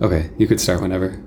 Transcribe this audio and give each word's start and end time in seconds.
Okay, 0.00 0.30
you 0.38 0.46
could 0.46 0.60
start 0.60 0.80
whenever. 0.80 1.20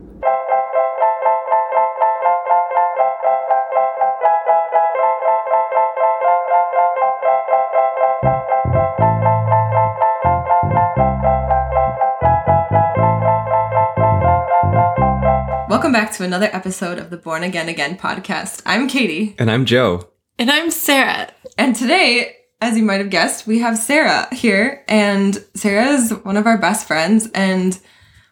Welcome 15.68 15.94
back 15.94 16.12
to 16.14 16.24
another 16.24 16.50
episode 16.52 17.00
of 17.00 17.10
the 17.10 17.18
Born 17.18 17.44
Again 17.44 17.70
Again 17.70 17.98
podcast. 17.98 18.62
I'm 18.66 18.88
Katie, 18.88 19.36
And 19.40 19.50
I'm 19.50 19.66
Joe. 19.66 20.10
And 20.38 20.52
I'm 20.52 20.70
Sarah. 20.70 21.30
and 21.58 21.76
today, 21.76 22.36
as 22.60 22.78
you 22.78 22.84
might 22.84 23.00
have 23.00 23.10
guessed, 23.10 23.48
we 23.48 23.60
have 23.60 23.78
Sarah 23.78 24.28
here. 24.34 24.84
And 24.88 25.44
Sarah 25.56 25.88
is 25.94 26.12
one 26.24 26.38
of 26.38 26.46
our 26.46 26.58
best 26.58 26.86
friends, 26.88 27.30
and 27.34 27.80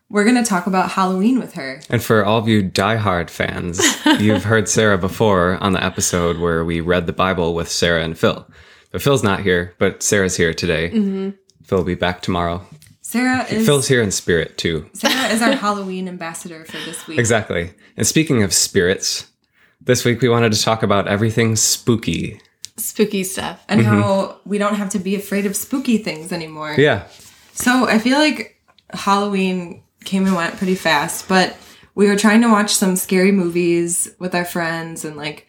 we're 0.09 0.23
going 0.23 0.35
to 0.35 0.43
talk 0.43 0.67
about 0.67 0.91
Halloween 0.91 1.39
with 1.39 1.53
her. 1.53 1.81
And 1.89 2.03
for 2.03 2.25
all 2.25 2.39
of 2.39 2.47
you 2.47 2.63
diehard 2.63 3.29
fans, 3.29 3.79
you've 4.19 4.43
heard 4.43 4.67
Sarah 4.67 4.97
before 4.97 5.57
on 5.61 5.73
the 5.73 5.83
episode 5.83 6.39
where 6.39 6.65
we 6.65 6.81
read 6.81 7.05
the 7.05 7.13
Bible 7.13 7.53
with 7.53 7.69
Sarah 7.69 8.03
and 8.03 8.17
Phil. 8.17 8.47
But 8.91 9.01
Phil's 9.01 9.23
not 9.23 9.41
here, 9.41 9.75
but 9.77 10.01
Sarah's 10.01 10.35
here 10.35 10.53
today. 10.53 10.89
Mm-hmm. 10.89 11.29
Phil 11.63 11.77
will 11.77 11.85
be 11.85 11.95
back 11.95 12.21
tomorrow. 12.21 12.65
Sarah 13.01 13.45
is 13.45 13.65
Phil's 13.65 13.87
here 13.87 14.01
in 14.01 14.11
spirit 14.11 14.57
too. 14.57 14.89
Sarah 14.93 15.33
is 15.33 15.41
our 15.41 15.51
Halloween 15.55 16.07
ambassador 16.07 16.65
for 16.65 16.77
this 16.85 17.07
week. 17.07 17.19
Exactly. 17.19 17.71
And 17.95 18.05
speaking 18.05 18.43
of 18.43 18.53
spirits, 18.53 19.27
this 19.81 20.05
week 20.05 20.21
we 20.21 20.29
wanted 20.29 20.51
to 20.53 20.61
talk 20.61 20.81
about 20.81 21.07
everything 21.07 21.55
spooky. 21.55 22.41
Spooky 22.77 23.23
stuff. 23.23 23.63
And 23.67 23.81
mm-hmm. 23.81 23.89
how 23.89 24.39
we 24.45 24.57
don't 24.57 24.75
have 24.75 24.89
to 24.89 24.99
be 24.99 25.15
afraid 25.15 25.45
of 25.45 25.55
spooky 25.55 25.97
things 25.99 26.31
anymore. 26.31 26.75
Yeah. 26.77 27.07
So 27.53 27.87
I 27.87 27.99
feel 27.99 28.17
like 28.17 28.59
Halloween 28.91 29.83
came 30.05 30.25
and 30.25 30.35
went 30.35 30.57
pretty 30.57 30.75
fast, 30.75 31.27
but 31.27 31.55
we 31.95 32.07
were 32.07 32.15
trying 32.15 32.41
to 32.41 32.49
watch 32.49 32.75
some 32.75 32.95
scary 32.95 33.31
movies 33.31 34.09
with 34.19 34.33
our 34.33 34.45
friends 34.45 35.03
and 35.05 35.17
like 35.17 35.47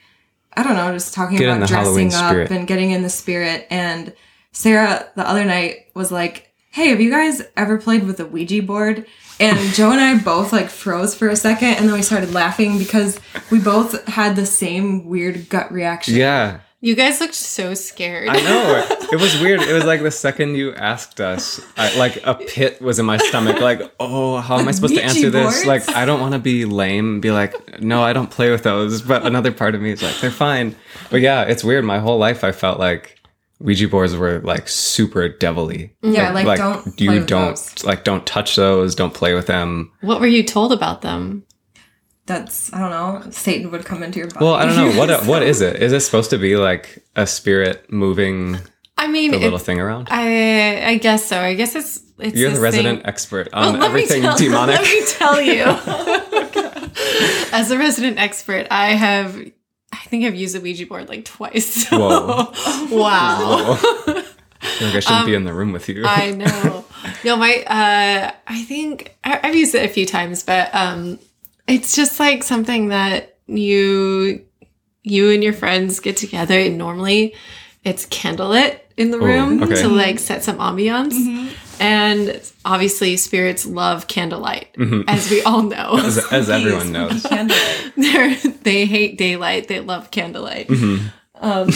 I 0.53 0.65
don't 0.65 0.75
know, 0.75 0.93
just 0.93 1.15
talking 1.15 1.39
Get 1.39 1.57
about 1.57 1.69
dressing 1.69 2.13
up 2.13 2.51
and 2.51 2.67
getting 2.67 2.91
in 2.91 3.03
the 3.03 3.09
spirit. 3.11 3.69
And 3.71 4.13
Sarah 4.51 5.09
the 5.15 5.27
other 5.27 5.45
night 5.45 5.91
was 5.95 6.11
like, 6.11 6.53
Hey, 6.73 6.89
have 6.89 7.01
you 7.01 7.11
guys 7.11 7.43
ever 7.57 7.79
played 7.79 8.05
with 8.05 8.19
a 8.21 8.27
Ouija 8.27 8.63
board? 8.63 9.07
And 9.39 9.59
Joe 9.75 9.93
and 9.93 10.01
I 10.01 10.19
both 10.19 10.53
like 10.53 10.69
froze 10.69 11.15
for 11.15 11.29
a 11.29 11.37
second 11.37 11.75
and 11.75 11.89
then 11.89 11.95
we 11.95 12.03
started 12.03 12.33
laughing 12.33 12.79
because 12.79 13.21
we 13.51 13.61
both 13.61 14.07
had 14.09 14.35
the 14.35 14.47
same 14.47 15.07
weird 15.07 15.49
gut 15.49 15.71
reaction. 15.71 16.17
Yeah. 16.17 16.61
You 16.83 16.95
guys 16.95 17.21
looked 17.21 17.35
so 17.35 17.75
scared. 17.75 18.29
I 18.29 18.41
know. 18.41 18.97
It 19.13 19.21
was 19.21 19.41
weird. 19.41 19.61
It 19.61 19.73
was 19.73 19.85
like 19.85 20.03
the 20.03 20.11
second 20.13 20.55
you 20.55 20.73
asked 20.73 21.21
us, 21.21 21.61
I, 21.77 21.99
like 21.99 22.25
a 22.25 22.35
pit 22.37 22.81
was 22.81 23.01
in 23.01 23.07
my 23.07 23.17
stomach. 23.17 23.61
Like, 23.61 23.83
oh, 23.99 24.37
how 24.37 24.57
am 24.57 24.69
I 24.69 24.71
supposed 24.71 24.95
to 24.95 25.03
answer 25.05 25.31
this? 25.31 25.67
Like, 25.67 25.89
I 25.89 26.05
don't 26.05 26.21
want 26.21 26.35
to 26.35 26.39
be 26.39 26.65
lame 26.65 27.15
and 27.15 27.23
be 27.23 27.33
like, 27.33 27.81
no, 27.81 28.05
I 28.05 28.13
don't 28.13 28.31
play 28.31 28.53
with 28.53 28.63
those. 28.63 29.03
But 29.03 29.27
another 29.27 29.51
part 29.51 29.75
of 29.75 29.81
me 29.81 29.91
is 29.91 30.01
like, 30.01 30.17
they're 30.21 30.31
fine. 30.31 30.77
But 31.11 31.23
yeah, 31.23 31.43
it's 31.43 31.65
weird. 31.65 31.85
My 31.85 31.99
whole 31.99 32.19
life, 32.19 32.45
I 32.45 32.53
felt 32.53 32.79
like 32.79 33.19
Ouija 33.59 33.89
boards 33.89 34.15
were 34.17 34.39
like 34.41 34.69
super 34.69 35.29
devilly. 35.29 35.93
Yeah, 36.03 36.31
like, 36.31 36.57
don't 36.59 36.83
play 36.83 36.93
you 36.99 37.11
with 37.11 37.27
don't 37.27 37.49
those. 37.49 37.85
like 37.85 38.05
don't 38.05 38.25
touch 38.27 38.55
those. 38.55 38.95
Don't 38.95 39.13
play 39.13 39.35
with 39.35 39.49
them. 39.49 39.91
what 40.03 40.21
were 40.21 40.27
you 40.29 40.45
told 40.45 40.73
about 40.73 41.03
them? 41.03 41.43
That's 42.31 42.73
I 42.73 42.79
don't 42.79 42.91
know, 42.91 43.31
Satan 43.33 43.73
would 43.73 43.85
come 43.85 44.05
into 44.05 44.21
your 44.21 44.29
body. 44.29 44.45
Well, 44.45 44.55
I 44.55 44.65
don't 44.65 44.77
know 44.77 44.97
what 44.99 45.27
what 45.33 45.43
is 45.43 45.61
it. 45.61 45.83
Is 45.83 45.93
it 45.93 45.99
supposed 46.01 46.31
to 46.31 46.39
be 46.39 46.57
like 46.57 47.05
a 47.17 47.27
spirit 47.27 47.91
moving 47.93 48.57
I 48.97 49.09
mean, 49.09 49.33
the 49.33 49.39
little 49.39 49.59
thing 49.59 49.81
around? 49.81 50.07
I 50.13 50.91
I 50.93 50.97
guess 50.99 51.25
so. 51.27 51.41
I 51.41 51.55
guess 51.55 51.75
it's 51.75 52.01
it's 52.21 52.37
You're 52.37 52.51
the 52.53 52.61
resident 52.61 52.99
thing- 53.01 53.07
expert 53.09 53.49
on 53.53 53.81
me 53.81 53.85
everything 53.87 54.23
tell- 54.23 54.37
demonic. 54.45 54.77
Let 54.77 54.85
me 54.89 55.03
tell 55.09 55.41
you. 55.41 55.65
As 57.53 57.71
a 57.73 57.79
resident 57.79 58.19
expert, 58.19 58.69
I 58.71 58.93
have 58.95 59.37
I 59.93 59.97
think 60.07 60.25
I've 60.25 60.37
used 60.37 60.55
a 60.55 60.61
Ouija 60.61 60.87
board 60.87 61.09
like 61.09 61.25
twice. 61.25 61.67
So- 61.89 61.99
Whoa. 61.99 62.97
wow. 62.97 63.77
I 64.63 64.85
like 64.85 64.95
I 64.95 65.01
shouldn't 65.01 65.27
be 65.27 65.35
in 65.35 65.45
the 65.45 65.53
room 65.55 65.73
with 65.73 65.89
you. 65.89 66.05
Um, 66.05 66.09
I 66.09 66.31
know. 66.31 66.85
No, 67.25 67.37
my 67.37 67.65
uh 67.67 68.31
I 68.47 68.63
think 68.65 69.17
I, 69.25 69.41
I've 69.43 69.57
used 69.57 69.75
it 69.75 69.85
a 69.85 69.89
few 69.93 70.07
times, 70.07 70.43
but 70.45 70.73
um 70.75 71.19
it's 71.67 71.95
just 71.97 72.19
like 72.21 72.43
something 72.43 72.89
that 72.89 73.37
you 73.47 74.45
you 75.03 75.31
and 75.31 75.43
your 75.43 75.53
friends 75.53 76.01
get 76.01 76.17
together 76.17 76.59
and 76.59 76.77
normally 76.79 77.35
it's 77.85 78.07
candlelit 78.07 78.79
in 78.97 79.11
the 79.11 79.17
Oh, 79.19 79.25
room 79.25 79.63
okay. 79.63 79.83
to 79.83 79.89
like 79.89 80.19
set 80.19 80.45
some 80.45 80.59
ambiance. 80.59 81.55
And 81.81 82.39
obviously 82.67 83.17
spirits 83.17 83.65
love 83.65 84.07
candlelight, 84.07 84.75
mm-hmm. 84.75 85.09
as 85.09 85.31
we 85.31 85.41
all 85.43 85.63
know. 85.63 85.97
as, 85.97 86.19
as 86.31 86.51
everyone 86.51 86.93
knows. 86.93 87.23
They're, 87.97 88.35
they 88.63 88.85
hate 88.85 89.17
daylight. 89.17 89.69
They 89.69 89.81
love 89.81 90.11
candlelight. 90.11 90.69
Mm-hmm. 90.69 91.07
Um, 91.43 91.71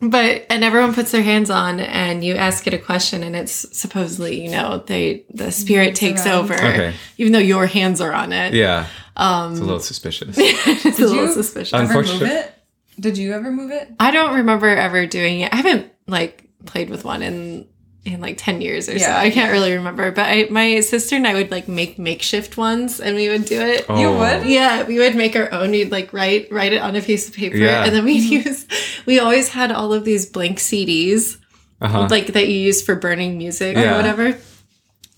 but 0.00 0.46
and 0.50 0.62
everyone 0.62 0.94
puts 0.94 1.10
their 1.10 1.22
hands 1.22 1.50
on, 1.50 1.80
and 1.80 2.22
you 2.24 2.34
ask 2.36 2.66
it 2.66 2.74
a 2.74 2.78
question, 2.78 3.22
and 3.22 3.34
it's 3.34 3.66
supposedly 3.76 4.42
you 4.44 4.50
know 4.50 4.78
they 4.86 5.24
the 5.32 5.50
spirit 5.50 5.94
takes 5.94 6.24
around. 6.26 6.38
over, 6.38 6.54
Okay. 6.54 6.94
even 7.16 7.32
though 7.32 7.38
your 7.38 7.66
hands 7.66 8.00
are 8.00 8.12
on 8.12 8.32
it. 8.32 8.54
Yeah. 8.54 8.86
Um, 9.16 9.52
it's 9.52 9.60
a 9.60 9.64
little 9.64 9.80
suspicious. 9.80 10.36
it's 10.38 10.98
a 11.00 11.02
little 11.06 11.26
you- 11.26 11.32
suspicious. 11.32 11.74
Ever 11.74 12.02
move 12.02 12.22
it? 12.22 12.54
Did 13.00 13.16
you 13.18 13.32
ever 13.32 13.50
move 13.52 13.70
it? 13.70 13.88
I 14.00 14.10
don't 14.10 14.34
remember 14.36 14.66
ever 14.68 15.06
doing 15.06 15.40
it. 15.40 15.52
I 15.52 15.56
haven't 15.56 15.92
like 16.06 16.48
played 16.66 16.90
with 16.90 17.04
one 17.04 17.22
in 17.22 17.66
in 18.04 18.20
like 18.22 18.36
10 18.38 18.60
years 18.62 18.88
or 18.88 18.98
so. 18.98 19.10
I 19.10 19.30
can't 19.30 19.52
really 19.52 19.74
remember, 19.74 20.10
but 20.12 20.22
I, 20.26 20.46
my 20.50 20.80
sister 20.80 21.14
and 21.16 21.26
I 21.26 21.34
would 21.34 21.50
like 21.50 21.68
make 21.68 21.98
makeshift 21.98 22.56
ones 22.56 23.00
and 23.00 23.14
we 23.16 23.28
would 23.28 23.44
do 23.44 23.60
it. 23.60 23.84
Oh. 23.88 24.00
You 24.00 24.08
would? 24.16 24.44
Oh. 24.44 24.48
Yeah, 24.48 24.84
we 24.84 24.98
would 24.98 25.14
make 25.14 25.36
our 25.36 25.52
own. 25.52 25.72
We'd 25.72 25.90
like 25.92 26.12
write 26.14 26.50
write 26.50 26.72
it 26.72 26.80
on 26.80 26.96
a 26.96 27.02
piece 27.02 27.28
of 27.28 27.34
paper, 27.34 27.56
Yeah. 27.56 27.84
and 27.84 27.94
then 27.94 28.04
we'd 28.04 28.22
use. 28.46 28.66
We 29.08 29.18
always 29.18 29.48
had 29.48 29.72
all 29.72 29.92
of 29.94 30.04
these 30.04 30.26
blank 30.26 30.58
CDs, 30.58 31.38
Uh-huh. 31.80 32.06
like 32.10 32.28
that 32.36 32.46
you 32.48 32.58
use 32.70 32.82
for 32.82 32.94
burning 32.94 33.38
music 33.38 33.74
Yeah. 33.76 33.92
or 33.94 33.96
whatever, 33.96 34.36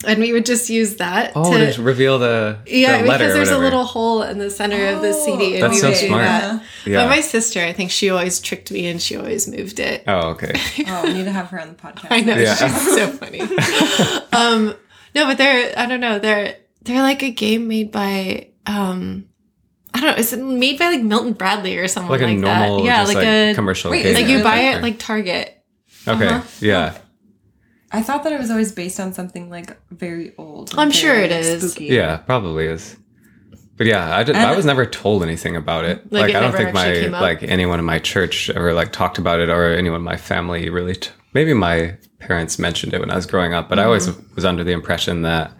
and 0.06 0.16
we 0.20 0.32
would 0.32 0.46
just 0.46 0.70
use 0.70 0.96
that. 0.96 1.32
Oh, 1.34 1.50
to, 1.58 1.72
to 1.72 1.82
reveal 1.82 2.18
the, 2.20 2.58
yeah, 2.66 3.02
the 3.02 3.08
letter 3.08 3.24
because 3.24 3.32
or 3.34 3.36
there's 3.38 3.50
a 3.50 3.58
little 3.58 3.84
hole 3.84 4.22
in 4.22 4.38
the 4.38 4.48
center 4.50 4.86
of 4.94 5.02
the 5.02 5.12
CD, 5.12 5.54
and 5.54 5.62
That's 5.64 5.74
we 5.74 5.80
so 5.80 5.88
would 5.88 5.98
do 5.98 6.06
smart. 6.06 6.22
that. 6.24 6.62
Yeah. 6.86 7.02
But 7.02 7.08
my 7.16 7.20
sister, 7.20 7.60
I 7.60 7.72
think 7.72 7.90
she 7.90 8.10
always 8.10 8.38
tricked 8.40 8.70
me, 8.70 8.86
and 8.86 9.02
she 9.02 9.16
always 9.16 9.48
moved 9.48 9.80
it. 9.80 10.04
oh, 10.06 10.28
okay. 10.38 10.52
Oh, 10.86 11.02
we 11.04 11.12
need 11.14 11.24
to 11.24 11.32
have 11.32 11.48
her 11.48 11.60
on 11.60 11.68
the 11.68 11.74
podcast. 11.74 12.06
I 12.10 12.20
know 12.20 12.36
Yeah. 12.36 12.54
she's 12.54 12.94
so 12.94 13.08
funny. 13.08 13.40
um, 14.32 14.74
no, 15.16 15.26
but 15.26 15.36
they're 15.38 15.72
I 15.76 15.86
don't 15.86 16.00
know 16.00 16.18
they're 16.20 16.56
they're 16.82 17.02
like 17.02 17.22
a 17.24 17.30
game 17.30 17.66
made 17.66 17.90
by 17.90 18.48
um 18.66 19.26
I 19.94 20.00
don't 20.00 20.10
know 20.12 20.16
is 20.16 20.32
it 20.32 20.38
made 20.42 20.78
by 20.78 20.88
like 20.88 21.02
Milton 21.02 21.32
Bradley 21.32 21.76
or 21.78 21.88
someone 21.88 22.12
Like 22.12 22.20
like, 22.20 22.36
a 22.36 22.40
normal, 22.40 22.78
that? 22.78 22.84
Yeah, 22.84 23.02
just 23.02 23.08
like, 23.14 23.16
like, 23.24 23.26
a 23.26 23.54
commercial. 23.54 23.90
Wait, 23.90 24.14
like 24.14 24.26
you 24.26 24.42
buy 24.42 24.58
it 24.58 24.74
Okay. 24.74 24.82
like 24.82 24.98
Target. 24.98 25.62
Okay. 26.06 26.26
uh-huh. 26.28 26.42
Yeah. 26.60 26.96
I 27.92 28.02
thought 28.02 28.22
that 28.24 28.32
it 28.32 28.38
was 28.38 28.50
always 28.50 28.70
based 28.72 29.00
on 29.00 29.12
something 29.12 29.50
like 29.50 29.76
very 29.90 30.32
old. 30.38 30.72
I'm 30.74 30.78
and 30.88 30.94
sure 30.94 31.12
very, 31.12 31.24
it 31.26 31.30
like, 31.32 31.40
is. 31.44 31.72
Spooky. 31.72 31.86
Yeah, 31.86 32.18
probably 32.18 32.66
is. 32.66 32.96
But 33.76 33.86
yeah, 33.86 34.14
I 34.14 34.22
did. 34.22 34.36
I 34.36 34.54
was 34.54 34.64
never 34.66 34.84
told 34.86 35.22
anything 35.22 35.56
about 35.56 35.84
it. 35.86 36.12
Like, 36.12 36.22
Like, 36.22 36.30
it 36.30 36.36
I 36.36 36.40
don't 36.40 36.52
think 36.52 36.72
my 36.74 36.86
actually 36.86 37.02
came 37.04 37.14
up? 37.14 37.22
like 37.22 37.42
anyone 37.42 37.78
in 37.78 37.84
my 37.84 37.98
church 37.98 38.48
ever 38.50 38.74
like 38.74 38.92
talked 38.92 39.18
about 39.18 39.40
it, 39.40 39.48
or 39.48 39.74
anyone 39.74 40.00
in 40.00 40.04
my 40.04 40.16
family 40.18 40.68
really. 40.68 40.94
T- 40.94 41.10
maybe 41.34 41.52
my 41.54 41.96
parents 42.18 42.58
mentioned 42.58 42.92
it 42.94 43.00
when 43.00 43.10
I 43.10 43.16
was 43.16 43.26
growing 43.26 43.54
up, 43.54 43.68
but 43.68 43.78
I 43.78 43.84
always 43.84 44.06
Mm-hmm. 44.06 44.34
was 44.34 44.44
under 44.44 44.62
the 44.64 44.72
impression 44.72 45.22
that 45.22 45.50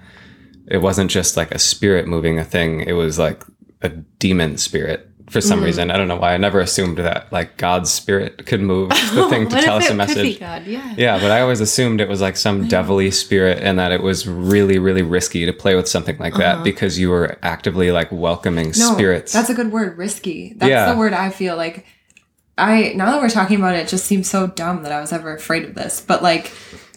it 0.69 0.79
wasn't 0.79 1.11
just 1.11 1.37
like 1.37 1.51
a 1.53 1.59
spirit 1.59 2.07
moving 2.07 2.39
a 2.39 2.45
thing; 2.45 2.81
it 2.83 2.93
was 2.93 3.19
like 3.19 3.43
a 3.83 3.89
demon 3.89 4.57
spirit. 4.59 5.07
For 5.29 5.41
some 5.41 5.63
reason, 5.63 5.93
I 5.93 5.97
don't 5.97 6.09
know 6.09 6.17
why. 6.17 6.35
I 6.35 6.39
never 6.39 6.59
assumed 6.59 6.99
that 6.99 7.33
like 7.33 7.57
God's 7.57 7.89
spirit 7.89 8.47
could 8.47 8.61
move 8.61 8.89
the 9.15 9.29
thing 9.31 9.49
to 9.49 9.61
tell 9.61 9.77
us 9.77 9.89
a 9.89 9.93
it 9.95 10.07
could 10.09 10.15
be 10.17 10.39
message. 10.41 10.67
Yeah. 10.67 10.95
Yeah, 10.99 11.19
but 11.21 11.31
I 11.31 11.41
always 11.41 11.61
assumed 11.61 12.01
it 12.01 12.09
was 12.09 12.21
like 12.21 12.37
some 12.37 12.67
devilly 12.67 13.13
spirit 13.13 13.61
and 13.63 13.79
that 13.79 13.93
it 13.93 14.03
was 14.03 14.27
really, 14.27 14.81
really 14.81 15.03
risky 15.03 15.47
to 15.47 15.53
play 15.53 15.77
with 15.77 15.87
something 15.87 16.19
like 16.19 16.35
that 16.35 16.65
because 16.65 16.99
you 16.99 17.11
were 17.11 17.39
actively 17.45 17.93
like 17.93 18.11
welcoming 18.11 18.73
No, 18.77 18.93
spirits. 18.93 19.33
That's 19.33 19.49
a 19.51 19.55
good 19.55 19.71
word, 19.71 19.97
risky. 19.97 20.55
That's 20.57 20.69
Yeah. 20.69 20.93
the 20.93 20.99
word 20.99 21.13
I 21.13 21.31
feel 21.31 21.57
like. 21.57 21.87
I 22.59 22.93
now 22.97 23.13
that 23.13 23.23
we're 23.23 23.31
talking 23.31 23.57
about 23.61 23.77
it, 23.77 23.83
it 23.87 23.89
just 23.89 24.07
seems 24.07 24.29
so 24.29 24.49
dumb 24.49 24.83
that 24.83 24.91
I 24.91 25.01
was 25.01 25.13
ever 25.13 25.33
afraid 25.33 25.65
of 25.65 25.77
this. 25.77 26.01
But 26.01 26.25
like 26.25 26.49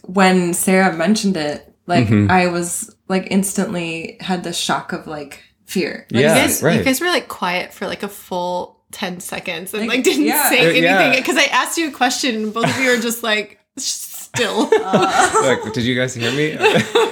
when 0.02 0.56
Sarah 0.56 0.92
mentioned 0.92 1.38
it, 1.38 1.72
like 1.86 2.08
Mm-hmm. 2.08 2.32
I 2.32 2.48
was 2.48 2.94
like 3.08 3.28
instantly 3.30 4.18
had 4.22 4.44
the 4.44 4.54
shock 4.54 4.92
of 4.92 5.06
like 5.06 5.44
fear. 5.66 6.06
Like, 6.12 6.22
Yeah, 6.22 6.36
You 6.36 6.42
guys, 6.42 6.64
right. 6.64 6.78
you 6.80 6.84
guys 6.84 7.02
were 7.02 7.08
like 7.08 7.28
quiet 7.28 7.74
for 7.74 7.88
like 7.88 8.04
a 8.04 8.08
full 8.10 8.80
10 8.92 9.20
seconds 9.22 9.74
and 9.74 9.82
Like, 9.88 9.98
like, 9.98 10.04
didn't 10.04 10.26
yeah. 10.26 10.50
say 10.50 10.60
Uh, 10.60 10.70
anything 10.70 10.84
yeah. 10.84 11.16
because 11.16 11.38
I 11.38 11.46
asked 11.46 11.78
you 11.78 11.88
a 11.88 11.92
question 11.92 12.36
and 12.36 12.54
both 12.54 12.66
of 12.66 12.78
you 12.80 12.90
were 12.92 12.98
just 13.02 13.24
like 13.24 13.60
still. 13.78 14.70
like, 14.72 15.74
did 15.74 15.84
you 15.84 15.96
guys 15.96 16.14
hear 16.16 16.32
me? 16.32 16.58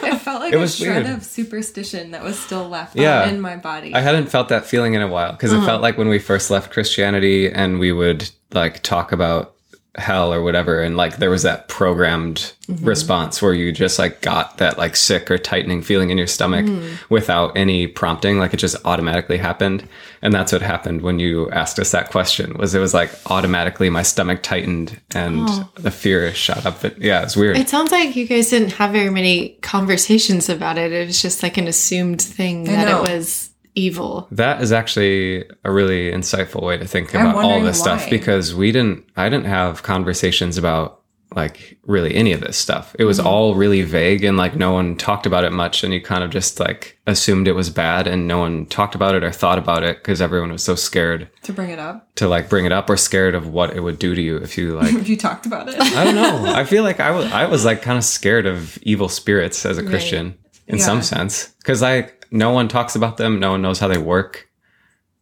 It 0.03 0.19
felt 0.21 0.41
like 0.41 0.53
It 0.53 0.57
a 0.57 0.59
was 0.59 0.75
shred 0.75 1.05
weird. 1.05 1.17
of 1.17 1.23
superstition 1.25 2.11
that 2.11 2.23
was 2.23 2.37
still 2.37 2.67
left 2.69 2.95
Yeah. 2.95 3.27
in 3.27 3.39
my 3.41 3.55
body. 3.57 3.93
I 3.95 4.01
hadn't 4.01 4.27
felt 4.27 4.49
that 4.49 4.65
feeling 4.65 4.93
in 4.93 5.01
a 5.01 5.07
while 5.07 5.31
because 5.31 5.51
Uh-huh. 5.53 5.63
it 5.63 5.65
felt 5.65 5.81
like 5.81 5.97
when 5.97 6.09
we 6.09 6.19
first 6.19 6.51
left 6.51 6.71
Christianity 6.71 7.49
and 7.51 7.79
we 7.79 7.91
would 7.91 8.29
like 8.53 8.83
talk 8.83 9.11
about 9.11 9.55
hell 9.95 10.33
or 10.33 10.41
whatever. 10.41 10.81
And 10.81 10.95
like 10.95 11.17
there 11.17 11.29
was 11.29 11.43
that 11.43 11.67
programmed 11.67 12.53
mm-hmm. 12.67 12.85
response 12.85 13.41
where 13.41 13.53
you 13.53 13.73
just 13.73 13.99
like 13.99 14.21
got 14.21 14.57
that 14.57 14.77
like 14.77 14.95
sick 14.95 15.29
or 15.29 15.37
tightening 15.37 15.81
feeling 15.81 16.11
in 16.11 16.17
your 16.17 16.27
stomach 16.27 16.65
mm. 16.65 16.97
without 17.09 17.57
any 17.57 17.87
prompting. 17.87 18.39
Like 18.39 18.53
it 18.53 18.57
just 18.57 18.77
automatically 18.85 19.37
happened. 19.37 19.87
And 20.21 20.33
that's 20.33 20.53
what 20.53 20.61
happened 20.61 21.01
when 21.01 21.19
you 21.19 21.49
asked 21.51 21.77
us 21.77 21.91
that 21.91 22.09
question 22.09 22.53
was 22.57 22.73
it 22.73 22.79
was 22.79 22.93
like 22.93 23.11
automatically 23.25 23.89
my 23.89 24.03
stomach 24.03 24.43
tightened 24.43 24.99
and 25.13 25.47
oh. 25.49 25.69
the 25.75 25.91
fear 25.91 26.33
shot 26.33 26.65
up. 26.65 26.81
But 26.81 26.97
yeah 27.01 27.23
it's 27.23 27.35
weird. 27.35 27.57
It 27.57 27.67
sounds 27.67 27.91
like 27.91 28.15
you 28.15 28.25
guys 28.25 28.49
didn't 28.49 28.73
have 28.73 28.91
very 28.91 29.09
many 29.09 29.57
conversations 29.61 30.47
about 30.47 30.77
it. 30.77 30.93
It 30.93 31.07
was 31.07 31.21
just 31.21 31.43
like 31.43 31.57
an 31.57 31.67
assumed 31.67 32.21
thing 32.21 32.63
that 32.63 32.87
know. 32.87 33.03
it 33.03 33.11
was 33.11 33.50
evil. 33.75 34.27
That 34.31 34.61
is 34.61 34.71
actually 34.71 35.45
a 35.63 35.71
really 35.71 36.11
insightful 36.11 36.61
way 36.63 36.77
to 36.77 36.85
think 36.85 37.13
about 37.13 37.35
all 37.35 37.61
this 37.61 37.79
stuff 37.79 38.09
because 38.09 38.53
we 38.55 38.71
didn't 38.71 39.05
I 39.15 39.29
didn't 39.29 39.45
have 39.45 39.83
conversations 39.83 40.57
about 40.57 40.97
like 41.33 41.77
really 41.85 42.13
any 42.13 42.33
of 42.33 42.41
this 42.41 42.57
stuff. 42.57 42.93
It 42.99 43.05
was 43.05 43.17
Mm-hmm. 43.17 43.27
all 43.27 43.55
really 43.55 43.83
vague 43.83 44.25
and 44.25 44.35
like 44.35 44.57
no 44.57 44.73
one 44.73 44.97
talked 44.97 45.25
about 45.25 45.45
it 45.45 45.53
much 45.53 45.81
and 45.81 45.93
you 45.93 46.01
kind 46.01 46.25
of 46.25 46.29
just 46.29 46.59
like 46.59 46.99
assumed 47.07 47.47
it 47.47 47.53
was 47.53 47.69
bad 47.69 48.05
and 48.05 48.27
no 48.27 48.39
one 48.39 48.65
talked 48.65 48.95
about 48.95 49.15
it 49.15 49.23
or 49.23 49.31
thought 49.31 49.57
about 49.57 49.83
it 49.83 49.99
because 49.99 50.21
everyone 50.21 50.51
was 50.51 50.61
so 50.61 50.75
scared 50.75 51.29
To 51.43 51.53
bring 51.53 51.69
it 51.69 51.79
up, 51.79 52.13
to 52.15 52.27
like 52.27 52.49
bring 52.49 52.65
it 52.65 52.73
up 52.73 52.89
or 52.89 52.97
scared 52.97 53.33
of 53.33 53.47
what 53.47 53.73
it 53.73 53.79
would 53.79 53.97
do 53.97 54.13
to 54.13 54.21
you 54.21 54.35
if 54.37 54.57
you 54.57 54.75
like 54.75 54.93
if 55.03 55.07
you 55.07 55.15
talked 55.15 55.45
about 55.45 55.69
it. 55.69 55.79
I 55.79 56.03
don't 56.03 56.15
know. 56.15 56.51
I 56.53 56.65
feel 56.65 56.83
like 56.83 56.99
I 56.99 57.11
was 57.11 57.31
I 57.31 57.45
was 57.45 57.63
like 57.63 57.81
kind 57.81 57.97
of 57.97 58.03
scared 58.03 58.45
of 58.45 58.77
evil 58.81 59.07
spirits 59.07 59.65
as 59.65 59.77
a 59.77 59.83
Christian 59.83 60.37
in 60.67 60.79
Yeah. 60.79 60.83
some 60.85 61.01
sense 61.01 61.47
because 61.59 61.81
like 61.81 62.20
no 62.31 62.51
one 62.51 62.67
talks 62.67 62.95
about 62.95 63.17
them. 63.17 63.39
No 63.39 63.51
one 63.51 63.61
knows 63.61 63.79
how 63.79 63.87
they 63.87 63.97
work. 63.97 64.47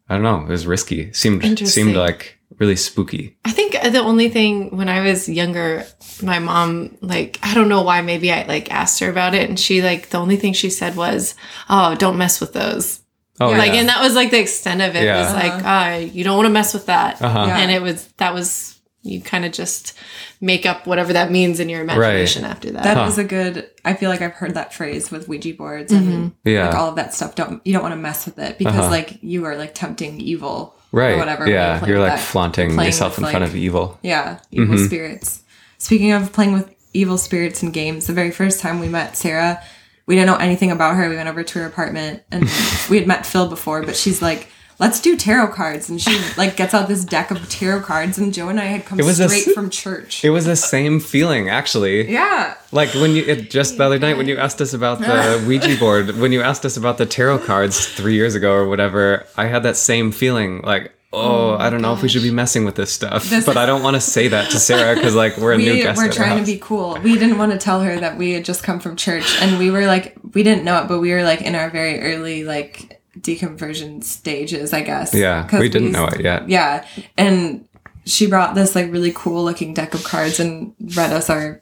I 0.07 0.15
don't 0.15 0.23
know. 0.23 0.41
It 0.43 0.49
was 0.49 0.65
risky. 0.65 1.11
Seemed 1.13 1.59
seemed 1.67 1.95
like 1.95 2.39
really 2.57 2.75
spooky. 2.75 3.37
I 3.45 3.51
think 3.51 3.73
the 3.73 3.99
only 4.01 4.27
thing 4.29 4.75
when 4.75 4.89
I 4.89 5.01
was 5.01 5.29
younger, 5.29 5.85
my 6.23 6.39
mom, 6.39 6.97
like, 7.01 7.39
I 7.43 7.53
don't 7.53 7.69
know 7.69 7.83
why, 7.83 8.01
maybe 8.01 8.31
I 8.31 8.43
like 8.47 8.71
asked 8.71 8.99
her 9.01 9.09
about 9.09 9.35
it. 9.35 9.47
And 9.47 9.59
she, 9.59 9.81
like, 9.83 10.09
the 10.09 10.17
only 10.17 10.35
thing 10.35 10.53
she 10.53 10.69
said 10.69 10.95
was, 10.95 11.35
Oh, 11.69 11.95
don't 11.95 12.17
mess 12.17 12.41
with 12.41 12.53
those. 12.53 13.01
Oh 13.39 13.49
Like, 13.51 13.73
yeah. 13.73 13.79
and 13.79 13.89
that 13.89 14.01
was 14.01 14.15
like 14.15 14.31
the 14.31 14.39
extent 14.39 14.81
of 14.81 14.95
it 14.95 15.03
Yeah. 15.05 15.23
was 15.23 15.33
like, 15.33 15.63
ah, 15.63 15.95
you 15.95 16.23
don't 16.25 16.35
want 16.35 16.47
to 16.47 16.51
mess 16.53 16.73
with 16.73 16.87
that. 16.87 17.21
Uh-huh. 17.21 17.45
Yeah. 17.47 17.57
And 17.59 17.71
it 17.71 17.81
was, 17.81 18.07
that 18.17 18.33
was, 18.33 18.78
you 19.01 19.21
kind 19.21 19.45
of 19.45 19.51
just 19.53 19.93
make 20.41 20.65
up 20.65 20.85
whatever 20.85 21.13
that 21.13 21.31
means 21.31 21.59
in 21.59 21.69
your 21.69 21.81
imagination 21.81 22.43
after 22.43 22.71
that. 22.71 22.83
that 22.83 22.95
That 22.95 23.07
is 23.07 23.17
a 23.17 23.23
good. 23.23 23.69
I 23.85 23.93
feel 23.93 24.09
like 24.09 24.21
I've 24.21 24.33
heard 24.33 24.55
that 24.55 24.73
phrase 24.73 25.09
with 25.09 25.27
Ouija 25.29 25.53
boards 25.53 25.91
and 25.93 26.33
Yeah. 26.43 26.67
like 26.67 26.75
all 26.75 26.89
of 26.89 26.95
that 26.97 27.13
stuff. 27.13 27.35
Don't 27.35 27.61
you 27.65 27.71
don't 27.73 27.81
want 27.81 27.93
to 27.93 27.99
mess 27.99 28.25
with 28.25 28.37
it 28.39 28.57
because 28.57 28.75
Uh-huh. 28.75 28.89
like 28.89 29.17
you 29.21 29.45
are 29.45 29.55
like 29.55 29.73
tempting 29.73 30.19
evil 30.19 30.75
right. 30.91 31.11
or 31.13 31.17
whatever. 31.17 31.47
Yeah. 31.49 31.85
You're 31.85 31.99
like 31.99 32.13
that. 32.17 32.19
flaunting 32.19 32.73
playing 32.75 32.87
yourself 32.89 33.13
with, 33.17 33.25
in 33.27 33.31
front 33.31 33.43
like- 33.43 33.49
of 33.51 33.55
evil. 33.55 33.97
Yeah, 34.03 34.39
evil 34.51 34.75
Mm-hmm. 34.75 34.85
spirits. 34.85 35.41
Speaking 35.77 36.11
of 36.11 36.33
playing 36.33 36.51
with 36.53 36.69
evil 36.93 37.17
spirits 37.17 37.63
in 37.63 37.71
games, 37.71 38.07
the 38.07 38.13
very 38.13 38.31
first 38.31 38.59
time 38.59 38.79
we 38.79 38.89
met 38.89 39.15
Sarah, 39.15 39.61
we 40.07 40.15
didn't 40.15 40.27
know 40.27 40.35
anything 40.37 40.71
about 40.71 40.95
her. 40.97 41.07
We 41.07 41.15
went 41.15 41.29
over 41.29 41.43
to 41.43 41.59
her 41.59 41.65
apartment 41.65 42.23
and 42.31 42.43
we 42.89 42.97
had 42.97 43.07
met 43.07 43.25
Phil 43.25 43.47
before, 43.47 43.81
but 43.83 43.95
she's 43.95 44.21
like, 44.21 44.49
let's 44.79 44.99
do 45.01 45.15
tarot 45.17 45.49
cards. 45.49 45.89
And 45.89 46.01
she 46.01 46.17
like 46.37 46.55
gets 46.57 46.73
out 46.73 46.87
this 46.87 47.03
deck 47.05 47.31
of 47.31 47.47
tarot 47.49 47.81
cards 47.81 48.17
and 48.17 48.33
Joe 48.33 48.49
and 48.49 48.59
I 48.59 48.65
had 48.65 48.85
come 48.85 48.99
It 48.99 49.05
was 49.05 49.19
a 49.19 49.27
straight 49.29 49.47
s- 49.49 49.53
from 49.53 49.69
church. 49.69 50.23
It 50.23 50.29
was 50.31 50.45
the 50.45 50.55
same 50.55 50.99
feeling 50.99 51.49
actually. 51.49 52.09
yeah. 52.11 52.55
Like 52.71 52.93
when 52.95 53.11
you 53.11 53.23
it, 53.25 53.49
just 53.51 53.77
the 53.77 53.83
other 53.83 53.99
night 53.99 54.17
when 54.17 54.27
you 54.27 54.37
asked 54.37 54.61
us 54.61 54.73
about 54.73 54.99
the 54.99 55.43
Ouija 55.47 55.77
board, 55.79 56.17
when 56.17 56.31
you 56.31 56.41
asked 56.41 56.65
us 56.65 56.77
about 56.77 56.97
the 56.97 57.05
tarot 57.05 57.39
cards 57.39 57.85
three 57.87 58.13
years 58.15 58.35
ago 58.35 58.51
or 58.53 58.67
whatever, 58.67 59.25
I 59.37 59.45
had 59.45 59.63
that 59.63 59.75
same 59.75 60.11
feeling. 60.11 60.61
Like, 60.61 60.93
oh, 61.11 61.53
oh 61.53 61.57
I 61.57 61.71
don't 61.71 61.81
know 61.81 61.93
if 61.93 62.03
we 62.03 62.07
should 62.09 62.21
be 62.21 62.29
messing 62.31 62.65
with 62.65 62.75
this 62.75 62.91
stuff, 62.93 63.27
This- 63.29 63.45
but 63.45 63.57
I 63.57 63.65
don't 63.65 63.81
want 63.81 63.95
to 63.95 64.01
say 64.01 64.27
that 64.27 64.51
to 64.51 64.59
Sarah 64.59 64.93
because 64.95 65.15
like 65.15 65.37
we're 65.37 65.53
a 65.53 65.57
new 65.57 65.73
we 65.73 65.81
guest. 65.81 65.97
were 65.97 66.05
at 66.05 66.15
her 66.15 66.23
trying 66.23 66.39
to 66.39 66.45
be 66.45 66.59
cool. 66.59 66.99
We 67.03 67.15
didn't 67.15 67.39
want 67.39 67.51
to 67.53 67.57
tell 67.57 67.81
her 67.81 67.99
that 67.99 68.17
we 68.19 68.33
had 68.33 68.45
just 68.45 68.61
come 68.63 68.79
from 68.79 68.95
church, 68.95 69.25
and 69.41 69.57
we 69.57 69.71
were 69.71 69.87
like, 69.87 70.15
we 70.35 70.43
didn't 70.43 70.63
know 70.63 70.81
it, 70.83 70.87
but 70.87 70.99
we 70.99 71.11
were 71.11 71.23
like 71.23 71.41
in 71.41 71.55
our 71.55 71.71
very 71.71 71.99
early 72.01 72.43
like 72.43 72.98
deconversion 73.17 74.03
stages, 74.03 74.73
I 74.73 74.81
guess. 74.81 75.13
Yeah, 75.13 75.47
we 75.59 75.69
didn't 75.69 75.91
know 75.91 76.05
it 76.07 76.21
yet. 76.21 76.49
Yeah, 76.49 76.85
and 77.17 77.67
she 78.05 78.27
brought 78.27 78.55
this 78.55 78.75
like 78.75 78.91
really 78.91 79.11
cool 79.13 79.43
looking 79.43 79.73
deck 79.73 79.93
of 79.93 80.03
cards 80.03 80.39
and 80.39 80.73
read 80.95 81.13
us 81.13 81.29
our 81.29 81.61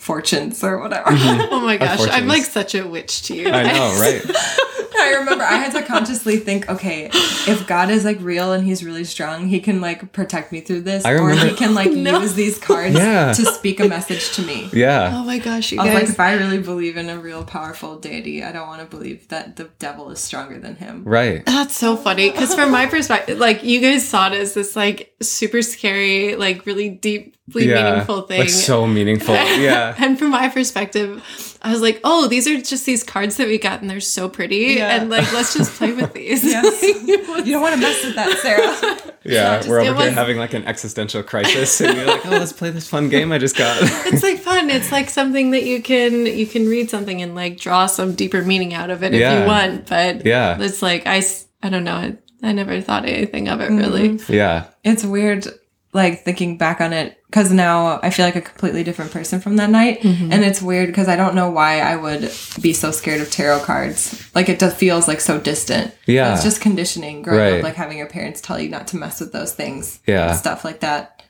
fortunes 0.00 0.64
or 0.64 0.78
whatever. 0.80 1.08
oh 1.10 1.60
my 1.60 1.76
gosh. 1.76 2.00
I'm 2.10 2.26
like 2.26 2.44
such 2.44 2.74
a 2.74 2.86
witch 2.86 3.22
to 3.24 3.36
you. 3.36 3.48
I 3.48 3.72
know, 3.72 4.00
right? 4.00 4.22
I 5.00 5.14
remember 5.18 5.44
I 5.44 5.56
had 5.56 5.72
to 5.72 5.82
consciously 5.82 6.36
think, 6.36 6.68
okay, 6.68 7.06
if 7.12 7.66
God 7.66 7.90
is 7.90 8.04
like 8.04 8.18
real 8.20 8.52
and 8.52 8.64
he's 8.64 8.84
really 8.84 9.04
strong, 9.04 9.48
he 9.48 9.60
can 9.60 9.80
like 9.80 10.12
protect 10.12 10.52
me 10.52 10.60
through 10.60 10.82
this, 10.82 11.04
I 11.04 11.12
or 11.12 11.26
remember- 11.26 11.46
he 11.48 11.54
can 11.56 11.74
like 11.74 11.90
No. 12.10 12.20
use 12.20 12.34
these 12.34 12.58
cards 12.58 12.94
Yeah. 12.94 13.32
to 13.32 13.44
speak 13.46 13.80
a 13.80 13.88
message 13.88 14.32
to 14.36 14.42
me. 14.42 14.68
Yeah. 14.72 15.10
Oh 15.14 15.24
my 15.24 15.38
gosh, 15.38 15.72
you 15.72 15.80
I 15.80 15.84
was 15.84 15.94
like, 15.94 16.02
guys. 16.04 16.10
if 16.10 16.20
I 16.20 16.34
really 16.34 16.58
believe 16.60 16.96
in 16.96 17.08
a 17.08 17.18
real 17.18 17.44
powerful 17.44 17.96
deity, 17.98 18.42
I 18.44 18.52
don't 18.52 18.68
want 18.68 18.80
to 18.80 18.86
believe 18.86 19.28
that 19.28 19.56
the 19.56 19.64
devil 19.78 20.10
is 20.10 20.20
stronger 20.20 20.58
than 20.58 20.76
him. 20.76 21.02
Right. 21.04 21.44
That's 21.46 21.74
so 21.76 21.96
funny 21.96 22.30
because 22.30 22.54
from 22.54 22.70
my 22.70 22.86
perspective, 22.86 23.38
like 23.38 23.62
you 23.64 23.80
guys 23.80 24.06
saw 24.08 24.28
it 24.28 24.34
as 24.34 24.54
this 24.54 24.76
like 24.76 25.14
super 25.22 25.62
scary, 25.62 26.36
like 26.36 26.66
really 26.66 26.88
deeply 26.90 27.34
Yeah. 27.56 27.90
meaningful 27.90 28.22
thing. 28.22 28.40
Like 28.40 28.48
so 28.50 28.86
meaningful. 28.86 29.34
Yeah. 29.60 29.94
and 29.98 30.18
from 30.18 30.30
my 30.30 30.48
perspective, 30.48 31.22
I 31.62 31.72
was 31.72 31.82
like, 31.82 32.00
oh, 32.04 32.26
these 32.28 32.46
are 32.48 32.58
just 32.60 32.86
these 32.86 33.02
cards 33.02 33.36
that 33.36 33.46
we 33.48 33.58
got 33.58 33.80
and 33.82 33.90
they're 33.90 34.00
so 34.00 34.28
pretty. 34.28 34.74
Yeah. 34.78 34.96
And 34.96 35.10
like, 35.10 35.30
let's 35.32 35.54
just 35.54 35.72
play 35.76 35.92
with 35.92 36.12
these. 36.14 36.44
Yes. 36.44 36.82
You 37.40 37.52
don't 37.54 37.62
want 37.62 37.74
to 37.74 37.80
mess 37.80 38.04
with 38.04 38.14
that, 38.16 38.38
Sarah. 38.38 39.12
Yeah. 39.24 39.56
just- 39.58 39.68
We're 39.68 39.80
it 39.80 39.88
over 39.88 39.98
here 40.00 40.08
was- 40.08 40.14
having 40.14 40.36
like 40.38 40.52
an 40.54 40.64
existential 40.66 41.22
crisis 41.22 41.80
and 41.80 41.96
you're 41.96 42.06
like, 42.06 42.24
oh, 42.26 42.30
let's 42.30 42.52
play 42.52 42.70
this 42.70 42.86
fun 42.88 43.08
game 43.08 43.32
I 43.32 43.38
just 43.38 43.56
got. 43.56 43.78
it's 43.80 44.22
like 44.22 44.38
fun. 44.38 44.68
It's 44.70 44.92
like 44.92 45.08
something 45.10 45.50
that 45.52 45.64
you 45.64 45.82
can 45.82 46.26
you 46.26 46.46
can 46.46 46.66
read 46.68 46.90
something 46.90 47.20
and 47.22 47.34
like 47.34 47.56
draw 47.58 47.86
some 47.86 48.14
deeper 48.14 48.42
meaning 48.42 48.74
out 48.74 48.90
of 48.90 49.02
it 49.02 49.14
if 49.14 49.20
you 49.20 49.46
want. 49.46 49.86
But 49.86 50.24
Yeah. 50.26 50.58
it's 50.60 50.82
like 50.82 51.04
I, 51.06 51.22
I 51.62 51.70
don't 51.70 51.84
know. 51.84 51.94
I, 51.96 52.16
I 52.42 52.52
never 52.52 52.80
thought 52.80 53.04
anything 53.06 53.48
of 53.48 53.60
it 53.60 53.70
really. 53.70 54.10
Mm-hmm. 54.10 54.32
yeah. 54.32 54.66
it's 54.84 55.04
weird, 55.04 55.46
like 55.92 56.22
thinking 56.24 56.56
back 56.56 56.80
on 56.80 56.92
it, 56.92 57.18
because 57.26 57.50
now 57.52 57.98
I 58.02 58.10
feel 58.10 58.24
like 58.24 58.36
a 58.36 58.40
completely 58.40 58.84
different 58.84 59.10
person 59.10 59.40
from 59.40 59.56
that 59.56 59.70
night, 59.70 60.04
and 60.04 60.32
it's 60.44 60.62
weird 60.62 60.86
because 60.88 61.08
I 61.08 61.16
don't 61.16 61.34
know 61.34 61.50
why 61.50 61.80
I 61.80 61.96
would 61.96 62.30
be 62.60 62.72
so 62.72 62.90
scared 62.92 63.20
of 63.20 63.30
tarot 63.30 63.60
cards. 63.64 64.30
Like 64.34 64.48
it 64.48 64.60
just 64.60 64.76
feels 64.76 65.08
like 65.08 65.20
so 65.20 65.40
distant. 65.40 65.92
Yeah. 66.06 66.32
it's 66.34 66.44
just 66.44 66.60
conditioning 66.60 67.22
growing 67.22 67.40
Right. 67.40 67.58
up, 67.58 67.64
like 67.64 67.74
having 67.74 67.98
your 67.98 68.06
parents 68.08 68.40
tell 68.40 68.60
you 68.60 68.68
not 68.68 68.86
to 68.88 68.96
mess 68.98 69.20
with 69.20 69.32
those 69.32 69.52
things. 69.52 69.98
Yeah. 70.06 70.32
stuff 70.34 70.64
like 70.64 70.80
that. 70.80 71.24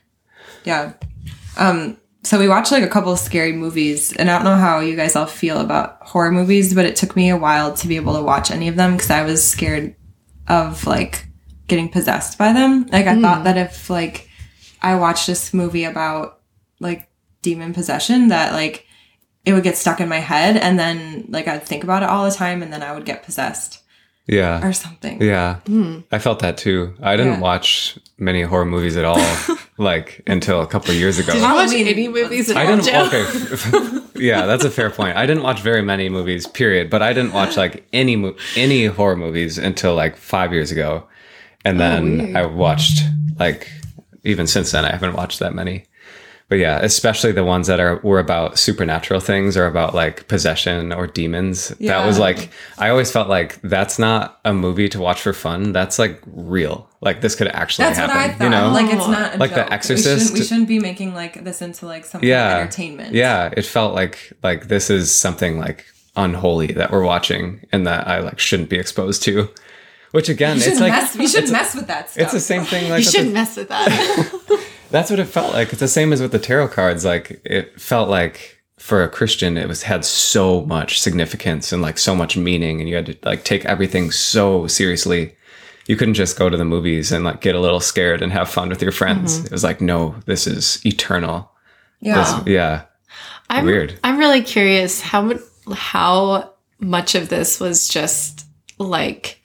Yeah. 0.63 0.93
Um. 1.57 1.97
So 2.23 2.37
we 2.37 2.47
watched 2.47 2.71
like 2.71 2.83
a 2.83 2.87
couple 2.87 3.11
of 3.11 3.17
scary 3.17 3.51
movies, 3.53 4.13
and 4.15 4.29
I 4.29 4.35
don't 4.35 4.45
know 4.45 4.55
how 4.55 4.79
you 4.79 4.95
guys 4.95 5.15
all 5.15 5.25
feel 5.25 5.59
about 5.59 5.97
horror 6.03 6.31
movies, 6.31 6.75
but 6.75 6.85
it 6.85 6.95
took 6.95 7.15
me 7.15 7.29
a 7.31 7.37
while 7.37 7.73
to 7.73 7.87
be 7.87 7.95
able 7.95 8.13
to 8.15 8.21
watch 8.21 8.51
any 8.51 8.67
of 8.67 8.75
them 8.75 8.91
because 8.95 9.09
I 9.09 9.23
was 9.23 9.43
scared 9.43 9.95
of 10.47 10.85
like 10.85 11.25
getting 11.67 11.89
possessed 11.89 12.37
by 12.37 12.53
them. 12.53 12.85
Like 12.91 13.07
I 13.07 13.19
thought 13.19 13.45
that 13.45 13.57
if 13.57 13.89
like 13.89 14.27
I 14.81 14.95
watched 14.95 15.27
this 15.27 15.53
movie 15.53 15.83
about 15.83 16.39
like 16.79 17.09
demon 17.41 17.73
possession, 17.73 18.29
that 18.29 18.53
like 18.53 18.85
it 19.45 19.53
would 19.53 19.63
get 19.63 19.77
stuck 19.77 19.99
in 19.99 20.09
my 20.09 20.19
head, 20.19 20.57
and 20.57 20.77
then 20.77 21.25
like 21.29 21.47
I'd 21.47 21.63
think 21.63 21.83
about 21.83 22.03
it 22.03 22.09
all 22.09 22.25
the 22.25 22.31
time, 22.35 22.61
and 22.63 22.71
then 22.71 22.83
I 22.83 22.93
would 22.93 23.05
get 23.05 23.23
possessed 23.23 23.81
Yeah. 24.27 24.65
or 24.65 24.73
something. 24.73 25.21
Yeah. 25.21 25.55
Hmm. 25.67 25.99
I 26.11 26.19
felt 26.19 26.39
that 26.39 26.57
too. 26.57 26.93
I 27.01 27.15
didn't 27.17 27.33
Yeah. 27.33 27.39
watch 27.39 27.97
many 28.17 28.43
horror 28.43 28.65
movies 28.65 28.97
at 28.97 29.05
all, 29.05 29.19
like 29.77 30.21
until 30.27 30.61
a 30.61 30.67
couple 30.67 30.91
of 30.91 30.97
years 30.97 31.17
ago. 31.19 31.33
Did 31.33 31.41
you 31.41 31.53
watch 31.53 31.73
any 31.73 32.07
movies 32.07 32.49
at 32.51 32.57
I 32.57 32.65
all, 32.71 32.77
didn't. 32.77 32.85
Joe? 32.85 33.05
Okay, 33.07 33.99
yeah, 34.15 34.45
that's 34.45 34.63
a 34.63 34.69
fair 34.71 34.89
point. 34.91 35.17
I 35.17 35.25
didn't 35.25 35.43
watch 35.43 35.61
very 35.61 35.81
many 35.81 36.07
movies, 36.09 36.45
period. 36.47 36.89
But 36.91 37.01
I 37.01 37.13
didn't 37.13 37.33
watch 37.33 37.57
like 37.57 37.85
any 37.93 38.15
mo- 38.15 38.35
any 38.55 38.85
horror 38.85 39.15
movies 39.15 39.57
until 39.57 39.95
like 39.95 40.17
five 40.17 40.53
years 40.53 40.71
ago, 40.71 41.07
and 41.65 41.77
oh, 41.77 41.79
then 41.79 42.17
weird. 42.19 42.35
I 42.37 42.45
watched 42.45 43.03
like 43.39 43.67
even 44.23 44.47
since 44.47 44.71
then 44.71 44.85
I 44.85 44.91
haven't 44.91 45.13
watched 45.13 45.39
that 45.39 45.53
many. 45.53 45.85
But 46.49 46.59
yeah, 46.59 46.79
especially 46.79 47.31
the 47.31 47.45
ones 47.45 47.67
that 47.67 47.79
are 47.79 48.01
were 48.03 48.19
about 48.19 48.59
supernatural 48.59 49.21
things 49.21 49.55
or 49.55 49.67
about 49.67 49.95
like 49.95 50.27
possession 50.27 50.91
or 50.91 51.07
demons. 51.07 51.69
That 51.79 52.05
was 52.05 52.19
like 52.19 52.49
I 52.77 52.89
always 52.89 53.09
felt 53.09 53.29
like 53.29 53.61
that's 53.61 53.97
not 53.97 54.41
a 54.43 54.53
movie 54.53 54.89
to 54.89 54.99
watch 54.99 55.21
for 55.21 55.31
fun. 55.31 55.71
That's 55.71 55.97
like 55.97 56.21
real. 56.27 56.89
Like 56.99 57.21
this 57.21 57.35
could 57.35 57.47
actually 57.47 57.85
That's 57.85 57.99
happen. 57.99 58.15
what 58.17 58.25
I 58.29 58.33
thought. 58.33 58.43
You 58.43 58.49
know? 58.49 58.69
Like 58.73 58.93
it's 58.93 59.07
not 59.07 59.39
Like 59.39 59.51
The 59.51 59.61
joke. 59.61 59.69
We 59.69 59.75
Exorcist. 59.75 60.03
shouldn't, 60.25 60.39
we 60.39 60.45
shouldn't 60.45 60.67
be 60.67 60.79
making 60.79 61.13
like 61.13 61.41
this 61.45 61.61
into 61.61 61.85
like 61.85 62.03
some 62.03 62.21
yeah 62.21 62.57
entertainment. 62.57 63.13
yeah 63.15 63.53
it 63.55 63.65
felt 63.65 63.95
like 63.95 64.33
like 64.43 64.67
this 64.67 64.89
is 64.89 65.09
something 65.09 65.57
like 65.57 65.85
unholy 66.17 66.67
that 66.73 66.91
we're 66.91 67.01
watching 67.05 67.65
and 67.71 67.87
that 67.87 68.05
i 68.09 68.19
like 68.19 68.37
shouldn't 68.37 68.67
be 68.69 68.77
exposed 68.77 69.23
to 69.23 69.47
which 70.11 70.29
again 70.29 70.57
it's 70.57 70.79
like 70.79 70.91
mess. 70.91 71.15
You 71.15 71.27
shouldn't 71.27 71.51
mess 71.51 71.75
with 71.75 71.87
that 71.87 72.09
stuff. 72.09 72.23
it's 72.23 72.31
the 72.33 72.39
same 72.39 72.63
thing 72.63 72.89
like 72.89 72.99
You 73.03 73.09
shouldn't 73.09 73.29
the- 73.29 73.33
mess 73.33 73.57
with 73.57 73.69
that. 73.69 74.65
that's 74.91 75.09
what 75.09 75.19
it 75.19 75.25
felt 75.25 75.53
like 75.53 75.69
it's 75.71 75.79
the 75.79 75.87
same 75.87 76.11
as 76.13 76.21
with 76.21 76.31
the 76.31 76.39
tarot 76.39 76.67
cards 76.69 77.05
like 77.05 77.41
it 77.45 77.79
felt 77.79 78.09
like 78.09 78.61
for 78.77 79.03
a 79.03 79.09
christian 79.09 79.57
it 79.57 79.67
was 79.67 79.83
had 79.83 80.03
so 80.03 80.65
much 80.65 80.99
significance 80.99 81.71
and 81.71 81.81
like 81.81 81.97
so 81.97 82.13
much 82.15 82.35
meaning 82.35 82.79
and 82.81 82.89
you 82.89 82.95
had 82.95 83.05
to 83.05 83.17
like 83.23 83.43
take 83.45 83.63
everything 83.65 84.11
so 84.11 84.67
seriously 84.67 85.33
you 85.87 85.95
couldn't 85.95 86.13
just 86.15 86.37
go 86.37 86.49
to 86.49 86.57
the 86.57 86.65
movies 86.65 87.11
and 87.11 87.23
like 87.23 87.41
get 87.41 87.55
a 87.55 87.59
little 87.59 87.79
scared 87.79 88.21
and 88.21 88.31
have 88.31 88.47
fun 88.49 88.69
with 88.69 88.81
your 88.81 88.91
friends. 88.91 89.37
Mm-hmm. 89.37 89.45
It 89.47 89.51
was 89.51 89.63
like, 89.63 89.81
no, 89.81 90.15
this 90.25 90.45
is 90.45 90.79
eternal. 90.85 91.51
Yeah. 92.01 92.15
This- 92.43 92.47
yeah. 92.47 92.83
I'm, 93.49 93.65
Weird. 93.65 93.99
I'm 94.03 94.17
really 94.17 94.43
curious 94.43 95.01
how 95.01 95.37
how 95.73 96.53
much 96.79 97.15
of 97.15 97.27
this 97.29 97.59
was 97.59 97.87
just 97.89 98.45
like 98.77 99.40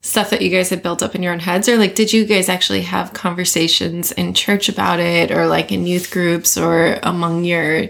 stuff 0.00 0.30
that 0.30 0.42
you 0.42 0.48
guys 0.50 0.70
had 0.70 0.82
built 0.82 1.02
up 1.02 1.14
in 1.14 1.22
your 1.22 1.32
own 1.32 1.40
heads, 1.40 1.68
or 1.68 1.76
like 1.76 1.94
did 1.94 2.12
you 2.12 2.24
guys 2.24 2.48
actually 2.48 2.82
have 2.82 3.12
conversations 3.12 4.12
in 4.12 4.34
church 4.34 4.68
about 4.68 5.00
it, 5.00 5.30
or 5.30 5.46
like 5.46 5.72
in 5.72 5.86
youth 5.86 6.10
groups, 6.10 6.56
or 6.56 6.98
among 7.02 7.44
your 7.44 7.86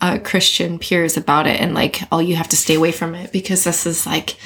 uh, 0.00 0.18
Christian 0.18 0.78
peers 0.78 1.16
about 1.16 1.46
it, 1.46 1.60
and 1.60 1.74
like 1.74 2.00
oh 2.10 2.18
you 2.18 2.36
have 2.36 2.48
to 2.48 2.56
stay 2.56 2.74
away 2.74 2.92
from 2.92 3.14
it 3.14 3.32
because 3.32 3.64
this 3.64 3.86
is 3.86 4.06
like 4.06 4.36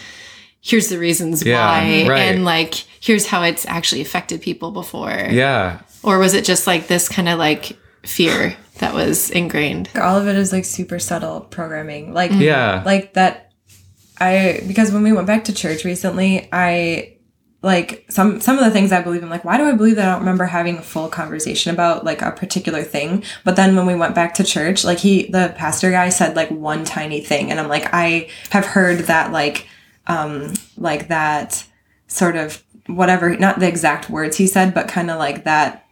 here's 0.60 0.88
the 0.88 0.98
reasons 0.98 1.42
Yeah, 1.44 1.64
why, 1.66 2.06
right. 2.08 2.20
and 2.34 2.44
like 2.44 2.74
here's 3.00 3.26
how 3.26 3.42
it's 3.42 3.64
actually 3.66 4.00
affected 4.02 4.42
people 4.42 4.70
before, 4.70 5.10
Yeah. 5.30 5.80
or 6.02 6.18
was 6.18 6.34
it 6.34 6.44
just 6.44 6.66
like 6.66 6.88
this 6.88 7.08
kind 7.08 7.28
of 7.28 7.38
like 7.38 7.76
fear 8.04 8.54
that 8.80 8.92
was 8.92 9.30
ingrained? 9.30 9.88
all 9.96 10.18
of 10.18 10.28
it 10.28 10.36
is 10.36 10.52
like 10.52 10.64
super 10.64 10.98
subtle 10.98 11.40
programming. 11.40 12.12
Like 12.12 12.32
Yeah. 12.34 12.82
like 12.84 13.14
that 13.14 13.47
I 14.20 14.62
because 14.66 14.92
when 14.92 15.02
we 15.02 15.12
went 15.12 15.26
back 15.26 15.44
to 15.44 15.52
church 15.52 15.84
recently, 15.84 16.48
I 16.52 17.16
like 17.62 18.06
some 18.08 18.40
some 18.40 18.58
of 18.58 18.64
the 18.64 18.70
things 18.70 18.92
I 18.92 19.02
believe 19.02 19.22
in 19.22 19.30
like 19.30 19.44
why 19.44 19.58
do 19.58 19.64
I 19.64 19.72
believe 19.72 19.96
that 19.96 20.08
I 20.08 20.12
don't 20.12 20.20
remember 20.20 20.44
having 20.44 20.78
a 20.78 20.82
full 20.82 21.08
conversation 21.08 21.74
about 21.74 22.04
like 22.04 22.22
a 22.22 22.30
particular 22.30 22.84
thing 22.84 23.24
but 23.44 23.56
then 23.56 23.74
when 23.74 23.84
we 23.84 23.96
went 23.96 24.14
back 24.14 24.34
to 24.34 24.44
church 24.44 24.84
like 24.84 24.98
he 24.98 25.26
the 25.26 25.52
pastor 25.56 25.90
guy 25.90 26.08
said 26.08 26.36
like 26.36 26.52
one 26.52 26.84
tiny 26.84 27.20
thing 27.20 27.50
and 27.50 27.58
I'm 27.58 27.66
like 27.66 27.92
I 27.92 28.28
have 28.50 28.64
heard 28.64 29.00
that 29.06 29.32
like 29.32 29.66
um 30.06 30.54
like 30.76 31.08
that 31.08 31.66
sort 32.06 32.36
of 32.36 32.62
whatever 32.86 33.36
not 33.36 33.58
the 33.58 33.66
exact 33.66 34.08
words 34.08 34.36
he 34.36 34.46
said 34.46 34.72
but 34.72 34.86
kind 34.86 35.10
of 35.10 35.18
like 35.18 35.42
that 35.42 35.88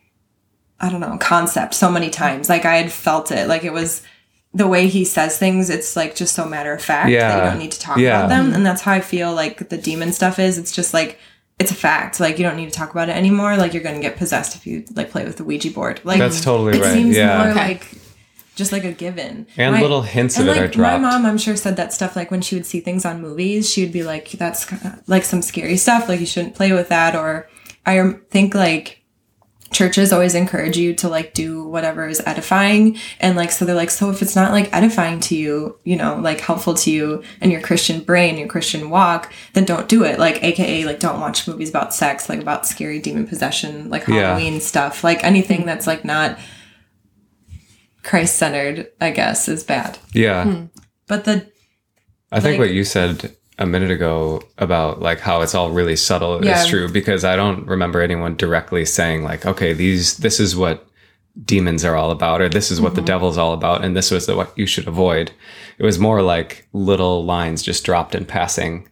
I 0.79 0.91
don't 0.91 1.01
know, 1.01 1.17
concept 1.19 1.75
so 1.75 1.91
many 1.91 2.11
times. 2.11 2.49
Like 2.49 2.65
I 2.65 2.77
had 2.77 2.93
felt 2.93 3.33
it. 3.33 3.49
Like 3.49 3.65
it 3.65 3.73
was 3.73 4.03
the 4.57 4.67
way 4.67 4.89
he 4.89 5.05
says 5.05 5.37
things, 5.39 5.69
it's 5.71 5.97
like 5.97 6.15
just 6.17 6.35
so 6.35 6.45
matter 6.47 6.73
of 6.73 6.83
fact 6.83 7.11
that 7.11 7.37
you 7.45 7.51
don't 7.51 7.59
need 7.59 7.73
to 7.73 7.81
talk 7.81 7.99
Yeah. 7.99 8.19
about 8.21 8.29
them. 8.31 8.53
And 8.55 8.65
that's 8.65 8.81
how 8.83 8.93
I 8.93 9.01
feel 9.01 9.35
like 9.35 9.69
the 9.69 9.77
demon 9.77 10.13
stuff 10.13 10.39
is. 10.39 10.57
It's 10.59 10.73
just 10.73 10.95
like 10.95 11.19
it's 11.59 11.71
a 11.71 11.75
fact. 11.75 12.21
Like 12.21 12.39
you 12.39 12.45
don't 12.45 12.57
need 12.57 12.71
to 12.73 12.79
talk 12.79 12.91
about 12.91 13.09
it 13.09 13.17
anymore. 13.17 13.57
Like 13.57 13.73
you're 13.75 13.83
gonna 13.83 14.01
get 14.01 14.17
possessed 14.17 14.57
if 14.57 14.67
you 14.67 14.85
like 14.95 15.11
play 15.11 15.25
with 15.25 15.37
the 15.37 15.45
Ouija 15.45 15.71
board. 15.71 16.01
Like 16.05 16.19
That's 16.19 16.41
totally 16.41 16.79
it 16.79 16.83
right. 16.83 16.93
seems 16.93 17.17
Yeah. 17.17 17.39
more 17.39 17.49
Okay. 17.53 17.69
like 17.69 17.87
just 18.57 18.73
like 18.73 18.85
a 18.85 18.93
given. 18.93 19.47
And 19.59 19.75
My- 19.75 19.83
little 19.83 20.01
hints 20.03 20.37
of 20.39 20.41
and 20.49 20.49
it 20.49 20.53
like 20.53 20.61
are 20.63 20.73
dropped. 20.73 21.03
my 21.03 21.11
mom, 21.11 21.27
I'm 21.27 21.39
sure 21.39 21.57
said 21.57 21.77
that 21.77 21.93
stuff 21.93 22.17
like 22.17 22.31
when 22.31 22.41
she 22.41 22.55
would 22.57 22.65
see 22.67 22.81
things 22.81 23.05
on 23.05 23.21
movies, 23.21 23.71
she 23.71 23.83
would 23.83 23.93
be 23.93 24.03
like, 24.03 24.31
"That's 24.33 24.65
kinda- 24.65 25.01
like 25.07 25.25
some 25.25 25.43
scary 25.43 25.77
stuff. 25.77 26.09
Like 26.09 26.21
you 26.21 26.27
shouldn't 26.27 26.55
play 26.55 26.73
with 26.73 26.89
that." 26.89 27.15
Or 27.15 27.49
I 27.85 28.15
think 28.31 28.55
like 28.55 29.03
churches 29.73 30.13
always 30.13 30.35
encourage 30.35 30.77
you 30.77 30.95
to 30.95 31.09
like 31.09 31.35
do 31.35 31.65
whatever 31.65 32.07
is 32.07 32.23
edifying. 32.25 32.97
And 33.21 33.37
like 33.37 33.51
so 33.51 33.65
they're 33.65 33.75
like 33.75 33.91
so 33.91 34.11
if 34.11 34.23
it's 34.23 34.37
not 34.37 34.53
like 34.53 34.73
edifying 34.73 35.19
to 35.21 35.37
you 35.37 35.79
you 35.85 35.97
know 35.97 36.17
like 36.17 36.41
helpful 36.41 36.75
to 36.75 36.91
you 36.91 37.23
and 37.41 37.51
your 37.51 37.61
christian 37.61 38.01
brain 38.01 38.39
your 38.39 38.47
christian 38.49 38.91
walk 38.91 39.33
then 39.55 39.65
don't 39.65 39.89
do 39.89 40.05
it. 40.05 40.19
Like 40.19 40.43
aka 40.45 40.85
like 40.85 41.01
don't 41.01 41.21
watch 41.21 41.49
movies 41.49 41.69
about 41.69 41.93
sex 41.95 42.29
like 42.29 42.41
about 42.41 42.67
scary 42.67 43.01
demon 43.01 43.27
possession 43.27 43.91
like 43.91 44.07
Yeah. 44.07 44.29
halloween 44.35 44.61
stuff. 44.61 45.03
Like 45.03 45.25
anything 45.25 45.67
that's 45.67 45.87
like 45.87 46.05
not 46.05 46.39
christ 48.03 48.37
centered 48.37 48.89
i 49.01 49.11
guess 49.11 49.49
is 49.49 49.65
bad. 49.65 49.99
Yeah. 50.13 50.45
Hmm. 50.45 50.65
but 51.09 51.25
the 51.25 51.51
I 52.33 52.41
think 52.41 52.55
Like- 52.59 52.69
what 52.69 52.75
you 52.75 52.85
said 52.85 53.35
a 53.59 53.67
minute 53.67 53.91
ago 53.91 54.43
about 54.59 55.01
like 55.01 55.21
how 55.21 55.41
it's 55.41 55.55
all 55.55 55.71
really 55.71 55.97
subtle 55.97 56.45
Yeah. 56.45 56.61
is 56.61 56.69
true 56.69 56.89
because 56.89 57.25
I 57.25 57.37
don't 57.37 57.67
remember 57.67 58.03
anyone 58.03 58.37
directly 58.37 58.85
saying 58.85 59.25
like, 59.25 59.47
okay, 59.47 59.73
these 59.73 60.19
this 60.19 60.39
is 60.41 60.55
what 60.55 60.87
demons 61.45 61.85
are 61.85 61.97
all 61.97 62.11
about, 62.11 62.41
or 62.41 62.49
this 62.49 62.71
is 62.71 62.81
what 62.81 62.95
the 62.95 63.01
mm-hmm. 63.01 63.07
devil's 63.07 63.39
all 63.39 63.53
about, 63.53 63.85
and 63.85 63.97
this 63.97 64.11
was 64.11 64.27
the, 64.27 64.37
what 64.37 64.57
you 64.57 64.67
should 64.67 64.89
avoid. 64.89 65.31
It 65.79 65.85
was 65.85 65.99
more 65.99 66.23
like 66.23 66.67
little 66.73 67.25
lines 67.25 67.63
just 67.63 67.85
dropped 67.85 68.15
in 68.15 68.25
passing, 68.25 68.89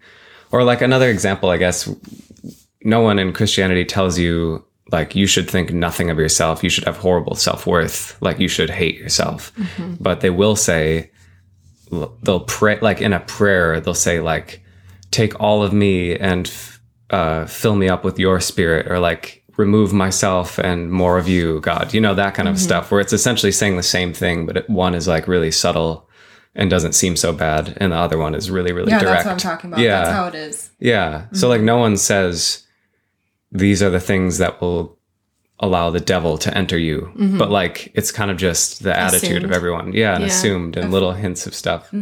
or 0.51 0.65
like 0.65 0.83
another 0.83 1.09
example, 1.11 1.51
I 1.51 1.57
guess. 1.57 1.89
No 2.87 3.01
one 3.01 3.19
in 3.19 3.33
Christianity 3.33 3.87
tells 3.87 4.19
you 4.19 4.63
like 4.93 5.17
you 5.17 5.27
should 5.27 5.49
think 5.49 5.73
nothing 5.73 6.11
of 6.11 6.19
yourself. 6.19 6.63
You 6.63 6.69
should 6.69 6.85
have 6.85 6.99
horrible 6.99 7.35
self 7.35 7.67
worth. 7.67 8.21
Like 8.21 8.39
you 8.39 8.49
should 8.49 8.71
hate 8.71 8.97
yourself, 8.97 9.55
mm-hmm. 9.57 9.95
but 10.01 10.21
they 10.21 10.31
will 10.31 10.57
say 10.57 11.11
they'll 12.23 12.41
pray 12.41 12.79
like 12.81 13.01
in 13.01 13.13
a 13.13 13.21
prayer 13.21 13.81
they'll 13.81 13.95
say 13.95 14.21
like 14.21 14.63
take 15.11 15.39
all 15.41 15.63
of 15.63 15.73
me 15.73 16.17
and 16.17 16.53
uh, 17.11 17.47
fill 17.47 17.77
me 17.77 17.89
up 17.89 18.05
with 18.05 18.19
your 18.19 18.41
spirit 18.41 18.91
or 18.91 18.99
like 18.99 19.45
remove 19.57 19.93
myself 19.93 20.59
and 20.59 20.91
more 20.91 21.17
of 21.19 21.29
you 21.29 21.61
god 21.61 21.95
you 21.95 22.01
know 22.01 22.15
that 22.15 22.35
kind 22.35 22.49
of 22.49 22.59
stuff 22.59 22.91
where 22.91 23.01
it's 23.01 23.13
essentially 23.13 23.53
saying 23.53 23.77
the 23.77 23.83
same 23.83 24.13
thing 24.13 24.47
but 24.47 24.57
it, 24.57 24.71
one 24.71 24.95
is 24.95 25.07
like 25.07 25.29
really 25.29 25.51
subtle 25.51 26.09
and 26.57 26.71
doesn't 26.71 26.93
seem 26.93 27.15
so 27.15 27.33
bad 27.33 27.77
and 27.81 27.93
the 27.93 27.97
other 27.97 28.19
one 28.19 28.35
is 28.35 28.51
really 28.51 28.73
really 28.73 28.91
yeah 28.91 28.99
direct 28.99 29.25
that's 29.25 29.27
what 29.27 29.33
i'm 29.33 29.39
talking 29.39 29.71
about. 29.71 29.81
Yeah. 29.81 30.03
that's 30.03 30.11
how 30.11 30.27
it 30.27 30.35
is. 30.35 30.71
Yeah. 30.81 31.27
So 31.33 31.49
like 31.49 31.61
no 31.61 31.79
one 31.79 31.97
says 31.97 32.67
these 33.53 33.83
are 33.83 33.91
the 33.91 34.01
things 34.01 34.39
that 34.39 34.61
will 34.61 34.99
allow 35.61 35.91
the 35.91 36.01
devil 36.01 36.37
to 36.39 36.57
enter 36.57 36.77
you. 36.79 37.11
But 37.39 37.51
like 37.51 37.91
it's 37.95 38.11
kind 38.13 38.31
of 38.31 38.37
just 38.37 38.83
the 38.83 38.97
attitude 38.99 39.45
of 39.45 39.53
everyone. 39.53 39.93
Yeah, 39.93 40.15
and 40.15 40.23
Yeah. 40.23 40.29
assumed 40.29 40.77
and 40.77 40.91
little 40.91 41.13
hints 41.13 41.47
of 41.47 41.55
stuff. 41.55 41.93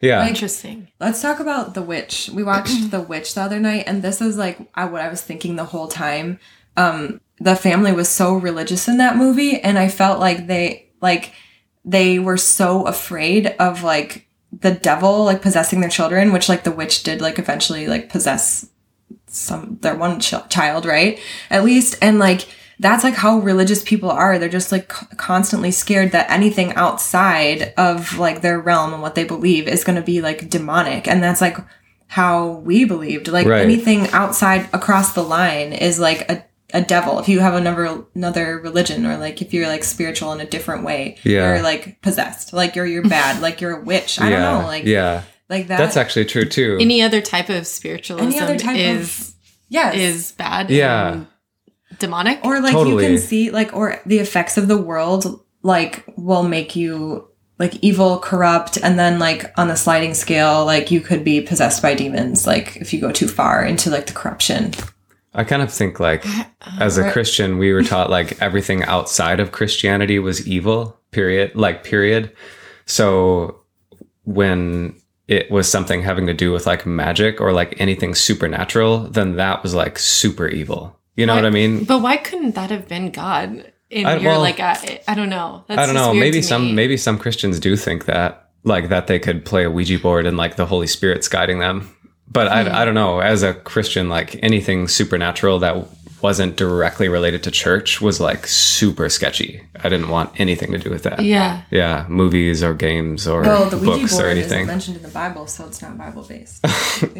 Yeah. 0.00 0.26
Interesting. 0.28 0.88
Let's 1.00 1.22
talk 1.22 1.40
about 1.40 1.72
The 1.74 1.80
Witch. 1.82 2.28
We 2.32 2.42
watched 2.42 2.90
The 2.90 3.00
Witch 3.00 3.34
the 3.34 3.40
other 3.42 3.58
night, 3.58 3.84
and 3.86 4.02
this 4.02 4.20
is 4.20 4.36
like 4.36 4.58
I, 4.74 4.84
what 4.84 5.00
I 5.00 5.08
was 5.08 5.22
thinking 5.22 5.56
the 5.56 5.64
whole 5.64 5.88
time. 5.88 6.38
Um, 6.76 7.20
the 7.40 7.56
family 7.56 7.92
was 7.92 8.08
so 8.08 8.34
religious 8.34 8.86
in 8.86 8.98
that 8.98 9.16
movie, 9.16 9.60
and 9.60 9.78
I 9.78 9.88
felt 9.88 10.20
like 10.20 10.46
they 10.46 10.90
like 11.00 11.32
they 11.86 12.18
were 12.18 12.36
so 12.36 12.86
afraid 12.86 13.46
of 13.58 13.82
like 13.82 14.28
the 14.52 14.72
devil 14.72 15.24
like 15.24 15.40
possessing 15.42 15.80
their 15.80 15.90
children, 15.90 16.32
which 16.32 16.48
like 16.48 16.64
the 16.64 16.70
witch 16.72 17.02
did 17.02 17.20
like 17.22 17.38
eventually 17.38 17.86
like 17.86 18.08
possess 18.10 18.68
some 19.26 19.78
their 19.80 19.94
one 19.96 20.20
ch- 20.20 20.34
child, 20.50 20.84
right? 20.86 21.18
At 21.50 21.64
least, 21.64 21.96
and 22.02 22.18
like 22.18 22.46
that's 22.80 23.04
like 23.04 23.14
how 23.14 23.38
religious 23.38 23.82
people 23.82 24.10
are. 24.10 24.38
They're 24.38 24.48
just 24.48 24.72
like 24.72 24.92
c- 24.92 25.06
constantly 25.16 25.70
scared 25.70 26.12
that 26.12 26.30
anything 26.30 26.72
outside 26.74 27.72
of 27.76 28.18
like 28.18 28.40
their 28.42 28.58
realm 28.60 28.92
and 28.92 29.02
what 29.02 29.14
they 29.14 29.24
believe 29.24 29.68
is 29.68 29.84
going 29.84 29.96
to 29.96 30.02
be 30.02 30.20
like 30.20 30.48
demonic, 30.50 31.06
and 31.08 31.22
that's 31.22 31.40
like 31.40 31.56
how 32.08 32.48
we 32.64 32.84
believed. 32.84 33.28
Like 33.28 33.46
Right. 33.46 33.62
anything 33.62 34.08
outside 34.10 34.68
across 34.72 35.12
the 35.14 35.22
line 35.22 35.72
is 35.72 35.98
like 35.98 36.30
a 36.30 36.44
a 36.72 36.80
devil. 36.82 37.20
If 37.20 37.28
you 37.28 37.38
have 37.40 37.54
another 37.54 38.04
another 38.16 38.58
religion, 38.58 39.06
or 39.06 39.16
like 39.16 39.40
if 39.40 39.54
you're 39.54 39.68
like 39.68 39.84
spiritual 39.84 40.32
in 40.32 40.40
a 40.40 40.44
different 40.46 40.82
way, 40.84 41.16
Yeah. 41.22 41.54
you're 41.54 41.62
like 41.62 42.00
possessed. 42.02 42.52
Like 42.52 42.74
you're 42.74 42.86
you're 42.86 43.08
bad. 43.08 43.40
like 43.40 43.60
you're 43.60 43.76
a 43.78 43.84
witch. 43.84 44.20
I 44.20 44.30
yeah. 44.30 44.40
don't 44.50 44.62
know. 44.62 44.66
Like 44.66 44.84
yeah. 44.84 45.22
like 45.48 45.68
that. 45.68 45.78
That's 45.78 45.96
actually 45.96 46.24
true 46.24 46.44
too. 46.44 46.76
Any 46.80 47.00
other 47.02 47.20
type 47.20 47.48
of 47.48 47.66
spiritualism 47.68 48.26
Any 48.26 48.40
other 48.40 48.58
type 48.58 48.74
of- 48.74 48.80
is 49.02 49.34
yes. 49.68 49.94
is 49.94 50.32
bad. 50.32 50.70
Yeah. 50.70 51.12
and 51.12 51.26
demonic. 51.98 52.44
or 52.44 52.60
like 52.60 52.72
you 52.72 52.98
can 52.98 53.18
see 53.18 53.50
like 53.50 53.74
or 53.74 54.00
the 54.06 54.18
effects 54.18 54.56
of 54.56 54.68
the 54.68 54.78
world 54.78 55.40
like 55.62 56.04
will 56.16 56.42
make 56.42 56.76
you 56.76 57.28
like 57.58 57.76
evil 57.82 58.18
corrupt 58.18 58.76
and 58.82 58.98
then 58.98 59.18
like 59.18 59.52
on 59.58 59.68
the 59.68 59.76
sliding 59.76 60.14
scale 60.14 60.64
like 60.64 60.90
you 60.90 61.00
could 61.00 61.24
be 61.24 61.40
possessed 61.40 61.80
by 61.80 61.94
demons 61.94 62.46
like 62.46 62.76
if 62.76 62.92
you 62.92 63.00
go 63.00 63.12
too 63.12 63.28
far 63.28 63.64
into 63.64 63.90
like 63.90 64.06
the 64.06 64.12
corruption 64.12 64.72
I 65.34 65.42
kind 65.42 65.62
of 65.62 65.72
think 65.72 65.98
like 65.98 66.24
as 66.78 66.96
a 66.96 67.10
Christian, 67.10 67.58
we 67.58 67.72
were 67.72 67.82
taught 67.82 68.08
like 68.08 68.40
everything 68.40 68.84
outside 68.84 69.40
of 69.40 69.50
Christianity 69.50 70.20
was 70.20 70.46
evil, 70.46 70.96
period, 71.10 71.56
like 71.56 71.82
period. 71.82 72.30
So 72.86 73.60
when 74.22 74.94
it 75.26 75.50
was 75.50 75.68
something 75.68 76.02
having 76.02 76.26
to 76.26 76.34
do 76.34 76.52
with 76.52 76.66
like 76.66 76.86
magic 76.86 77.40
or 77.40 77.52
like 77.52 77.74
anything 77.80 78.14
supernatural, 78.14 79.10
then 79.10 79.34
that 79.34 79.62
was 79.64 79.74
like 79.74 79.98
super 79.98 80.46
evil. 80.46 80.96
You 81.16 81.26
know 81.26 81.34
what 81.34 81.44
I 81.44 81.50
mean? 81.50 81.84
But 81.84 82.00
why 82.02 82.16
couldn't 82.16 82.54
that 82.56 82.70
have 82.70 82.88
been 82.88 83.10
God? 83.10 83.72
In 83.90 84.06
I- 84.06 84.16
your 84.16 84.32
well, 84.32 84.40
like, 84.40 84.58
I, 84.60 85.00
I 85.06 85.14
don't 85.14 85.28
know. 85.28 85.64
That's 85.68 85.80
I 85.80 85.86
don't 85.86 85.94
know. 85.94 86.12
Maybe 86.12 86.42
some 86.42 86.66
me. 86.68 86.72
maybe 86.72 86.96
some 86.96 87.18
Christians 87.18 87.60
do 87.60 87.76
think 87.76 88.06
that 88.06 88.48
like 88.64 88.88
that 88.88 89.06
they 89.06 89.18
could 89.18 89.44
play 89.44 89.64
a 89.64 89.70
Ouija 89.70 89.98
board 89.98 90.26
and 90.26 90.36
like 90.36 90.56
the 90.56 90.66
Holy 90.66 90.86
Spirit's 90.88 91.28
guiding 91.28 91.58
them. 91.60 91.94
But 92.26 92.48
Hmm. 92.48 92.54
I 92.54 92.82
I 92.82 92.84
don't 92.84 92.94
know. 92.94 93.20
As 93.20 93.42
a 93.44 93.54
Christian, 93.54 94.08
like 94.08 94.36
anything 94.42 94.88
supernatural 94.88 95.60
that 95.60 95.86
wasn't 96.24 96.56
directly 96.56 97.08
related 97.18 97.42
to 97.46 97.50
church 97.50 98.00
was 98.00 98.16
like 98.28 98.42
super 98.46 99.06
sketchy. 99.16 99.52
I 99.84 99.88
didn't 99.92 100.08
want 100.08 100.28
anything 100.44 100.70
to 100.72 100.78
do 100.78 100.88
with 100.94 101.02
that. 101.06 101.18
Yeah. 101.22 101.62
Yeah, 101.70 102.06
movies 102.08 102.58
or 102.66 102.72
games 102.88 103.20
or 103.32 103.42
well 103.42 103.68
the 103.68 103.76
ouija 103.76 103.90
books 104.00 104.14
or 104.14 104.22
board 104.22 104.36
isn't 104.38 104.52
anything. 104.52 104.66
mentioned 104.66 104.96
in 104.96 105.02
the 105.02 105.14
bible 105.22 105.44
so 105.54 105.60
it's 105.68 105.80
not 105.84 105.92
bible 106.04 106.22
based 106.32 106.58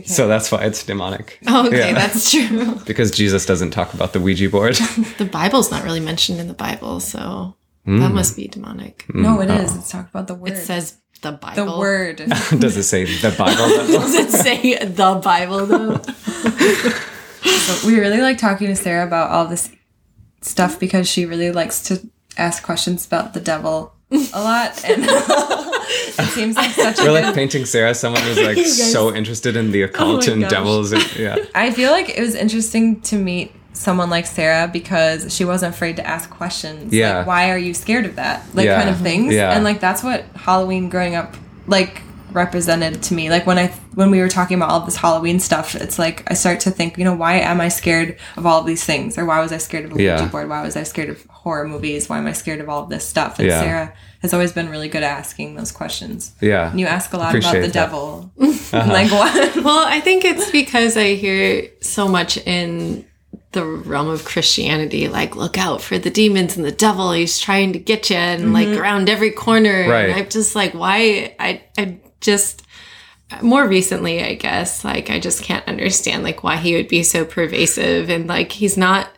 So 0.16 0.22
that's 0.32 0.48
why 0.52 0.60
it's 0.68 0.82
demonic. 0.90 1.26
Oh, 1.46 1.66
okay, 1.66 1.78
Yeah. 1.90 1.92
that's 2.00 2.30
true. 2.32 2.76
Because 2.90 3.10
Jesus 3.20 3.42
doesn't 3.50 3.72
talk 3.78 3.88
about 3.98 4.10
the 4.14 4.20
Ouija 4.24 4.48
board. 4.56 4.74
The 5.22 5.28
Bible's 5.40 5.70
not 5.74 5.82
really 5.86 6.00
mentioned 6.12 6.38
in 6.42 6.48
the 6.52 6.58
Bible, 6.68 6.94
so 7.00 7.54
Hmm. 7.86 8.00
that 8.00 8.12
must 8.20 8.32
be 8.40 8.44
demonic. 8.56 8.96
no 9.26 9.32
it 9.44 9.50
is 9.62 9.76
it's 9.76 9.90
talked 9.94 10.08
about 10.14 10.26
the 10.32 10.34
word 10.42 10.52
It 10.52 10.56
says 10.70 10.84
the 11.26 11.32
Bible. 11.44 11.60
the 11.66 11.78
word 11.84 12.16
Does 12.64 12.76
it 12.80 12.86
say 12.92 13.02
the 13.26 13.32
Bible? 13.42 13.68
Does 13.98 14.14
it 14.24 14.30
say 14.44 14.58
the 15.00 15.10
Bible 15.30 15.60
though? 15.72 16.00
So 17.44 17.86
we 17.86 17.98
really 18.00 18.20
like 18.20 18.38
talking 18.38 18.68
to 18.68 18.76
Sarah 18.76 19.06
about 19.06 19.30
all 19.30 19.46
this 19.46 19.70
stuff 20.40 20.78
because 20.80 21.08
she 21.08 21.26
really 21.26 21.50
likes 21.50 21.82
to 21.84 22.08
ask 22.36 22.62
questions 22.62 23.06
about 23.06 23.34
the 23.34 23.40
devil 23.40 23.92
a 24.10 24.40
lot, 24.42 24.84
and 24.84 25.02
it 25.08 26.28
seems 26.30 26.56
like 26.56 26.70
such 26.72 26.98
a 26.98 27.02
We're 27.02 27.08
good 27.08 27.24
like 27.24 27.34
painting 27.34 27.64
Sarah 27.64 27.94
someone 27.94 28.22
who's 28.22 28.40
like 28.42 28.58
so 28.66 29.14
interested 29.14 29.56
in 29.56 29.72
the 29.72 29.82
oh 29.82 29.86
occult 29.86 30.26
my 30.26 30.32
and 30.32 30.42
gosh. 30.42 30.50
devils. 30.50 30.92
And, 30.92 31.16
yeah. 31.16 31.36
I 31.54 31.70
feel 31.70 31.90
like 31.90 32.10
it 32.10 32.20
was 32.20 32.34
interesting 32.34 33.00
to 33.02 33.16
meet 33.16 33.52
someone 33.72 34.08
like 34.10 34.24
Sarah 34.26 34.68
because 34.72 35.34
she 35.34 35.44
wasn't 35.44 35.74
afraid 35.74 35.96
to 35.96 36.06
ask 36.06 36.30
questions. 36.30 36.92
Yeah. 36.92 37.18
Like, 37.18 37.26
why 37.26 37.50
are 37.50 37.58
you 37.58 37.74
scared 37.74 38.04
of 38.06 38.16
that? 38.16 38.44
Like, 38.54 38.66
Yeah. 38.66 38.76
kind 38.82 38.90
of 38.94 39.00
things. 39.00 39.34
Yeah. 39.34 39.50
And 39.52 39.64
like, 39.64 39.80
that's 39.80 40.02
what 40.04 40.24
Halloween 40.36 40.88
growing 40.88 41.16
up, 41.16 41.34
like, 41.66 42.02
represented 42.34 43.02
to 43.04 43.14
me. 43.14 43.30
Like, 43.30 43.46
when 43.46 43.58
I, 43.58 43.68
when 43.94 44.10
we 44.10 44.20
were 44.20 44.28
talking 44.28 44.56
about 44.56 44.70
all 44.70 44.80
this 44.80 44.96
Halloween 44.96 45.40
stuff, 45.40 45.74
it's 45.74 45.98
like, 45.98 46.28
I 46.30 46.34
start 46.34 46.60
to 46.60 46.70
think, 46.70 46.98
you 46.98 47.04
know, 47.04 47.14
why 47.14 47.36
am 47.36 47.60
I 47.60 47.68
scared 47.68 48.18
of 48.36 48.46
all 48.46 48.60
of 48.60 48.66
these 48.66 48.84
things? 48.84 49.16
Or 49.16 49.24
why 49.24 49.40
was 49.40 49.52
I 49.52 49.58
scared 49.58 49.84
of 49.84 49.96
a 49.96 50.02
Yeah. 50.02 50.16
Ouija 50.16 50.30
board? 50.30 50.48
Why 50.48 50.62
was 50.62 50.76
I 50.76 50.82
scared 50.82 51.10
of 51.10 51.24
horror 51.26 51.66
movies? 51.66 52.08
Why 52.08 52.18
am 52.18 52.26
I 52.26 52.32
scared 52.32 52.60
of 52.60 52.68
all 52.68 52.82
of 52.82 52.90
this 52.90 53.06
stuff? 53.06 53.38
And 53.38 53.48
Yeah. 53.48 53.60
Sarah 53.60 53.92
has 54.22 54.32
always 54.32 54.52
been 54.52 54.70
really 54.70 54.88
good 54.88 55.02
at 55.02 55.18
asking 55.18 55.54
those 55.54 55.70
questions. 55.70 56.32
Yeah. 56.40 56.70
And 56.70 56.80
you 56.80 56.86
ask 56.86 57.12
a 57.12 57.18
lot 57.18 57.34
about 57.34 57.52
the 57.52 57.60
that. 57.60 57.72
devil. 57.72 58.32
Uh-huh. 58.40 58.86
like, 58.88 59.10
what? 59.10 59.56
Well, 59.64 59.84
I 59.86 60.00
think 60.00 60.24
it's 60.24 60.50
because 60.50 60.96
I 60.96 61.14
hear 61.14 61.68
so 61.80 62.08
much 62.08 62.38
in 62.38 63.04
the 63.54 63.64
realm 63.64 64.08
of 64.08 64.24
Christianity, 64.24 65.08
like 65.08 65.36
look 65.36 65.56
out 65.56 65.80
for 65.80 65.98
the 65.98 66.10
demons 66.10 66.56
and 66.56 66.64
the 66.64 66.72
devil. 66.72 67.12
He's 67.12 67.38
trying 67.38 67.72
to 67.72 67.78
get 67.78 68.10
you, 68.10 68.16
and 68.16 68.52
like 68.52 68.68
mm-hmm. 68.68 68.80
around 68.80 69.08
every 69.08 69.30
corner. 69.30 69.88
Right. 69.88 70.10
And 70.10 70.20
I'm 70.20 70.28
just 70.28 70.54
like, 70.54 70.74
why? 70.74 71.34
I 71.38 71.62
I 71.78 72.00
just 72.24 72.62
more 73.42 73.66
recently, 73.66 74.22
I 74.22 74.34
guess, 74.34 74.84
like 74.84 75.10
I 75.10 75.18
just 75.18 75.42
can't 75.42 75.66
understand 75.68 76.22
like 76.24 76.42
why 76.42 76.56
he 76.56 76.74
would 76.74 76.88
be 76.88 77.02
so 77.02 77.24
pervasive 77.24 78.10
and 78.10 78.26
like 78.26 78.52
he's 78.52 78.76
not. 78.76 79.08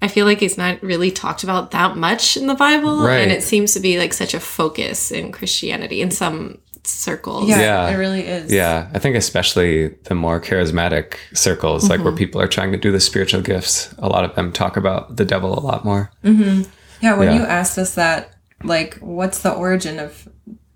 I 0.00 0.08
feel 0.08 0.26
like 0.26 0.40
he's 0.40 0.58
not 0.58 0.82
really 0.82 1.12
talked 1.12 1.44
about 1.44 1.70
that 1.70 1.96
much 1.96 2.36
in 2.36 2.48
the 2.48 2.56
Bible, 2.56 3.02
Right. 3.04 3.18
and 3.20 3.30
it 3.30 3.40
seems 3.44 3.72
to 3.74 3.80
be 3.80 4.00
like 4.00 4.12
such 4.12 4.34
a 4.34 4.40
focus 4.40 5.12
in 5.12 5.30
Christianity 5.30 6.02
in 6.02 6.10
some 6.10 6.58
circles. 6.82 7.48
Yeah, 7.48 7.60
Yeah. 7.60 7.88
it 7.90 7.96
really 7.98 8.26
is. 8.26 8.52
Yeah, 8.52 8.88
I 8.92 8.98
think 8.98 9.14
especially 9.14 9.94
the 10.08 10.16
more 10.16 10.40
charismatic 10.40 11.14
circles, 11.34 11.88
like 11.88 11.98
Mm-hmm. 11.98 12.04
where 12.04 12.12
people 12.16 12.40
are 12.40 12.48
trying 12.48 12.72
to 12.72 12.78
do 12.78 12.90
the 12.90 12.98
spiritual 12.98 13.42
gifts, 13.42 13.94
a 13.98 14.08
lot 14.08 14.24
of 14.24 14.34
them 14.34 14.50
talk 14.50 14.76
about 14.76 15.16
the 15.18 15.24
devil 15.24 15.56
a 15.56 15.62
lot 15.62 15.84
more. 15.84 16.10
Yeah, 16.24 17.14
when 17.16 17.28
Yeah. 17.28 17.34
you 17.38 17.42
asked 17.44 17.78
us 17.78 17.94
that, 17.94 18.32
like, 18.64 18.98
what's 18.98 19.38
the 19.42 19.52
origin 19.52 20.00
of 20.00 20.26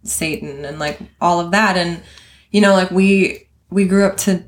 Satan 0.07 0.65
and 0.65 0.79
like 0.79 0.99
all 1.21 1.41
of 1.41 1.51
that, 1.53 1.77
and 1.77 2.03
you 2.51 2.61
know, 2.61 2.73
like 2.73 2.91
we 2.91 3.49
we 3.71 3.85
grew 3.87 4.05
up 4.05 4.17
to 4.19 4.43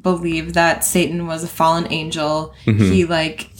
believe 0.00 0.54
that 0.54 0.84
Satan 0.84 1.26
was 1.26 1.42
a 1.44 1.48
fallen 1.48 1.90
angel. 1.92 2.54
Mm-hmm. 2.66 2.84
He 2.92 3.04
like 3.04 3.50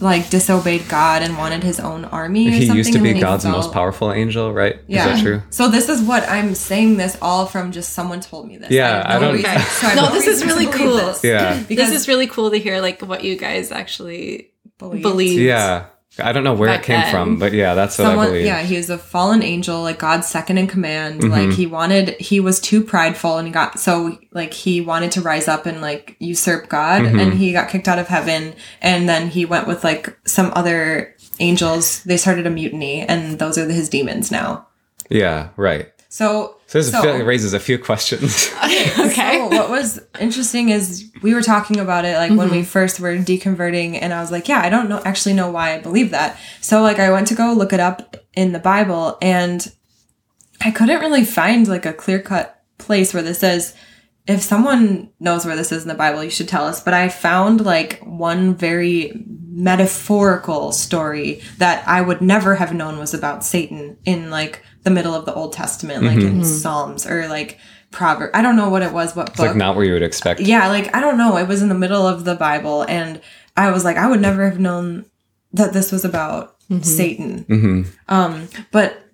like 0.00 0.30
disobeyed 0.30 0.88
God 0.88 1.22
and 1.22 1.36
wanted 1.36 1.64
his 1.64 1.80
own 1.80 2.04
army. 2.04 2.46
Or 2.46 2.50
He 2.52 2.60
something, 2.66 2.76
used 2.76 2.92
to 2.92 3.00
be 3.00 3.14
God's 3.18 3.42
fell- 3.42 3.52
most 3.52 3.72
powerful 3.72 4.12
angel, 4.12 4.52
right? 4.52 4.76
Yeah. 4.86 5.08
Is 5.08 5.16
that 5.18 5.22
true? 5.24 5.42
So 5.50 5.68
this 5.68 5.88
is 5.88 6.00
what 6.02 6.22
I'm 6.28 6.54
saying. 6.54 6.98
This 6.98 7.18
all 7.20 7.46
from 7.46 7.72
just 7.72 7.94
someone 7.94 8.20
told 8.20 8.46
me 8.46 8.58
this. 8.58 8.70
Yeah, 8.70 8.98
have 9.10 9.22
I 9.22 9.26
don't- 9.26 9.34
reason- 9.34 9.58
so 9.80 9.86
I 9.88 9.94
No, 9.96 10.12
this 10.12 10.28
is 10.28 10.44
really 10.44 10.66
cool. 10.66 10.96
this. 10.98 11.24
Yeah. 11.24 11.60
because 11.68 11.88
this 11.90 12.02
is 12.02 12.06
really 12.08 12.28
cool 12.28 12.50
to 12.52 12.58
hear 12.58 12.80
like 12.80 13.02
what 13.02 13.24
you 13.24 13.34
guys 13.36 13.72
actually 13.72 14.52
believe. 14.78 15.40
Yeah. 15.40 15.86
I 16.20 16.32
don't 16.32 16.44
know 16.44 16.54
where 16.54 16.70
it 16.74 16.82
came 16.82 17.00
then. 17.00 17.10
from, 17.12 17.38
but 17.38 17.52
yeah, 17.52 17.74
that's 17.74 17.98
what 17.98 18.06
I 18.08 18.26
believe. 18.26 18.44
yeah 18.46 18.60
he 18.62 18.76
was 18.76 18.90
a 18.90 18.98
fallen 18.98 19.42
angel 19.42 19.82
like 19.82 19.98
god's 19.98 20.26
second 20.26 20.58
in 20.58 20.66
command 20.66 21.20
Mm-hmm. 21.20 21.30
like 21.30 21.50
he 21.56 21.66
wanted 21.66 22.20
he 22.20 22.40
was 22.40 22.60
too 22.60 22.82
prideful 22.82 23.38
and 23.38 23.46
he 23.46 23.52
got 23.52 23.78
so 23.78 24.18
like 24.32 24.52
he 24.52 24.80
wanted 24.80 25.12
to 25.12 25.20
rise 25.20 25.48
up 25.48 25.66
and 25.66 25.80
like 25.80 26.16
usurp 26.18 26.68
god 26.68 27.02
Mm-hmm. 27.02 27.18
and 27.20 27.34
he 27.34 27.52
got 27.52 27.68
kicked 27.68 27.88
out 27.88 27.98
of 27.98 28.08
heaven 28.08 28.54
and 28.82 29.08
then 29.08 29.28
he 29.28 29.44
went 29.44 29.66
with 29.66 29.84
like 29.84 30.18
some 30.24 30.50
other 30.54 31.14
angels 31.40 32.02
they 32.04 32.16
started 32.16 32.46
a 32.46 32.50
mutiny 32.50 33.02
and 33.02 33.38
those 33.38 33.56
are 33.58 33.68
his 33.70 33.88
demons 33.88 34.30
now 34.30 34.66
Yeah, 35.10 35.50
right. 35.56 35.92
so 36.08 36.56
So 36.66 36.78
this 36.78 36.90
so- 36.90 37.22
raises 37.24 37.54
a 37.54 37.60
few 37.60 37.78
questions. 37.78 38.50
okay. 39.18 39.38
so 39.38 39.48
what 39.48 39.70
was 39.70 40.00
interesting 40.20 40.68
is 40.68 41.10
we 41.22 41.34
were 41.34 41.42
talking 41.42 41.78
about 41.78 42.04
it 42.04 42.16
like 42.16 42.30
when 42.30 42.50
we 42.50 42.58
mm-hmm. 42.58 42.64
first 42.64 43.00
were 43.00 43.16
deconverting 43.16 43.98
and 44.00 44.12
I 44.12 44.20
was 44.20 44.30
like, 44.30 44.48
yeah, 44.48 44.60
I 44.60 44.70
don't 44.70 44.88
know 44.88 45.00
actually 45.04 45.34
know 45.34 45.50
why 45.50 45.74
I 45.74 45.80
believe 45.80 46.10
that. 46.10 46.38
So 46.60 46.82
like 46.82 46.98
I 46.98 47.10
went 47.10 47.28
to 47.28 47.34
go 47.34 47.52
look 47.52 47.72
it 47.72 47.80
up 47.80 48.16
in 48.34 48.52
the 48.52 48.58
Bible 48.58 49.18
and 49.20 49.70
I 50.60 50.70
couldn't 50.70 51.00
really 51.00 51.24
find 51.24 51.68
like 51.68 51.86
a 51.86 51.92
clear-cut 51.92 52.62
place 52.78 53.14
where 53.14 53.22
this 53.22 53.40
says 53.40 53.74
if 54.28 54.42
someone 54.42 55.10
knows 55.18 55.46
where 55.46 55.56
this 55.56 55.72
is 55.72 55.82
in 55.82 55.88
the 55.88 55.94
Bible, 55.94 56.22
you 56.22 56.30
should 56.30 56.48
tell 56.48 56.66
us. 56.66 56.82
But 56.82 56.92
I 56.92 57.08
found 57.08 57.64
like 57.64 57.98
one 58.00 58.54
very 58.54 59.24
metaphorical 59.26 60.70
story 60.70 61.40
that 61.56 61.86
I 61.88 62.02
would 62.02 62.20
never 62.20 62.54
have 62.54 62.74
known 62.74 62.98
was 62.98 63.14
about 63.14 63.42
Satan 63.42 63.96
in 64.04 64.30
like 64.30 64.62
the 64.82 64.90
middle 64.90 65.14
of 65.14 65.24
the 65.24 65.34
Old 65.34 65.54
Testament, 65.54 66.04
like 66.04 66.18
in 66.18 66.34
mm-hmm. 66.34 66.42
Psalms 66.42 67.06
or 67.06 67.26
like 67.26 67.58
Proverbs. 67.90 68.32
I 68.34 68.42
don't 68.42 68.56
know 68.56 68.68
what 68.68 68.82
it 68.82 68.92
was, 68.92 69.16
what 69.16 69.28
It's 69.30 69.36
book. 69.38 69.46
like 69.48 69.56
not 69.56 69.76
where 69.76 69.84
you 69.84 69.92
would 69.94 70.02
expect. 70.02 70.40
yeah, 70.40 70.68
like 70.68 70.94
I 70.94 71.00
don't 71.00 71.16
know. 71.18 71.36
It 71.36 71.48
was 71.48 71.62
in 71.62 71.68
the 71.68 71.74
middle 71.74 72.06
of 72.06 72.24
the 72.24 72.34
Bible, 72.34 72.82
and 72.82 73.20
I 73.56 73.70
was 73.70 73.84
like, 73.84 73.96
I 73.96 74.08
would 74.08 74.20
never 74.20 74.44
have 74.48 74.58
known 74.60 75.04
that 75.52 75.72
this 75.72 75.90
was 75.90 76.04
about 76.04 76.56
Satan. 76.82 77.44
hmm 77.48 77.82
Um, 78.08 78.48
but 78.72 79.04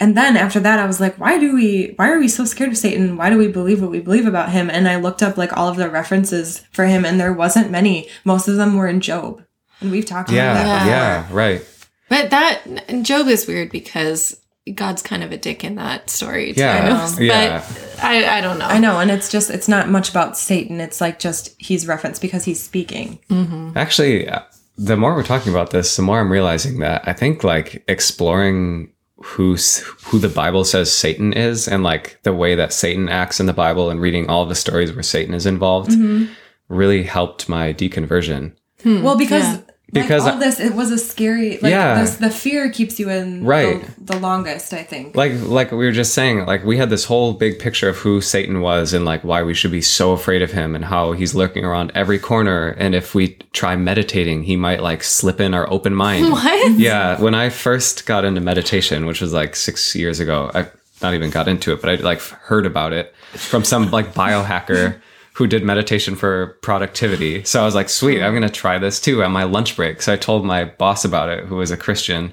and 0.00 0.16
then 0.16 0.36
after 0.36 0.58
that, 0.60 0.78
I 0.80 0.86
was 0.86 1.00
like, 1.00 1.16
why 1.18 1.38
do 1.38 1.54
we? 1.54 1.92
Why 1.96 2.08
are 2.10 2.18
we 2.18 2.28
so 2.28 2.44
scared 2.44 2.70
of 2.70 2.76
Satan? 2.78 3.16
Why 3.16 3.30
do 3.30 3.38
we 3.38 3.48
believe 3.48 3.80
what 3.82 3.90
we 3.90 4.00
believe 4.00 4.26
about 4.26 4.50
him? 4.50 4.68
And 4.70 4.88
I 4.88 4.96
looked 4.96 5.22
up 5.22 5.36
like 5.36 5.56
all 5.56 5.68
of 5.68 5.76
the 5.76 5.88
references 5.90 6.64
for 6.72 6.86
him, 6.86 7.04
and 7.04 7.20
there 7.20 7.32
wasn't 7.32 7.70
many. 7.70 8.08
Most 8.24 8.48
of 8.48 8.56
them 8.56 8.76
were 8.76 8.88
in 8.88 9.00
Job, 9.00 9.44
and 9.80 9.90
we've 9.90 10.06
talked 10.06 10.30
about 10.30 10.54
that. 10.54 10.86
yeah, 10.86 11.22
before. 11.22 11.36
right. 11.36 11.68
But 12.08 12.30
that 12.30 12.62
and 12.88 13.06
Job 13.06 13.26
is 13.28 13.46
weird 13.46 13.70
because 13.70 14.40
God's 14.74 15.02
kind 15.02 15.24
of 15.24 15.32
a 15.32 15.36
dick 15.36 15.64
in 15.64 15.74
that 15.74 16.08
story. 16.08 16.52
Yeah, 16.52 16.80
kind 16.80 16.92
of. 16.92 17.20
yeah. 17.20 17.64
But 17.68 18.04
I, 18.04 18.38
I 18.38 18.40
don't 18.40 18.58
know. 18.58 18.66
I 18.66 18.78
know, 18.78 19.00
and 19.00 19.10
it's 19.10 19.28
just 19.28 19.50
it's 19.50 19.68
not 19.68 19.88
much 19.88 20.08
about 20.08 20.38
Satan. 20.38 20.80
It's 20.80 21.00
like 21.00 21.18
just 21.18 21.54
he's 21.58 21.86
referenced 21.86 22.22
because 22.22 22.44
he's 22.44 22.62
speaking. 22.62 23.18
Mm-hmm. 23.28 23.76
Actually, 23.76 24.28
uh, 24.28 24.42
the 24.78 24.96
more 24.96 25.14
we're 25.14 25.24
talking 25.24 25.52
about 25.52 25.70
this, 25.70 25.96
the 25.96 26.02
more 26.02 26.20
I'm 26.20 26.30
realizing 26.30 26.78
that 26.78 27.06
I 27.06 27.12
think 27.12 27.42
like 27.42 27.84
exploring 27.88 28.92
who's 29.22 29.78
who 30.04 30.18
the 30.18 30.28
Bible 30.28 30.64
says 30.64 30.92
Satan 30.92 31.32
is 31.32 31.66
and 31.66 31.82
like 31.82 32.18
the 32.22 32.32
way 32.32 32.54
that 32.54 32.72
Satan 32.72 33.08
acts 33.08 33.40
in 33.40 33.46
the 33.46 33.52
Bible 33.52 33.90
and 33.90 34.00
reading 34.00 34.28
all 34.28 34.46
the 34.46 34.54
stories 34.54 34.92
where 34.92 35.02
Satan 35.02 35.34
is 35.34 35.46
involved 35.46 35.90
mm-hmm. 35.90 36.32
really 36.68 37.02
helped 37.02 37.48
my 37.48 37.72
deconversion. 37.72 38.54
Hmm. 38.82 39.02
Well, 39.02 39.16
because 39.16 39.42
Yeah. 39.42 39.60
Like, 39.94 40.04
Because 40.04 40.26
all 40.26 40.34
I- 40.36 40.38
this, 40.38 40.58
it 40.58 40.74
was 40.74 40.90
a 40.90 40.96
scary. 40.98 41.58
Like, 41.60 41.70
Yeah. 41.70 42.00
this, 42.00 42.16
the 42.16 42.30
fear 42.30 42.70
keeps 42.70 42.98
you 42.98 43.10
in 43.10 43.44
Right. 43.44 43.82
the, 43.98 44.14
the 44.14 44.20
longest. 44.20 44.72
I 44.72 44.82
think. 44.82 45.14
Like 45.16 45.32
like 45.42 45.70
we 45.70 45.84
were 45.84 45.92
just 45.92 46.14
saying, 46.14 46.46
like 46.46 46.64
we 46.64 46.78
had 46.78 46.88
this 46.90 47.04
whole 47.04 47.34
big 47.34 47.58
picture 47.58 47.88
of 47.90 47.96
who 47.98 48.20
Satan 48.20 48.60
was 48.60 48.92
and 48.94 49.04
like 49.04 49.22
why 49.22 49.42
we 49.42 49.52
should 49.54 49.70
be 49.70 49.82
so 49.82 50.12
afraid 50.12 50.40
of 50.42 50.52
him 50.52 50.74
and 50.74 50.84
how 50.84 51.12
he's 51.12 51.34
lurking 51.34 51.64
around 51.64 51.92
every 51.94 52.18
corner 52.18 52.68
and 52.78 52.94
if 52.94 53.14
we 53.14 53.36
try 53.52 53.76
meditating, 53.76 54.44
he 54.44 54.56
might 54.56 54.82
like 54.82 55.02
slip 55.04 55.40
in 55.40 55.52
our 55.54 55.70
open 55.70 55.94
mind. 55.94 56.26
What? 56.32 56.72
Yeah, 56.78 57.20
when 57.20 57.34
I 57.34 57.50
first 57.50 58.06
got 58.06 58.24
into 58.24 58.40
meditation, 58.40 59.04
which 59.06 59.20
was 59.20 59.32
like 59.32 59.54
six 59.54 59.94
years 59.94 60.20
ago, 60.20 60.50
I 60.54 60.66
not 61.02 61.14
even 61.14 61.30
got 61.30 61.48
into 61.48 61.72
it, 61.72 61.80
but 61.82 61.90
I 61.90 61.94
like 61.96 62.20
heard 62.20 62.64
about 62.64 62.92
it 62.92 63.14
from 63.34 63.64
some 63.64 63.90
like 63.90 64.14
biohacker 64.14 65.00
who 65.42 65.48
did 65.48 65.64
meditation 65.64 66.14
for 66.14 66.56
productivity. 66.62 67.42
So 67.42 67.60
I 67.60 67.64
was 67.64 67.74
like, 67.74 67.88
sweet, 67.88 68.22
I'm 68.22 68.32
gonna 68.32 68.48
try 68.48 68.78
this 68.78 69.00
too 69.00 69.24
at 69.24 69.30
my 69.32 69.42
lunch 69.42 69.74
break. 69.74 70.00
So 70.00 70.12
I 70.12 70.16
told 70.16 70.44
my 70.44 70.64
boss 70.66 71.04
about 71.04 71.30
it, 71.30 71.46
who 71.46 71.56
was 71.56 71.72
a 71.72 71.76
Christian. 71.76 72.32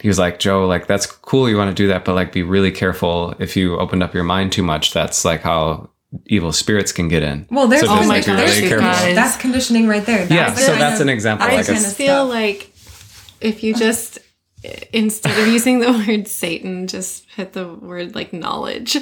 He 0.00 0.06
was 0.06 0.20
like, 0.20 0.38
Joe, 0.38 0.66
like 0.68 0.86
that's 0.86 1.06
cool, 1.06 1.48
you 1.48 1.56
want 1.56 1.70
to 1.70 1.74
do 1.74 1.88
that, 1.88 2.04
but 2.04 2.14
like 2.14 2.30
be 2.32 2.44
really 2.44 2.70
careful 2.70 3.34
if 3.40 3.56
you 3.56 3.76
opened 3.76 4.04
up 4.04 4.14
your 4.14 4.22
mind 4.22 4.52
too 4.52 4.62
much. 4.62 4.92
That's 4.92 5.24
like 5.24 5.40
how 5.42 5.90
evil 6.26 6.52
spirits 6.52 6.92
can 6.92 7.08
get 7.08 7.24
in. 7.24 7.44
Well, 7.50 7.66
there's, 7.66 7.82
So 7.82 7.88
Oh 7.90 7.96
just, 7.96 8.08
my 8.08 8.16
like, 8.18 8.26
be 8.26 8.32
really 8.32 8.62
you 8.62 8.68
careful. 8.68 8.86
guys. 8.88 9.14
that's 9.16 9.36
conditioning 9.36 9.88
right 9.88 10.06
there. 10.06 10.26
That's 10.26 10.60
Yeah, 10.60 10.66
so 10.66 10.74
that's 10.76 11.00
of- 11.00 11.06
an 11.06 11.08
example. 11.08 11.44
I 11.48 11.56
Like 11.56 11.66
kind 11.66 11.78
just 11.78 11.88
of 11.90 11.96
feel 11.96 12.26
stuff. 12.26 12.28
like 12.28 12.70
if 13.40 13.64
you 13.64 13.74
just 13.74 14.20
instead 14.92 15.38
of 15.38 15.48
using 15.48 15.80
the 15.80 15.92
word 16.08 16.28
Satan, 16.28 16.86
just 16.86 17.26
put 17.36 17.52
the 17.52 17.68
word 17.68 18.14
like 18.14 18.32
knowledge. 18.32 18.96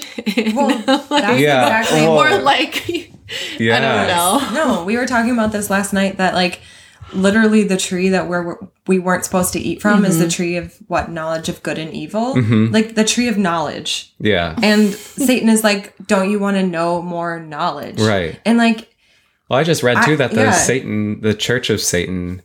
Well, 0.54 0.68
like, 0.86 0.86
that's 0.86 1.40
Yeah, 1.40 1.80
exactly. 1.80 2.00
well- 2.02 2.20
or 2.20 2.42
like 2.42 2.88
Yeah. 3.58 3.76
I 3.76 3.80
don't 3.80 4.54
know. 4.54 4.64
No, 4.64 4.84
we 4.84 4.96
were 4.96 5.06
talking 5.06 5.30
about 5.30 5.52
this 5.52 5.70
last 5.70 5.92
night. 5.92 6.18
That 6.18 6.34
like, 6.34 6.60
literally, 7.12 7.64
the 7.64 7.76
tree 7.76 8.10
that 8.10 8.28
we're 8.28 8.56
we 8.86 8.98
weren't 8.98 9.24
supposed 9.24 9.52
to 9.52 9.60
eat 9.60 9.80
from 9.80 10.04
is 10.04 10.18
the 10.18 10.24
mm-hmm. 10.24 10.30
tree 10.30 10.56
of 10.56 10.76
what 10.88 11.10
knowledge 11.10 11.48
of 11.48 11.62
good 11.62 11.78
and 11.78 11.92
evil. 11.92 12.34
Mm-hmm. 12.34 12.72
Like 12.72 12.94
the 12.94 13.04
tree 13.04 13.28
of 13.28 13.38
knowledge. 13.38 14.12
Yeah. 14.18 14.56
And 14.62 14.92
Satan 14.92 15.48
is 15.48 15.62
like, 15.62 15.94
don't 16.06 16.30
you 16.30 16.38
want 16.38 16.56
to 16.56 16.62
know 16.64 17.00
more 17.00 17.40
knowledge? 17.40 18.00
Right. 18.00 18.40
And 18.44 18.58
like, 18.58 18.92
Well, 19.48 19.58
I 19.58 19.64
just 19.64 19.82
read 19.82 20.02
too 20.04 20.14
I- 20.14 20.16
that 20.16 20.30
the 20.32 20.42
yeah. 20.42 20.50
Satan, 20.50 21.20
the 21.20 21.34
Church 21.34 21.70
of 21.70 21.80
Satan, 21.80 22.42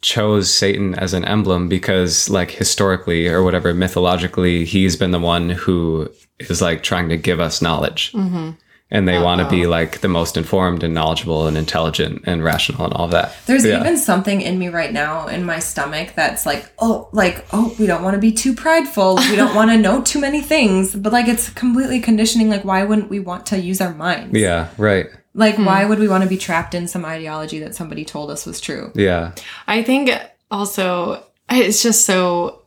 chose 0.00 0.52
Satan 0.52 0.94
as 0.94 1.12
an 1.14 1.24
emblem 1.24 1.68
because, 1.68 2.30
like, 2.30 2.50
historically 2.52 3.26
or 3.28 3.42
whatever, 3.42 3.74
mythologically, 3.74 4.64
he's 4.64 4.96
been 4.96 5.10
the 5.10 5.18
one 5.18 5.50
who 5.50 6.08
is 6.38 6.62
like 6.62 6.82
trying 6.82 7.08
to 7.08 7.16
give 7.16 7.40
us 7.40 7.60
knowledge. 7.60 8.12
Mm-hmm. 8.12 8.50
and 8.90 9.06
they 9.06 9.18
want 9.18 9.38
to 9.42 9.48
be 9.50 9.66
like 9.66 10.00
the 10.00 10.08
most 10.08 10.38
informed 10.38 10.82
and 10.82 10.94
knowledgeable 10.94 11.46
and 11.46 11.58
intelligent 11.58 12.22
and 12.26 12.42
rational 12.42 12.84
and 12.86 12.94
all 12.94 13.04
of 13.04 13.10
that. 13.10 13.34
There's 13.44 13.66
Yeah. 13.66 13.80
even 13.80 13.98
something 13.98 14.40
in 14.40 14.58
me 14.58 14.68
right 14.68 14.92
now 14.94 15.26
in 15.26 15.44
my 15.44 15.58
stomach 15.58 16.14
that's 16.16 16.46
like, 16.46 16.72
oh, 16.78 17.08
like, 17.12 17.44
oh, 17.52 17.74
we 17.78 17.86
don't 17.86 18.02
want 18.02 18.14
to 18.14 18.20
be 18.20 18.32
too 18.32 18.54
prideful. 18.54 19.16
We 19.16 19.36
don't 19.36 19.54
want 19.54 19.70
to 19.72 19.76
know 19.86 20.00
too 20.00 20.18
many 20.20 20.40
things. 20.40 20.94
But 20.94 21.12
like, 21.12 21.28
it's 21.28 21.50
completely 21.50 22.00
conditioning. 22.00 22.48
Like, 22.48 22.64
why 22.64 22.82
wouldn't 22.84 23.10
we 23.10 23.20
want 23.20 23.44
to 23.46 23.60
use 23.60 23.82
our 23.82 23.92
minds? 23.92 24.38
yeah, 24.38 24.68
right. 24.78 25.06
Like, 25.38 25.54
hmm. 25.54 25.64
why 25.64 25.84
would 25.84 26.00
we 26.00 26.08
want 26.08 26.24
to 26.24 26.28
be 26.28 26.36
trapped 26.36 26.74
in 26.74 26.88
some 26.88 27.04
ideology 27.04 27.60
that 27.60 27.76
somebody 27.76 28.04
told 28.04 28.28
us 28.30 28.44
was 28.44 28.60
true? 28.60 28.90
Yeah. 28.94 29.32
I 29.68 29.84
think 29.84 30.10
also 30.50 31.24
it's 31.48 31.80
just 31.80 32.04
so 32.04 32.62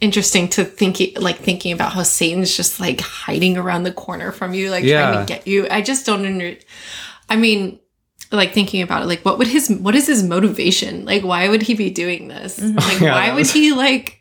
interesting 0.00 0.48
to 0.48 0.64
think 0.64 1.00
like 1.16 1.38
thinking 1.38 1.72
about 1.72 1.92
how 1.92 2.02
Satan's 2.02 2.54
just 2.54 2.78
like 2.78 3.00
hiding 3.00 3.56
around 3.56 3.84
the 3.84 3.92
corner 3.92 4.32
from 4.32 4.52
you, 4.52 4.70
like 4.70 4.84
Yeah. 4.84 5.12
trying 5.12 5.26
to 5.26 5.32
get 5.32 5.46
you. 5.46 5.66
I 5.70 5.80
just 5.80 6.04
don't 6.04 6.26
under 6.26 6.56
I 7.30 7.36
mean, 7.36 7.80
like 8.36 8.52
thinking 8.52 8.82
about 8.82 9.02
it, 9.02 9.06
like 9.06 9.24
what 9.24 9.38
would 9.38 9.46
his 9.46 9.68
what 9.70 9.94
is 9.94 10.06
his 10.06 10.22
motivation? 10.22 11.04
Like 11.04 11.22
why 11.24 11.48
would 11.48 11.62
he 11.62 11.74
be 11.74 11.90
doing 11.90 12.28
this? 12.28 12.60
Like 12.60 13.00
Yeah, 13.00 13.12
why 13.12 13.26
that 13.28 13.34
would 13.36 13.46
he 13.46 13.72
like 13.72 14.20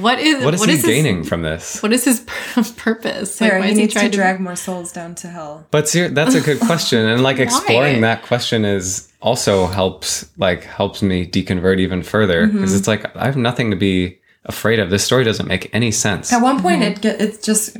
what 0.00 0.18
is 0.18 0.42
What 0.44 0.54
is 0.54 0.60
he 0.64 0.70
his- 0.76 0.84
gaining 0.84 1.24
from 1.24 1.42
this? 1.42 1.82
what 1.82 1.92
is 1.92 2.04
his 2.04 2.20
pur- 2.26 2.62
purpose? 2.76 3.34
Sarah, 3.34 3.60
why 3.60 3.66
he 3.66 3.72
is 3.72 3.78
needs 3.78 3.92
to 3.94 3.98
trying 4.00 4.10
drag 4.12 4.40
more 4.40 4.56
souls 4.56 4.92
down 4.92 5.14
to 5.16 5.28
hell. 5.28 5.66
But 5.70 5.88
ser- 5.88 6.08
that's 6.08 6.34
a 6.34 6.40
good 6.40 6.58
question, 6.70 7.06
and 7.06 7.22
like 7.22 7.38
exploring 7.38 8.00
that 8.00 8.22
question 8.22 8.64
is 8.64 9.12
also 9.20 9.66
helps 9.66 10.30
like 10.38 10.64
helps 10.64 11.02
me 11.02 11.26
deconvert 11.26 11.78
even 11.80 12.02
further 12.02 12.46
because 12.46 12.70
Mm-hmm. 12.70 12.78
it's 12.78 12.88
like 12.88 13.14
I 13.16 13.26
have 13.26 13.36
nothing 13.36 13.70
to 13.70 13.76
be 13.76 14.18
afraid 14.46 14.78
of. 14.78 14.90
This 14.90 15.04
story 15.04 15.24
doesn't 15.24 15.46
make 15.46 15.70
any 15.74 15.90
sense. 15.90 16.32
At 16.32 16.42
one 16.42 16.60
point, 16.60 16.82
it 16.82 17.00
get, 17.02 17.20
it's 17.20 17.38
just 17.44 17.76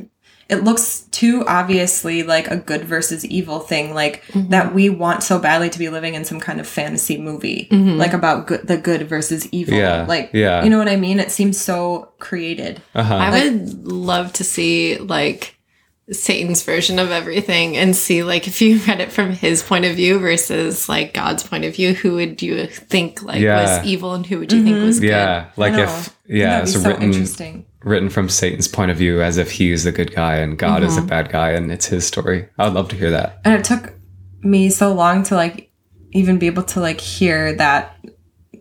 it 0.47 0.63
looks 0.63 1.01
too 1.11 1.43
obviously 1.47 2.21
like 2.21 2.47
a 2.47 2.55
good 2.55 2.83
versus 2.83 3.25
evil 3.25 3.59
thing, 3.59 3.93
like 3.93 4.23
mm-hmm. 4.25 4.49
that 4.49 4.75
we 4.75 4.89
want 4.89 5.23
so 5.23 5.39
badly 5.39 5.69
to 5.69 5.79
be 5.79 5.89
living 5.89 6.13
in 6.13 6.23
some 6.23 6.39
kind 6.39 6.59
of 6.59 6.67
fantasy 6.67 7.17
movie, 7.17 7.67
mm-hmm. 7.71 7.97
like 7.97 8.13
about 8.13 8.47
good, 8.47 8.67
the 8.67 8.77
good 8.77 9.07
versus 9.09 9.47
evil. 9.51 9.73
Yeah, 9.73 10.05
like 10.07 10.29
yeah. 10.33 10.63
you 10.63 10.69
know 10.69 10.77
what 10.77 10.87
I 10.87 10.97
mean. 10.97 11.19
It 11.19 11.31
seems 11.31 11.59
so 11.59 12.11
created. 12.19 12.81
Uh-huh. 12.93 13.15
I 13.15 13.29
would 13.31 13.87
love 13.87 14.33
to 14.33 14.43
see 14.43 14.97
like 14.97 15.55
Satan's 16.11 16.61
version 16.61 16.99
of 16.99 17.09
everything 17.09 17.75
and 17.75 17.95
see 17.95 18.21
like 18.23 18.47
if 18.47 18.61
you 18.61 18.79
read 18.87 19.01
it 19.01 19.11
from 19.11 19.31
his 19.31 19.63
point 19.63 19.85
of 19.85 19.95
view 19.95 20.19
versus 20.19 20.87
like 20.87 21.13
God's 21.13 21.41
point 21.41 21.65
of 21.65 21.75
view, 21.75 21.93
who 21.95 22.15
would 22.15 22.41
you 22.41 22.67
think 22.67 23.23
like 23.23 23.41
Yeah. 23.41 23.79
was 23.79 23.85
evil 23.87 24.13
and 24.13 24.25
who 24.25 24.39
would 24.39 24.51
you 24.51 24.63
think 24.63 24.75
mm-hmm. 24.75 24.85
was 24.85 24.99
good? 24.99 25.09
yeah, 25.09 25.47
like 25.57 25.73
if 25.73 26.15
yeah, 26.27 26.59
That'd 26.59 26.69
it's 26.69 26.81
so 26.81 26.87
written 26.87 27.03
interesting. 27.03 27.65
Written 27.85 28.09
from 28.09 28.27
Satan's 28.27 28.67
point 28.67 28.91
of 28.91 28.97
view 28.97 29.21
as 29.21 29.37
if 29.37 29.51
he's 29.51 29.83
the 29.83 29.91
good 29.91 30.13
guy 30.13 30.35
and 30.37 30.57
God 30.57 30.83
is 30.83 30.95
the 30.95 31.01
Mm-hmm. 31.01 31.09
bad 31.09 31.31
guy 31.31 31.51
and 31.51 31.71
it's 31.71 31.85
his 31.85 32.05
story. 32.05 32.49
I 32.57 32.65
would 32.65 32.73
love 32.73 32.89
to 32.89 32.95
hear 32.95 33.11
that. 33.11 33.39
And 33.45 33.53
it 33.53 33.63
took 33.63 33.93
me 34.41 34.69
so 34.69 34.91
long 34.93 35.23
to 35.23 35.35
like 35.35 35.71
even 36.11 36.37
be 36.39 36.47
able 36.47 36.63
to 36.63 36.79
like 36.79 36.99
hear 36.99 37.53
that 37.53 37.95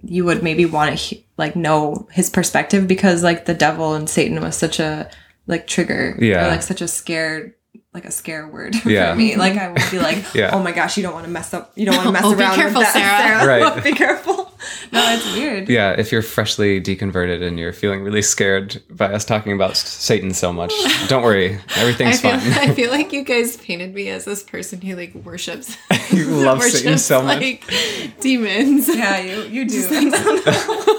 you 0.03 0.25
would 0.25 0.43
maybe 0.43 0.67
want 0.67 0.91
to 0.91 0.97
he- 0.97 1.27
like 1.39 1.57
know 1.57 2.07
his 2.13 2.29
perspective 2.31 2.87
because 2.87 3.23
like 3.23 3.47
the 3.47 3.55
devil 3.55 3.95
and 3.95 4.09
Satan 4.09 4.41
was 4.41 4.57
such 4.57 4.79
a 4.79 5.11
like 5.47 5.67
trigger 5.67 6.17
Yeah. 6.21 6.47
or 6.47 6.51
like 6.51 6.63
such 6.63 6.81
a 6.83 6.89
scared 6.89 7.55
like 7.95 8.05
a 8.05 8.11
scare 8.11 8.47
word 8.49 8.75
Yeah. 8.85 9.13
for 9.13 9.19
me. 9.19 9.37
Like 9.37 9.57
I 9.57 9.69
would 9.69 9.81
be 9.91 9.99
like, 10.01 10.23
Yeah. 10.35 10.51
oh 10.53 10.63
my 10.63 10.73
gosh, 10.73 10.97
you 10.97 11.03
don't 11.03 11.15
want 11.15 11.27
to 11.27 11.31
mess 11.33 11.55
up. 11.55 11.73
You 11.77 11.87
don't 11.87 11.95
want 11.97 12.09
to 12.09 12.13
mess 12.17 12.23
Oh, 12.25 12.35
be 12.35 12.43
around 12.43 12.57
careful, 12.57 12.81
with 12.81 12.93
that, 12.93 13.39
Sarah. 13.41 13.47
Right. 13.47 13.85
be 13.85 13.93
careful. 13.93 14.53
No, 14.92 15.03
it's 15.12 15.33
weird. 15.35 15.68
Yeah, 15.68 15.92
if 15.92 16.12
you're 16.12 16.22
freshly 16.22 16.81
deconverted 16.81 17.42
and 17.42 17.59
you're 17.59 17.72
feeling 17.72 18.03
really 18.03 18.22
scared 18.22 18.83
by 18.90 19.12
us 19.12 19.24
talking 19.24 19.53
about 19.53 19.77
Satan 19.77 20.33
so 20.35 20.53
much, 20.53 20.72
don't 21.09 21.22
worry, 21.22 21.57
I 21.77 21.81
everything's 21.81 22.20
feel 22.20 22.38
fine. 22.38 22.53
I 22.70 22.74
feel 22.74 22.90
like 22.98 23.12
you 23.12 23.24
guys 23.24 23.57
painted 23.57 23.94
me 23.94 24.09
as 24.09 24.24
this 24.24 24.42
person 24.42 24.81
who 24.81 24.96
like 24.96 25.14
worships 25.14 25.77
You 26.11 26.27
love 26.27 26.62
Satan 26.62 26.98
so 26.98 27.22
much. 27.22 27.40
like 27.40 28.20
demons. 28.20 28.88
Yeah, 28.88 29.18
you 29.18 29.42
you 29.42 29.68
do. 29.68 30.11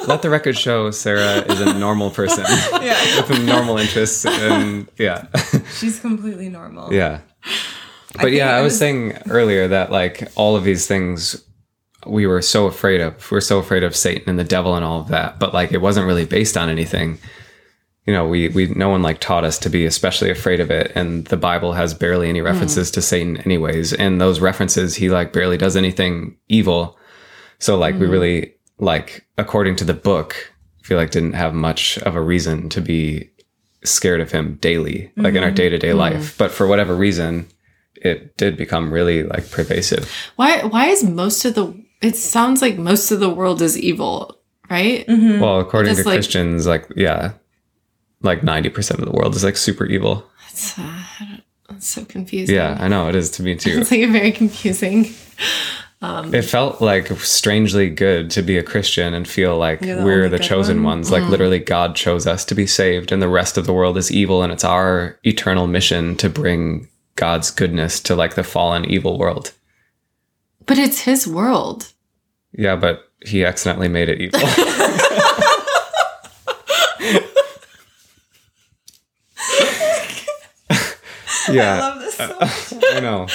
Let 0.07 0.21
the 0.21 0.29
record 0.29 0.57
show 0.57 0.91
Sarah 0.91 1.41
is 1.51 1.61
a 1.61 1.73
normal 1.77 2.11
person 2.11 2.43
yeah, 2.81 3.21
with 3.27 3.43
normal 3.45 3.77
interests 3.77 4.25
and 4.25 4.87
yeah. 4.97 5.27
she's 5.79 5.99
completely 5.99 6.49
normal. 6.49 6.93
yeah. 6.93 7.21
But 8.13 8.23
think 8.23 8.37
yeah, 8.37 8.55
I 8.55 8.59
I 8.59 8.61
was 8.61 8.73
was- 8.73 8.79
saying 8.79 9.17
earlier 9.29 9.67
that 9.67 9.91
like 9.91 10.27
all 10.35 10.55
of 10.55 10.63
these 10.63 10.87
things 10.87 11.43
we 12.05 12.27
were 12.27 12.41
so 12.41 12.67
afraid 12.67 13.01
of. 13.01 13.31
We 13.31 13.37
are 13.37 13.41
so 13.41 13.59
afraid 13.59 13.83
of 13.83 13.95
Satan 13.95 14.29
and 14.29 14.39
the 14.39 14.43
devil 14.43 14.75
and 14.75 14.85
all 14.85 15.01
of 15.01 15.07
that, 15.09 15.39
but 15.39 15.53
like 15.53 15.71
it 15.71 15.81
wasn't 15.81 16.07
really 16.07 16.25
based 16.25 16.57
on 16.57 16.69
anything. 16.69 17.17
You 18.05 18.13
know, 18.13 18.27
we 18.27 18.49
we 18.49 18.67
no 18.67 18.89
one 18.89 19.01
like 19.01 19.19
taught 19.19 19.43
us 19.43 19.57
to 19.59 19.69
be 19.69 19.85
especially 19.85 20.29
afraid 20.29 20.59
of 20.59 20.69
it 20.69 20.91
and 20.95 21.25
the 21.25 21.37
Bible 21.37 21.73
has 21.73 21.93
barely 21.93 22.29
any 22.29 22.39
hmm. 22.39 22.45
references 22.45 22.91
to 22.91 23.01
Satan 23.01 23.37
anyways, 23.37 23.93
and 23.93 24.21
those 24.21 24.39
references 24.39 24.95
he 24.95 25.09
like 25.09 25.33
barely 25.33 25.57
does 25.57 25.75
anything 25.75 26.37
evil. 26.47 26.97
So 27.59 27.77
like 27.77 27.95
we 27.95 28.05
hmm. 28.05 28.11
really 28.11 28.55
like 28.77 29.25
according 29.37 29.75
to 29.77 29.85
the 29.85 29.93
book, 29.93 30.53
I 30.83 30.87
feel 30.87 30.97
like 30.97 31.11
didn't 31.11 31.33
have 31.33 31.53
much 31.53 31.97
of 31.99 32.15
a 32.15 32.21
reason 32.21 32.69
to 32.69 32.81
be 32.81 33.29
scared 33.83 34.21
of 34.21 34.31
him 34.31 34.55
daily, 34.55 35.11
like 35.17 35.35
in 35.35 35.43
our 35.43 35.51
day 35.51 35.69
to 35.69 35.77
day 35.77 35.93
life. 35.93 36.37
But 36.37 36.51
for 36.51 36.67
whatever 36.67 36.95
reason, 36.95 37.47
it 37.95 38.37
did 38.37 38.57
become 38.57 38.91
really 38.91 39.23
like 39.23 39.49
pervasive. 39.51 40.11
Why 40.35 40.63
why 40.63 40.87
is 40.87 41.03
most 41.03 41.45
of 41.45 41.55
the 41.55 41.84
it 42.05 42.15
sounds 42.15 42.61
like 42.61 42.77
most 42.77 43.11
of 43.11 43.19
the 43.19 43.29
world 43.29 43.61
is 43.61 43.77
evil, 43.77 44.39
right? 44.69 45.05
Mm-hmm. 45.07 45.39
Well, 45.39 45.59
according 45.59 45.91
Just 45.91 46.03
to 46.03 46.09
like- 46.09 46.17
Christians, 46.17 46.67
like 46.67 46.87
yeah, 46.95 47.33
like 48.21 48.43
ninety 48.43 48.69
percent 48.69 48.99
of 48.99 49.05
the 49.05 49.11
world 49.11 49.35
is 49.35 49.43
like 49.43 49.57
super 49.57 49.85
evil. 49.85 50.29
It's, 50.49 50.77
uh, 50.77 50.81
I 50.81 51.41
so 51.79 52.05
confusing. 52.05 52.55
Yeah, 52.55 52.77
I 52.79 52.87
know 52.87 53.09
it 53.09 53.15
is 53.15 53.31
to 53.31 53.43
me 53.43 53.55
too. 53.55 53.79
It's 53.81 53.91
like 53.91 54.09
very 54.09 54.31
confusing. 54.31 55.13
Um, 56.01 56.33
it 56.35 56.43
felt 56.43 56.81
like 56.81 57.07
strangely 57.19 57.89
good 57.89 58.29
to 58.31 58.41
be 58.41 58.57
a 58.57 58.63
Christian 58.63 59.13
and 59.13 59.27
feel 59.27 59.57
like 59.57 59.79
the 59.79 60.03
we're 60.03 60.29
the 60.29 60.39
chosen 60.39 60.77
one. 60.77 60.97
ones. 60.97 61.11
Like 61.11 61.23
mm. 61.23 61.29
literally, 61.29 61.59
God 61.59 61.95
chose 61.95 62.27
us 62.27 62.45
to 62.45 62.55
be 62.55 62.67
saved, 62.67 63.11
and 63.11 63.21
the 63.21 63.29
rest 63.29 63.57
of 63.57 63.65
the 63.65 63.73
world 63.73 63.97
is 63.97 64.11
evil, 64.11 64.43
and 64.43 64.53
it's 64.53 64.63
our 64.63 65.17
eternal 65.23 65.67
mission 65.67 66.15
to 66.17 66.29
bring 66.29 66.87
God's 67.15 67.49
goodness 67.49 67.99
to 68.01 68.15
like 68.15 68.35
the 68.35 68.43
fallen 68.43 68.85
evil 68.85 69.17
world. 69.17 69.53
But 70.65 70.77
it's 70.77 71.01
his 71.01 71.27
world. 71.27 71.91
Yeah, 72.57 72.75
but 72.75 73.11
he 73.25 73.43
accidentally 73.43 73.87
made 73.89 74.09
it 74.09 74.21
evil. 74.21 74.39
yeah, 81.49 81.75
I 81.75 81.79
love 81.79 81.99
this 81.99 82.15
so 82.15 82.27
much. 82.39 82.73
I 82.93 82.99
know. 82.99 83.27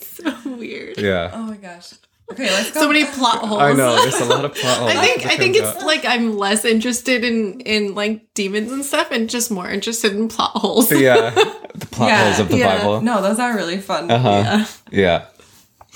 So 0.00 0.56
weird. 0.56 0.98
Yeah. 0.98 1.30
Oh 1.32 1.42
my 1.44 1.56
gosh. 1.56 1.94
Okay, 2.32 2.50
let's 2.50 2.70
go. 2.72 2.80
So 2.80 2.88
many 2.88 3.04
plot 3.04 3.38
holes. 3.40 3.60
I 3.60 3.72
know. 3.74 3.96
There's 4.02 4.20
a 4.20 4.24
lot 4.24 4.44
of 4.44 4.54
plot 4.54 4.78
holes. 4.78 4.90
I 4.90 4.96
think 4.96 5.26
I 5.26 5.36
think 5.36 5.56
it's 5.56 5.66
out. 5.66 5.86
like 5.86 6.04
I'm 6.04 6.36
less 6.36 6.64
interested 6.64 7.22
in 7.22 7.60
in 7.60 7.94
like 7.94 8.32
demons 8.34 8.72
and 8.72 8.84
stuff 8.84 9.10
and 9.10 9.28
just 9.28 9.50
more 9.50 9.70
interested 9.70 10.12
in 10.12 10.28
plot 10.28 10.52
holes. 10.52 10.90
yeah, 10.90 11.30
the 11.74 11.86
plot 11.86 12.10
holes 12.10 12.40
of 12.40 12.48
the 12.48 12.58
yeah. 12.58 12.78
Bible. 12.78 13.00
No, 13.02 13.22
those 13.22 13.38
are 13.38 13.54
really 13.54 13.78
fun. 13.78 14.10
Uh 14.10 14.18
huh. 14.18 14.30
Yeah. 14.30 14.66
Yeah. 14.90 15.26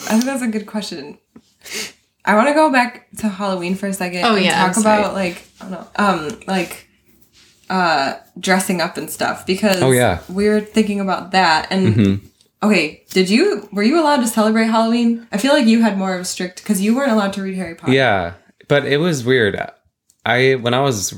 I 0.03 0.13
think 0.13 0.25
that's 0.25 0.43
a 0.43 0.49
good 0.49 0.67
question. 0.67 1.19
I 2.29 2.35
want 2.37 2.49
to 2.49 2.55
go 2.55 2.71
back 2.71 3.09
to 3.19 3.29
Halloween 3.29 3.75
for 3.75 3.87
a 3.87 3.93
second. 3.93 4.25
Oh, 4.25 4.37
and 4.37 4.45
yeah, 4.45 4.67
talk 4.67 4.77
I'm 4.77 4.83
about 4.83 5.03
sorry. 5.05 5.15
like 5.15 5.49
I 5.61 5.65
don't 5.65 5.71
know, 5.73 5.87
um, 5.97 6.41
like 6.47 6.87
uh, 7.71 8.15
dressing 8.39 8.81
up 8.81 8.97
and 8.97 9.11
stuff 9.11 9.45
because 9.47 9.83
Oh, 9.83 9.91
yeah. 9.91 10.21
we 10.29 10.49
were 10.49 10.61
thinking 10.61 11.01
about 11.01 11.33
that. 11.33 11.69
And 11.71 11.95
Mhm. 11.95 12.21
okay, 12.63 13.03
did 13.11 13.29
you 13.31 13.69
were 13.73 13.83
you 13.83 14.01
allowed 14.01 14.19
to 14.21 14.27
celebrate 14.29 14.67
Halloween? 14.67 15.27
I 15.33 15.39
feel 15.39 15.53
like 15.53 15.67
you 15.67 15.83
had 15.83 15.99
more 15.99 16.15
of 16.15 16.21
a 16.21 16.25
strict 16.25 16.63
because 16.63 16.81
you 16.81 16.95
weren't 16.95 17.13
allowed 17.13 17.33
to 17.35 17.43
read 17.43 17.57
Harry 17.57 17.75
Potter. 17.75 17.93
Yeah, 17.93 18.35
but 18.69 18.85
it 18.87 18.99
was 18.99 19.25
weird. 19.25 19.61
I 20.25 20.55
when 20.57 20.75
I 20.75 20.81
was 20.81 21.15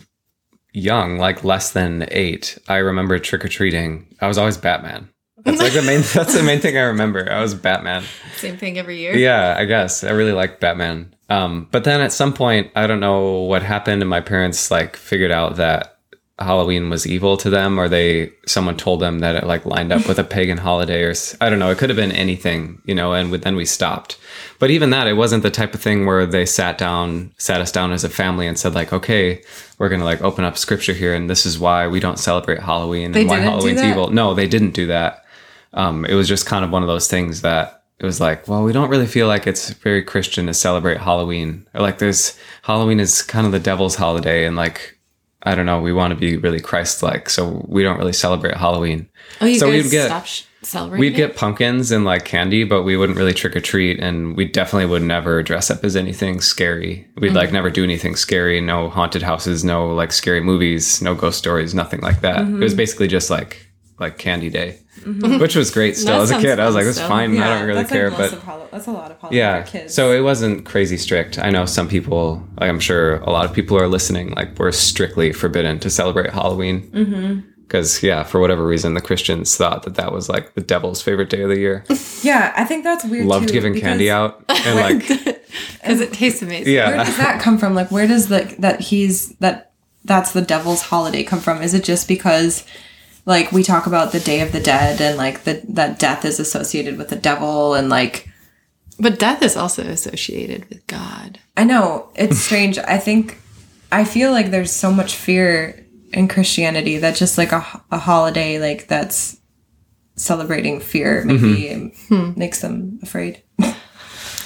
young, 0.73 1.19
like 1.19 1.43
less 1.45 1.73
than 1.73 2.07
eight, 2.13 2.57
I 2.69 2.77
remember 2.77 3.19
trick 3.19 3.45
or 3.45 3.49
treating. 3.49 4.07
I 4.21 4.29
was 4.29 4.39
always 4.39 4.57
Batman. 4.57 5.09
That's 5.45 5.61
like 5.61 5.73
the 5.73 5.83
main. 5.83 6.01
That's 6.15 6.35
the 6.35 6.43
main 6.43 6.61
thing 6.61 6.77
I 6.77 6.83
remember. 6.83 7.31
I 7.31 7.41
was 7.41 7.55
Batman. 7.55 8.05
Same 8.37 8.57
thing 8.57 8.79
every 8.79 8.99
year. 8.99 9.17
Yeah, 9.17 9.55
I 9.57 9.65
guess 9.65 10.05
I 10.05 10.11
really 10.11 10.33
liked 10.33 10.61
Batman. 10.61 11.15
Um, 11.29 11.69
but 11.71 11.85
then 11.85 12.01
at 12.01 12.13
some 12.13 12.33
point, 12.33 12.73
I 12.75 12.87
don't 12.87 13.01
know 13.01 13.43
what 13.43 13.63
happened, 13.63 14.03
and 14.03 14.11
my 14.11 14.21
parents 14.21 14.71
like 14.71 14.97
figured 14.97 15.31
out 15.31 15.57
that 15.57 15.99
Halloween 16.41 16.89
was 16.89 17.07
evil 17.07 17.37
to 17.37 17.51
them, 17.51 17.79
or 17.79 17.89
they 17.89 18.33
someone 18.47 18.77
told 18.77 19.01
them 19.01 19.21
that 19.21 19.37
it 19.37 19.45
like 19.45 19.67
lined 19.67 19.93
up 19.93 20.09
with 20.09 20.19
a 20.19 20.25
pagan 20.37 20.59
holiday, 20.59 21.03
or 21.05 21.15
I 21.41 21.49
don't 21.51 21.59
know. 21.59 21.71
It 21.71 21.79
could 21.79 21.91
have 21.91 21.97
been 21.97 22.13
anything, 22.13 22.81
you 22.85 22.95
know. 22.95 23.13
And 23.13 23.33
then 23.33 23.57
we 23.57 23.65
stopped. 23.65 24.19
But 24.59 24.71
even 24.71 24.91
that, 24.91 25.07
it 25.07 25.15
wasn't 25.15 25.43
the 25.43 25.51
type 25.51 25.75
of 25.75 25.81
thing 25.81 26.05
where 26.05 26.27
they 26.27 26.47
sat 26.47 26.79
down, 26.79 27.33
sat 27.39 27.61
us 27.61 27.71
down 27.71 27.93
as 27.93 28.05
a 28.05 28.09
family, 28.09 28.47
and 28.47 28.59
said 28.59 28.75
like, 28.75 28.93
okay, 28.93 29.43
we're 29.79 29.89
gonna 29.89 30.05
like 30.05 30.23
open 30.23 30.45
up 30.45 30.59
scripture 30.59 30.95
here, 30.95 31.15
and 31.15 31.31
this 31.31 31.47
is 31.47 31.59
why 31.59 31.87
we 31.87 32.01
don't 32.01 32.19
celebrate 32.19 32.59
Halloween 32.59 33.13
They 33.13 33.21
and 33.21 33.29
why 33.31 33.39
Halloween's 33.41 33.83
evil. 33.83 34.11
No, 34.11 34.35
they 34.35 34.49
didn't 34.49 34.73
do 34.73 34.87
that 34.87 35.20
um, 35.73 36.05
it 36.05 36.15
was 36.15 36.29
just 36.29 36.47
kind 36.47 36.65
of 36.65 36.71
one 36.71 36.83
of 36.83 36.89
those 36.89 37.09
things 37.09 37.43
that 37.43 37.85
it 37.99 38.07
was 38.07 38.21
like, 38.21 38.49
well, 38.49 38.63
we 38.65 38.73
don't 38.73 38.89
really 38.91 39.07
feel 39.07 39.27
like 39.27 39.47
it's 39.47 39.71
very 39.71 40.03
Christian 40.03 40.47
to 40.47 40.55
celebrate 40.55 40.99
Halloween. 40.99 41.67
Or 41.75 41.81
like 41.83 41.99
there's 41.99 42.39
Halloween 42.63 42.99
is 42.99 43.23
kind 43.23 43.45
of 43.47 43.53
the 43.53 43.59
devil's 43.61 43.95
holiday 43.97 44.47
and 44.47 44.57
like 44.57 44.97
I 45.43 45.55
don't 45.55 45.65
know, 45.67 45.81
we 45.81 45.93
want 45.95 46.13
to 46.13 46.21
be 46.21 46.37
really 46.37 46.61
Christ 46.61 47.03
like, 47.03 47.31
so 47.31 47.65
we 47.67 47.83
don't 47.83 47.97
really 47.99 48.13
celebrate 48.13 48.57
Halloween. 48.59 49.09
Oh, 49.41 49.47
you 49.47 49.59
So 49.59 49.71
guys 49.71 49.85
we'd 49.85 49.91
get- 49.91 50.27
sh- 50.27 50.43
celebrate. 50.63 50.99
We'd 51.01 51.15
get 51.17 51.35
pumpkins 51.35 51.91
and 51.93 52.05
like 52.05 52.27
candy, 52.27 52.65
but 52.65 52.83
we 52.83 52.95
wouldn't 52.99 53.17
really 53.17 53.33
trick 53.33 53.57
or 53.57 53.61
treat, 53.63 53.99
and 54.01 54.37
we 54.37 54.45
definitely 54.45 54.85
would 54.85 55.01
never 55.03 55.43
dress 55.43 55.71
up 55.71 55.83
as 55.83 55.97
anything 55.97 56.43
scary. 56.43 57.07
We'd 57.17 57.33
like 57.33 57.53
never 57.53 57.71
do 57.71 57.83
anything 57.83 58.17
scary. 58.17 58.61
No 58.61 58.91
haunted 58.91 59.23
houses, 59.23 59.65
no 59.65 59.89
like 59.95 60.13
scary 60.13 60.43
movies, 60.43 61.01
no 61.01 61.15
ghost 61.15 61.39
stories, 61.39 61.75
nothing 61.75 62.01
like 62.01 62.21
that. 62.21 62.41
It 62.43 62.53
was 62.59 62.75
basically 62.75 63.09
just 63.09 63.31
like 63.31 63.67
like 64.01 64.19
candy 64.19 64.51
day, 64.51 64.79
mm-hmm. 65.01 65.39
which 65.39 65.55
was 65.55 65.71
great. 65.71 65.97
Still, 65.97 66.23
as 66.23 66.31
a 66.31 66.41
kid, 66.41 66.59
I 66.59 66.67
was 66.67 66.75
like, 66.75 66.87
"It's 66.87 66.97
still. 66.97 67.09
fine. 67.09 67.39
I 67.39 67.59
don't 67.59 67.69
really 67.69 67.85
care." 67.85 68.11
Like 68.11 68.19
but 68.19 68.71
that's 68.71 68.87
a 68.87 68.93
lot 68.93 69.11
of 69.11 69.21
Halloween 69.21 69.39
yeah 69.39 69.63
for 69.63 69.71
kids. 69.71 69.95
so 69.95 70.13
it 70.13 70.21
wasn't 70.21 70.65
crazy 70.65 70.97
strict 70.97 71.39
i 71.39 71.51
know 71.51 71.65
some 71.65 71.89
people 71.89 72.43
like 72.61 72.69
i'm 72.69 72.79
sure 72.81 73.17
a 73.17 73.31
lot 73.31 73.45
of 73.45 73.53
people 73.53 73.77
are 73.77 73.89
listening 73.89 74.31
like 74.33 74.57
we're 74.59 74.73
strictly 74.73 75.33
forbidden 75.33 75.79
to 75.79 75.91
celebrate 75.91 76.31
halloween 76.31 76.89
mm-hmm. 76.91 77.41
because 77.63 78.03
yeah 78.03 78.23
for 78.23 78.41
whatever 78.41 78.67
reason 78.67 78.95
the 78.95 79.01
christians 79.01 79.57
thought 79.57 79.83
that 79.83 79.97
that 79.97 80.13
was 80.13 80.29
like 80.29 80.55
the 80.55 80.61
devil's 80.61 81.03
favorite 81.03 81.29
day 81.29 81.43
of 81.43 81.49
the 81.49 81.59
year 81.59 81.85
yeah, 82.23 82.53
I 82.57 82.65
think 82.65 82.85
that's 82.85 83.05
weird. 83.05 83.27
loved 83.27 83.49
too, 83.49 83.55
giving 83.55 83.79
candy 83.79 84.11
out 84.11 84.45
and 84.49 84.79
like 84.79 85.07
because 85.09 86.01
it 86.01 86.13
tastes 86.13 86.43
amazing. 86.43 86.73
yeah 86.73 86.89
Where 86.89 87.05
does 87.05 87.17
that 87.17 87.41
come 87.41 87.59
from? 87.59 87.75
Like, 87.75 87.91
where 87.91 88.07
does 88.07 88.29
the 88.29 88.55
that 88.59 88.81
he's 88.81 89.31
that 89.37 89.73
that's 90.05 90.33
the 90.33 90.43
devil's 90.43 90.83
holiday 90.83 91.23
come 91.23 91.41
from? 91.41 91.63
Is 91.63 91.75
it 91.75 91.85
just 91.85 92.09
because? 92.09 92.65
Like 93.27 93.53
we 93.53 93.63
talk 93.63 93.87
about 93.87 94.13
the 94.13 94.21
Day 94.21 94.41
of 94.41 94.53
the 94.53 94.61
Dead 94.61 95.01
and 95.01 95.17
like 95.17 95.45
the 95.45 95.63
that 95.69 95.99
death 95.99 96.25
is 96.25 96.41
associated 96.41 96.99
with 96.99 97.09
the 97.09 97.17
devil 97.17 97.75
and 97.75 97.89
like 97.89 98.29
But 98.99 99.19
death 99.19 99.43
is 99.43 99.57
also 99.57 99.83
associated 99.85 100.69
with 100.69 100.87
God. 100.87 101.39
I 101.57 101.65
know 101.65 102.11
it's 102.15 102.39
strange. 102.47 102.79
I 102.79 102.99
think 102.99 103.39
I 103.93 104.05
feel 104.05 104.33
like 104.33 104.51
there's 104.51 104.73
so 104.73 104.93
much 104.93 105.15
fear 105.17 105.85
in 106.13 106.29
Christianity 106.29 106.99
that 106.99 107.17
just 107.17 107.39
like 107.39 107.53
a, 107.53 107.83
a 107.91 107.99
holiday 107.99 108.59
like 108.59 108.89
that's 108.89 109.39
celebrating 110.17 110.81
fear 110.81 111.25
maybe 111.25 111.93
mm-hmm. 112.09 112.39
makes 112.39 112.61
them 112.61 112.99
afraid. 113.03 113.43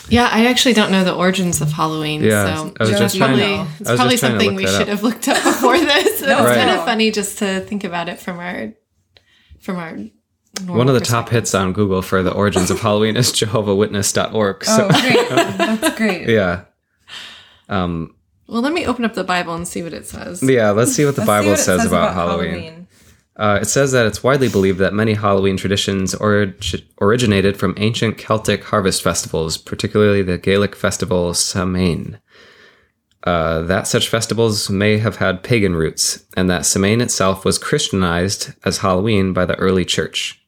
Yeah, 0.08 0.28
I 0.30 0.46
actually 0.46 0.74
don't 0.74 0.90
know 0.90 1.02
the 1.04 1.14
origins 1.14 1.60
of 1.60 1.72
Halloween. 1.72 2.22
Yeah, 2.22 2.54
so 2.56 2.74
I 2.78 2.82
was 2.84 2.90
just 2.98 3.14
you 3.14 3.20
trying 3.20 3.38
probably, 3.38 3.56
to. 3.56 3.72
it's 3.80 3.88
I 3.88 3.92
was 3.92 3.98
probably 4.00 4.10
just 4.16 4.20
trying 4.22 4.32
to 4.32 4.38
something 4.44 4.50
look 4.50 4.56
we 4.58 4.66
should 4.66 4.82
up. 4.82 4.88
have 4.88 5.02
looked 5.02 5.28
up 5.28 5.42
before 5.44 5.78
this. 5.78 6.06
it's 6.22 6.28
Right. 6.30 6.56
kind 6.56 6.70
of 6.70 6.84
funny 6.84 7.10
just 7.10 7.38
to 7.38 7.60
think 7.60 7.84
about 7.84 8.08
it 8.08 8.18
from 8.20 8.38
our 8.38 8.72
from 9.60 9.76
our. 9.76 9.98
One 10.66 10.88
of 10.88 10.94
the 10.94 11.00
top 11.00 11.30
hits 11.30 11.52
on 11.54 11.72
Google 11.72 12.00
for 12.02 12.22
the 12.22 12.30
origins 12.32 12.70
of 12.70 12.80
Halloween 12.80 13.16
is 13.16 13.32
JehovahWitness.org. 13.32 14.64
So 14.64 14.88
Oh, 14.88 15.00
great! 15.00 15.28
That's 15.80 15.96
great. 15.96 16.28
yeah, 16.28 16.64
um, 17.68 18.14
Well, 18.46 18.62
let 18.62 18.72
me 18.72 18.86
open 18.86 19.04
up 19.04 19.14
the 19.14 19.24
Bible 19.24 19.54
and 19.54 19.66
see 19.66 19.82
what 19.82 19.92
it 19.92 20.06
says. 20.06 20.42
yeah. 20.42 20.70
Let's 20.70 20.92
see 20.92 21.04
what 21.04 21.16
the 21.16 21.22
Let's 21.22 21.26
Bible 21.26 21.50
what 21.50 21.58
it 21.58 21.62
says, 21.62 21.84
about, 21.86 22.14
Halloween. 22.14 22.83
Uh, 23.36 23.58
it 23.60 23.66
says 23.66 23.90
that 23.92 24.06
it's 24.06 24.22
widely 24.22 24.48
believed 24.48 24.78
that 24.78 24.94
many 24.94 25.14
Halloween 25.14 25.56
traditions 25.56 26.14
orig- 26.14 26.84
originated 27.00 27.56
from 27.56 27.74
ancient 27.78 28.16
Celtic 28.16 28.64
harvest 28.64 29.02
festivals, 29.02 29.56
particularly 29.56 30.22
the 30.22 30.38
Gaelic 30.38 30.76
festival 30.76 31.34
Samhain. 31.34 32.20
Uh, 33.24 33.62
that 33.62 33.88
such 33.88 34.08
festivals 34.08 34.70
may 34.70 34.98
have 34.98 35.16
had 35.16 35.42
pagan 35.42 35.74
roots, 35.74 36.24
and 36.36 36.48
that 36.48 36.66
Samhain 36.66 37.00
itself 37.00 37.44
was 37.44 37.58
Christianized 37.58 38.52
as 38.64 38.78
Halloween 38.78 39.32
by 39.32 39.46
the 39.46 39.56
early 39.56 39.84
church. 39.84 40.40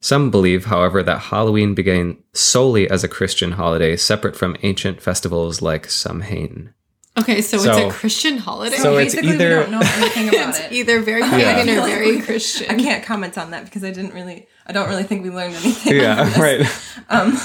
Some 0.00 0.32
believe, 0.32 0.64
however, 0.64 1.02
that 1.04 1.20
Halloween 1.30 1.74
began 1.74 2.16
solely 2.32 2.90
as 2.90 3.04
a 3.04 3.08
Christian 3.08 3.52
holiday, 3.52 3.96
separate 3.96 4.34
from 4.34 4.56
ancient 4.62 5.00
festivals 5.00 5.62
like 5.62 5.88
Samhain. 5.88 6.74
Okay, 7.18 7.42
so, 7.42 7.58
So- 7.58 7.70
it's 7.88 7.94
a 7.94 7.98
Christian 7.98 8.38
holiday. 8.38 8.76
So 8.76 8.96
it's 8.96 9.14
basically, 9.14 9.34
either- 9.34 9.48
we 9.58 9.62
don't 9.64 9.70
know 9.72 9.80
anything 9.80 10.28
about 10.28 10.48
it's 10.50 10.60
it. 10.60 10.72
either 10.72 11.00
very 11.00 11.20
Yeah. 11.20 11.30
pagan 11.56 11.78
or 11.78 11.86
very 11.86 12.20
Christian. 12.20 12.70
I 12.70 12.74
can't 12.82 13.04
comment 13.04 13.36
on 13.36 13.50
that 13.50 13.64
because 13.66 13.84
I 13.84 13.90
didn't 13.90 14.14
really. 14.14 14.46
I 14.66 14.72
don't 14.72 14.88
really 14.88 15.02
think 15.02 15.22
we 15.22 15.30
learned 15.30 15.54
anything. 15.56 15.96
Yeah, 15.96 16.40
right. 16.40 16.66
Um, 17.10 17.38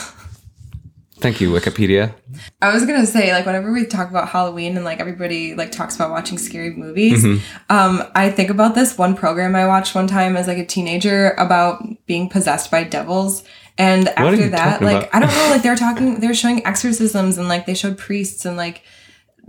Thank 1.20 1.42
you, 1.42 1.50
Wikipedia. 1.52 2.14
I 2.62 2.72
was 2.72 2.86
gonna 2.86 3.08
say, 3.08 3.34
like, 3.34 3.48
whenever 3.48 3.74
we 3.74 3.88
talk 3.88 4.12
about 4.12 4.30
Halloween 4.30 4.76
and 4.76 4.86
like 4.86 5.00
everybody 5.00 5.56
like 5.56 5.72
talks 5.72 5.96
about 5.96 6.12
watching 6.12 6.38
scary 6.38 6.70
movies, 6.76 7.24
Mm-hmm. 7.26 7.76
um, 7.76 8.04
I 8.14 8.30
think 8.30 8.52
about 8.52 8.76
this 8.76 9.00
one 9.00 9.16
program 9.16 9.56
I 9.56 9.66
watched 9.66 9.96
one 9.96 10.06
time 10.06 10.38
as 10.38 10.46
like 10.48 10.60
a 10.60 10.66
teenager 10.66 11.32
about 11.40 11.84
being 12.06 12.30
possessed 12.30 12.70
by 12.70 12.84
devils. 12.84 13.44
And 13.80 14.10
after 14.10 14.50
that, 14.50 14.82
like 14.84 15.08
about? 15.08 15.16
I 15.16 15.20
don't 15.20 15.30
know, 15.32 15.50
like 15.50 15.64
they're 15.64 15.76
talking, 15.76 16.20
they're 16.20 16.36
showing 16.36 16.64
exorcisms 16.68 17.40
and 17.40 17.48
like 17.48 17.66
they 17.66 17.74
showed 17.74 17.98
priests 17.98 18.46
and 18.46 18.56
like 18.56 18.84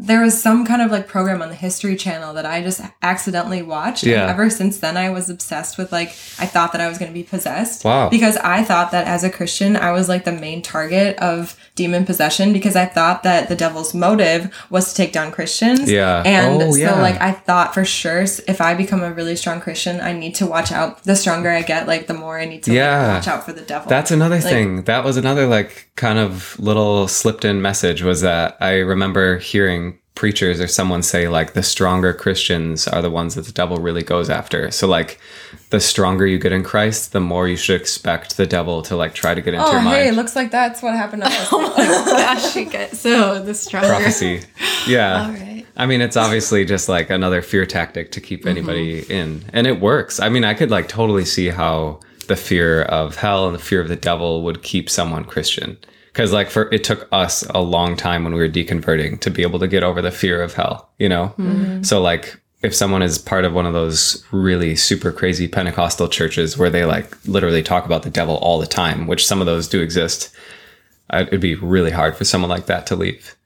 there 0.00 0.22
was 0.22 0.40
some 0.40 0.64
kind 0.64 0.80
of 0.80 0.92
like 0.92 1.08
program 1.08 1.42
on 1.42 1.48
the 1.48 1.56
History 1.56 1.96
Channel 1.96 2.32
that 2.34 2.46
I 2.46 2.62
just 2.62 2.80
accidentally 3.02 3.62
watched. 3.62 4.04
Yeah. 4.04 4.22
And 4.22 4.30
ever 4.30 4.48
since 4.48 4.78
then, 4.78 4.96
I 4.96 5.11
was 5.11 5.28
obsessed 5.28 5.76
with 5.76 5.90
like 5.90 6.11
I 6.38 6.46
thought 6.46 6.70
that 6.72 6.80
I 6.80 6.88
was 6.88 6.98
going 6.98 7.11
to 7.11 7.14
be 7.14 7.24
possessed. 7.24 7.84
Wow. 7.84 8.08
Because 8.08 8.37
I 8.38 8.62
thought 8.62 8.92
that 8.92 9.08
as 9.08 9.24
a 9.24 9.30
Christian, 9.30 9.76
I 9.76 9.90
was 9.90 10.08
like 10.08 10.24
the 10.24 10.32
main 10.32 10.62
target 10.62 11.18
of 11.18 11.56
demon 11.74 12.06
possession 12.06 12.52
because 12.52 12.76
I 12.76 12.87
thought 12.87 13.24
that 13.24 13.48
the 13.48 13.56
devil's 13.56 13.92
motive 13.92 14.54
was 14.70 14.90
to 14.90 14.94
take 14.94 15.12
down 15.12 15.32
Christians. 15.32 15.90
Yeah. 15.90 16.22
And 16.24 16.62
Oh, 16.62 16.70
so 16.72 16.78
yeah. 16.78 17.00
like 17.00 17.20
I 17.20 17.32
thought 17.32 17.74
for 17.74 17.84
sure 17.84 18.20
if 18.22 18.61
I 18.61 18.74
become 18.74 19.02
a 19.02 19.12
really 19.12 19.34
strong 19.37 19.61
Christian, 19.61 20.00
I 20.00 20.12
need 20.12 20.34
to 20.37 20.46
watch 20.46 20.70
out. 20.70 21.02
The 21.04 21.16
stronger 21.16 21.50
I 21.50 21.62
get, 21.62 21.87
like 21.88 22.06
the 22.06 22.14
more 22.14 22.38
I 22.38 22.44
need 22.44 22.62
to 22.64 22.70
like, 22.70 22.76
Yeah. 22.76 23.14
watch 23.16 23.26
out 23.28 23.44
for 23.44 23.52
the 23.52 23.62
devil. 23.62 23.88
That's 23.88 24.11
another 24.12 24.37
Like- 24.37 24.44
thing. 24.44 24.82
That 24.84 25.02
was 25.04 25.16
another 25.16 25.46
like 25.46 25.90
kind 25.96 26.18
of 26.20 26.56
little 26.61 27.08
slipped 27.08 27.44
in 27.44 27.61
message 27.61 28.02
was 28.02 28.20
that 28.20 28.56
I 28.61 28.78
remember 28.78 29.38
hearing 29.38 29.88
preachers 30.18 30.61
or 30.61 30.66
someone 30.66 31.00
say 31.00 31.28
like 31.28 31.52
the 31.52 31.62
stronger 31.62 32.12
Christians 32.12 32.88
are 32.88 33.00
the 33.00 33.09
ones 33.09 33.37
that 33.37 33.46
the 33.46 33.52
devil 33.52 33.76
really 33.76 34.02
goes 34.02 34.28
after. 34.28 34.68
So 34.72 34.88
like 34.88 35.20
the 35.70 35.78
stronger 35.78 36.26
you 36.26 36.40
get 36.40 36.50
in 36.50 36.64
Christ, 36.64 37.12
the 37.12 37.20
more 37.20 37.46
you 37.46 37.57
should 37.57 37.81
expect 37.81 38.37
the 38.37 38.44
devil 38.44 38.83
to 38.83 38.96
like 38.96 39.14
try 39.14 39.33
to 39.33 39.40
get 39.40 39.54
into 39.54 39.64
Oh, 39.64 39.70
your 39.70 39.81
hey, 39.81 40.07
mind. 40.07 40.16
looks 40.16 40.35
like 40.35 40.50
that's 40.50 40.83
what 40.83 40.94
happened 40.94 41.22
to 41.22 41.28
us. 41.28 41.48
Oh 41.52 42.16
gosh, 42.16 42.57
you 42.57 42.64
get 42.64 42.96
so 42.96 43.40
the 43.40 43.54
stronger. 43.54 43.88
Prophecy. 43.88 44.42
Yeah. 44.88 45.22
All 45.26 45.31
right. 45.31 45.64
I 45.76 45.87
mean, 45.87 46.00
it's 46.00 46.16
obviously 46.16 46.64
just 46.64 46.88
like 46.88 47.11
another 47.11 47.40
fear 47.40 47.64
tactic 47.64 48.11
to 48.12 48.20
keep 48.20 48.40
mm-hmm. 48.40 48.48
anybody 48.48 49.00
in. 49.09 49.44
And 49.52 49.68
it 49.68 49.78
works. 49.81 50.18
I 50.18 50.31
mean, 50.31 50.42
I 50.42 50.54
could 50.54 50.70
like 50.72 50.88
totally 50.88 51.26
see 51.26 51.46
how 51.48 52.00
the 52.26 52.35
fear 52.35 52.83
of 52.83 53.14
hell 53.14 53.46
and 53.46 53.54
the 53.54 53.61
fear 53.62 53.81
of 53.81 53.88
the 53.88 53.96
devil 53.96 54.42
would 54.42 54.64
keep 54.64 54.90
someone 54.90 55.24
Christian. 55.24 55.78
Because 56.18 56.33
like 56.33 56.50
for 56.50 56.68
it 56.74 56.83
took 56.83 57.07
us 57.12 57.44
a 57.50 57.61
long 57.61 57.94
time 57.94 58.24
when 58.24 58.33
we 58.35 58.40
were 58.40 58.48
deconverting 58.48 59.20
to 59.20 59.31
be 59.31 59.42
able 59.42 59.61
to 59.61 59.68
get 59.68 59.85
over 59.85 60.02
the 60.02 60.11
fear 60.11 60.42
of 60.42 60.52
hell, 60.52 60.90
you 60.98 61.09
know? 61.09 61.33
So 61.85 62.00
like 62.00 62.40
if 62.61 62.74
someone 62.74 63.02
is 63.02 63.18
part 63.18 63.44
of 63.44 63.52
one 63.54 63.66
of 63.66 63.72
those 63.72 64.24
really 64.33 64.74
super 64.74 65.12
crazy 65.12 65.46
Pentecostal 65.46 66.09
churches 66.09 66.59
where 66.59 66.70
they 66.70 66.85
like 66.85 67.24
literally 67.28 67.62
talk 67.62 67.87
about 67.87 68.02
the 68.02 68.11
devil 68.11 68.35
all 68.38 68.59
the 68.59 68.66
time, 68.66 69.07
which 69.07 69.24
some 69.24 69.38
of 69.40 69.46
those 69.46 69.68
do 69.68 69.81
exist, 69.81 70.35
it'd 71.14 71.40
be 71.40 71.54
really 71.54 71.92
hard 71.92 72.16
for 72.16 72.24
someone 72.24 72.50
like 72.50 72.66
that 72.66 72.85
to 72.88 72.96
leave. 72.96 73.37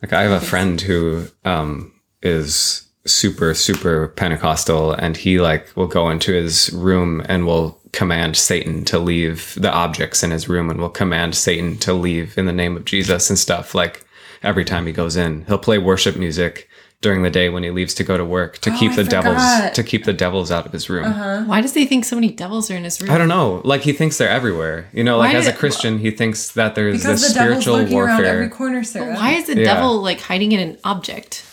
Like 0.00 0.14
I 0.14 0.22
have 0.22 0.42
a 0.42 0.46
friend 0.46 0.80
who 0.80 1.26
um, 1.44 1.92
is 2.22 2.88
super 3.04 3.52
super 3.52 4.08
Pentecostal, 4.08 4.92
and 4.92 5.14
he 5.14 5.40
like 5.40 5.76
will 5.76 5.86
go 5.86 6.08
into 6.08 6.32
his 6.32 6.70
room 6.72 7.20
and 7.28 7.44
will 7.44 7.77
command 7.92 8.36
Satan 8.36 8.84
to 8.86 8.98
leave 8.98 9.54
the 9.56 9.72
objects 9.72 10.22
in 10.22 10.30
his 10.30 10.48
room, 10.48 10.70
and 10.70 10.80
will 10.80 10.90
command 10.90 11.34
Satan 11.34 11.76
to 11.78 11.92
leave 11.92 12.36
in 12.38 12.46
the 12.46 12.52
name 12.52 12.76
of 12.76 12.84
Jesus 12.84 13.30
and 13.30 13.38
stuff. 13.38 13.74
Like 13.74 14.04
every 14.42 14.64
time 14.64 14.86
he 14.86 14.92
goes 14.92 15.16
in, 15.16 15.44
he'll 15.46 15.58
play 15.58 15.78
worship 15.78 16.16
music 16.16 16.68
during 17.00 17.22
the 17.22 17.30
day 17.30 17.48
when 17.48 17.62
he 17.62 17.70
leaves 17.70 17.94
to 17.94 18.02
go 18.02 18.16
to 18.16 18.24
work 18.24 18.58
to 18.58 18.70
oh, 18.70 18.76
keep 18.76 18.90
I 18.92 18.96
the 18.96 19.04
devils 19.04 19.70
to 19.74 19.82
keep 19.84 20.04
the 20.04 20.12
devils 20.12 20.50
out 20.50 20.66
of 20.66 20.72
his 20.72 20.90
room. 20.90 21.04
Uh-huh. 21.04 21.44
Why 21.44 21.60
does 21.60 21.72
he 21.72 21.86
think 21.86 22.04
so 22.04 22.16
many 22.16 22.28
devils 22.30 22.70
are 22.72 22.76
in 22.76 22.82
his 22.82 23.00
room? 23.00 23.10
I 23.10 23.18
don't 23.18 23.28
know. 23.28 23.62
Like 23.64 23.82
he 23.82 23.92
thinks 23.92 24.18
they're 24.18 24.28
everywhere. 24.28 24.88
You 24.92 25.04
know, 25.04 25.16
like 25.16 25.32
Why 25.32 25.38
as 25.38 25.46
a 25.46 25.52
did- 25.52 25.58
Christian, 25.60 25.98
he 25.98 26.10
thinks 26.10 26.52
that 26.52 26.74
there's 26.74 26.98
because 27.02 27.20
this 27.22 27.34
the 27.34 27.40
spiritual 27.40 27.74
lurking 27.76 27.98
around 27.98 28.24
every 28.24 28.48
corner, 28.48 28.82
Sarah. 28.82 29.14
Why 29.14 29.32
is 29.34 29.46
the 29.46 29.56
Yeah. 29.56 29.74
devil 29.74 30.02
like 30.02 30.20
hiding 30.20 30.50
in 30.52 30.60
an 30.60 30.78
object? 30.82 31.44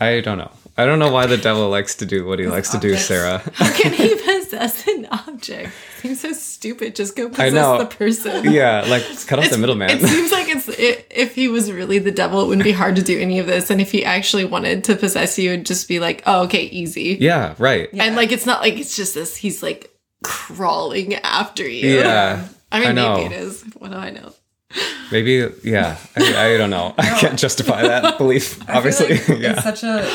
I 0.00 0.20
don't 0.20 0.38
know. 0.38 0.50
I 0.76 0.86
don't 0.86 0.98
know 0.98 1.12
why 1.12 1.26
the 1.26 1.36
devil 1.36 1.68
likes 1.68 1.94
to 1.96 2.06
do 2.06 2.26
what 2.26 2.40
he 2.40 2.46
likes 2.46 2.70
to 2.70 2.78
do. 2.78 2.96
Sarah. 2.96 3.38
How 3.54 3.72
can 3.72 3.92
he 3.92 4.14
possess 4.26 4.86
an 4.88 5.06
object? 5.06 5.72
Seems 5.98 6.20
so 6.20 6.32
stupid. 6.32 6.96
Just 6.96 7.14
go 7.14 7.28
possess 7.28 7.52
know. 7.52 7.78
the 7.78 7.86
person. 7.86 8.44
yeah, 8.52 8.84
like 8.88 9.04
cut 9.26 9.38
off 9.38 9.50
the 9.50 9.58
middleman. 9.58 9.90
It 9.90 10.00
seems 10.00 10.32
like 10.32 10.48
it's 10.48 10.68
i 10.68 11.04
if 11.10 11.36
he 11.36 11.46
was 11.46 11.70
really 11.70 12.00
the 12.00 12.10
devil, 12.10 12.40
it 12.40 12.48
wouldn't 12.48 12.64
be 12.64 12.72
hard 12.72 12.96
to 12.96 13.02
do 13.02 13.20
any 13.20 13.38
of 13.38 13.46
this. 13.46 13.70
And 13.70 13.80
if 13.80 13.92
he 13.92 14.04
actually 14.04 14.44
wanted 14.44 14.82
to 14.84 14.96
possess 14.96 15.38
you, 15.38 15.52
it'd 15.52 15.66
just 15.66 15.86
be 15.86 16.00
like, 16.00 16.24
oh, 16.26 16.42
okay, 16.44 16.64
easy. 16.64 17.18
yeah, 17.20 17.54
right. 17.58 17.88
And 17.92 18.16
like, 18.16 18.32
it's 18.32 18.46
not 18.46 18.60
like 18.60 18.74
it's 18.74 18.96
just 18.96 19.14
this. 19.14 19.36
He's 19.36 19.62
like 19.62 19.96
crawling 20.24 21.14
after 21.14 21.68
you. 21.68 21.98
Yeah. 21.98 22.48
I 22.72 22.80
mean, 22.80 22.88
I 22.88 22.92
know. 22.92 23.16
maybe 23.16 23.34
it 23.34 23.40
is. 23.40 23.62
What 23.78 23.92
do 23.92 23.96
I 23.96 24.10
know? 24.10 24.32
Maybe, 25.12 25.48
yeah. 25.62 25.98
I, 26.16 26.46
I 26.54 26.56
don't 26.56 26.70
know. 26.70 26.94
I 26.98 27.20
can't 27.20 27.38
justify 27.38 27.82
that 27.82 28.18
belief, 28.18 28.60
I 28.62 28.64
feel 28.66 28.76
obviously. 28.76 29.08
like 29.18 29.42
yeah. 29.42 29.52
It's 29.52 29.62
such 29.62 29.84
a 29.84 30.10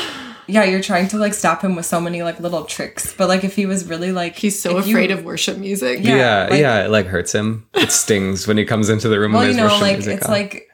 yeah. 0.50 0.64
You're 0.64 0.82
trying 0.82 1.08
to 1.08 1.16
like 1.18 1.34
stop 1.34 1.62
him 1.62 1.76
with 1.76 1.86
so 1.86 2.00
many 2.00 2.22
like 2.22 2.40
little 2.40 2.64
tricks, 2.64 3.14
but 3.14 3.28
like 3.28 3.44
if 3.44 3.54
he 3.56 3.66
was 3.66 3.86
really 3.86 4.12
like 4.12 4.36
He's 4.36 4.60
so 4.60 4.78
if 4.78 4.86
you- 4.86 4.94
afraid 4.96 5.10
of 5.10 5.24
worship 5.24 5.58
music. 5.58 6.00
Yeah, 6.02 6.16
Yeah, 6.16 6.48
like- 6.50 6.60
yeah, 6.60 6.84
it 6.84 6.90
like 6.90 7.06
hurts 7.06 7.32
him. 7.34 7.66
It 7.74 7.90
stings 7.92 8.46
when 8.46 8.56
he 8.56 8.64
comes 8.64 8.88
into 8.88 9.08
the 9.08 9.18
room 9.20 9.32
Well, 9.32 9.42
and 9.42 9.52
you 9.52 9.56
know, 9.56 9.78
like 9.78 9.98
it's 10.06 10.26
on. 10.26 10.30
like 10.30 10.68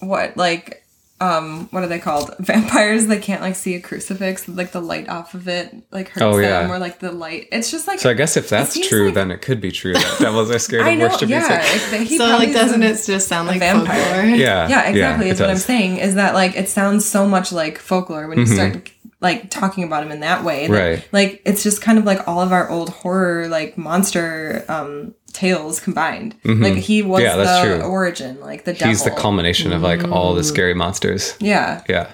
what 0.00 0.36
like 0.36 0.80
um 1.20 1.68
what 1.70 1.84
are 1.84 1.86
they 1.86 2.00
called 2.00 2.34
vampires 2.40 3.06
they 3.06 3.18
can't 3.18 3.40
like 3.40 3.54
see 3.54 3.76
a 3.76 3.80
crucifix 3.80 4.48
like 4.48 4.72
the 4.72 4.80
light 4.80 5.08
off 5.08 5.32
of 5.34 5.46
it 5.46 5.72
like 5.92 6.08
hurts 6.08 6.22
Oh, 6.22 6.36
them 6.36 6.68
yeah. 6.68 6.74
or 6.74 6.80
like 6.80 6.98
the 6.98 7.12
light 7.12 7.46
it's 7.52 7.70
just 7.70 7.86
like 7.86 8.00
So 8.00 8.10
I 8.10 8.14
guess 8.14 8.36
if 8.36 8.48
that's 8.48 8.76
true, 8.88 9.06
like- 9.06 9.14
then 9.14 9.30
it 9.30 9.40
could 9.40 9.60
be 9.60 9.70
true 9.70 9.92
that 9.92 10.16
devils 10.20 10.50
are 10.50 10.58
scared 10.58 10.82
I 10.82 10.90
of 10.90 10.98
worship 11.00 11.12
worshiping 11.12 11.30
yeah 11.30 11.62
Satan. 11.62 11.76
if 11.76 11.90
they- 11.92 12.04
he 12.04 12.18
so 12.18 12.28
probably 12.28 12.46
like 12.48 12.54
doesn't 12.56 12.82
it 12.82 13.00
just 13.06 13.28
sound 13.28 13.46
like 13.46 13.60
vampire. 13.60 14.02
folklore? 14.02 14.24
Yeah, 14.36 14.68
yeah 14.68 14.88
exactly 14.88 15.28
it 15.28 15.32
is 15.34 15.40
what 15.40 15.50
i'm 15.50 15.56
saying 15.56 15.98
is 15.98 16.16
that 16.16 16.34
like 16.34 16.56
it 16.56 16.68
sounds 16.68 17.04
so 17.06 17.26
much 17.28 17.52
like 17.52 17.78
folklore 17.78 18.26
when 18.26 18.40
you 18.40 18.46
start 18.46 18.90
like 19.24 19.50
talking 19.50 19.82
about 19.82 20.04
him 20.04 20.12
in 20.12 20.20
that 20.20 20.44
way 20.44 20.64
Mm-hmm. 20.64 20.72
Right. 20.72 21.08
like 21.10 21.42
it's 21.44 21.62
just 21.64 21.82
kind 21.82 21.98
of 21.98 22.04
like 22.04 22.28
all 22.28 22.40
of 22.40 22.52
our 22.52 22.70
old 22.70 22.90
horror 22.90 23.48
like 23.48 23.76
monster 23.76 24.64
um 24.68 25.14
tales 25.32 25.80
combined 25.80 26.36
like 26.44 26.74
he 26.76 27.02
was 27.02 27.20
Mm-hmm. 27.22 27.26
Yeah, 27.26 27.36
that's 27.44 27.66
the 27.68 27.76
true. 27.78 27.84
origin 27.84 28.40
like 28.40 28.64
the 28.64 28.72
devil 28.72 28.88
He's 28.88 29.02
the 29.02 29.10
culmination 29.10 29.72
of 29.72 29.82
like 29.82 30.04
all 30.12 30.32
the 30.34 30.44
scary 30.44 30.74
monsters. 30.74 31.34
yeah 31.40 31.82
Yeah. 31.88 32.12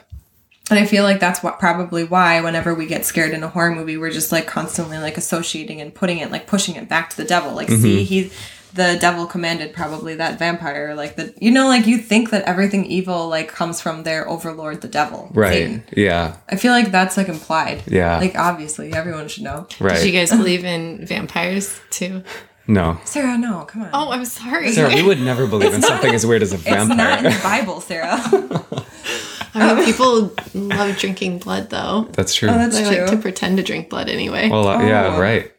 And 0.70 0.78
I 0.78 0.86
feel 0.86 1.02
like 1.02 1.18
that's 1.18 1.42
what 1.42 1.58
probably 1.58 2.04
why 2.04 2.40
whenever 2.40 2.72
we 2.74 2.86
get 2.86 3.04
scared 3.04 3.32
in 3.32 3.42
a 3.42 3.48
horror 3.48 3.74
movie, 3.74 3.96
we're 3.96 4.12
just 4.12 4.30
like 4.30 4.46
constantly 4.46 4.98
like 4.98 5.16
associating 5.16 5.80
and 5.80 5.92
putting 5.92 6.18
it 6.18 6.30
like 6.30 6.46
pushing 6.46 6.76
it 6.76 6.88
back 6.88 7.10
to 7.10 7.16
the 7.16 7.24
devil. 7.24 7.52
Like, 7.54 7.66
Mm-hmm. 7.66 7.82
see, 7.82 8.04
he 8.04 8.30
the 8.74 8.96
devil 9.00 9.26
commanded 9.26 9.72
probably 9.72 10.14
that 10.16 10.38
vampire. 10.38 10.94
Like 10.94 11.16
the 11.16 11.34
you 11.40 11.50
know, 11.50 11.66
like 11.68 11.86
you 11.86 11.98
think 11.98 12.30
that 12.30 12.44
everything 12.44 12.84
evil 12.86 13.28
like 13.28 13.48
comes 13.48 13.80
from 13.80 14.02
their 14.04 14.28
overlord, 14.28 14.80
the 14.80 14.88
devil. 14.88 15.30
Right. 15.34 15.52
Satan. 15.52 15.84
Yeah. 15.96 16.36
I 16.48 16.56
feel 16.56 16.72
like 16.72 16.90
that's 16.90 17.16
like 17.16 17.28
implied. 17.28 17.82
Yeah. 17.86 18.18
Like 18.18 18.36
obviously 18.36 18.92
everyone 18.92 19.28
should 19.28 19.42
know. 19.44 19.66
Right. 19.80 19.96
Did 19.96 20.06
you 20.06 20.12
guys 20.12 20.30
believe 20.30 20.64
in 20.64 21.04
vampires 21.06 21.80
too? 21.90 22.22
no. 22.68 23.00
Sarah, 23.04 23.36
no, 23.36 23.64
come 23.64 23.82
on. 23.82 23.90
Oh, 23.92 24.12
I'm 24.12 24.24
sorry. 24.24 24.70
Sarah, 24.72 24.94
we 24.94 25.02
would 25.02 25.20
never 25.20 25.46
believe 25.54 25.74
in 25.74 25.82
something 25.82 26.14
as 26.14 26.24
weird 26.24 26.42
as 26.42 26.52
a 26.52 26.56
vampire 26.56 26.80
it's 26.82 26.96
not 26.96 27.18
in 27.18 27.24
the 27.24 27.40
Bible, 27.42 27.80
Sarah. 27.80 28.20
I 29.54 29.74
mean, 29.74 29.84
people 29.84 30.32
love 30.54 30.96
drinking 30.96 31.38
blood 31.40 31.70
though. 31.70 32.06
That's 32.12 32.32
true. 32.34 32.48
Oh, 32.48 32.52
that's 32.52 32.78
They 32.78 33.00
like 33.02 33.10
to 33.10 33.16
pretend 33.16 33.56
to 33.56 33.64
drink 33.64 33.90
blood 33.90 34.08
anyway. 34.08 34.48
well, 34.48 34.68
uh, 34.68 34.80
yeah, 34.86 35.16
Oh. 35.16 35.20
right. 35.20 35.50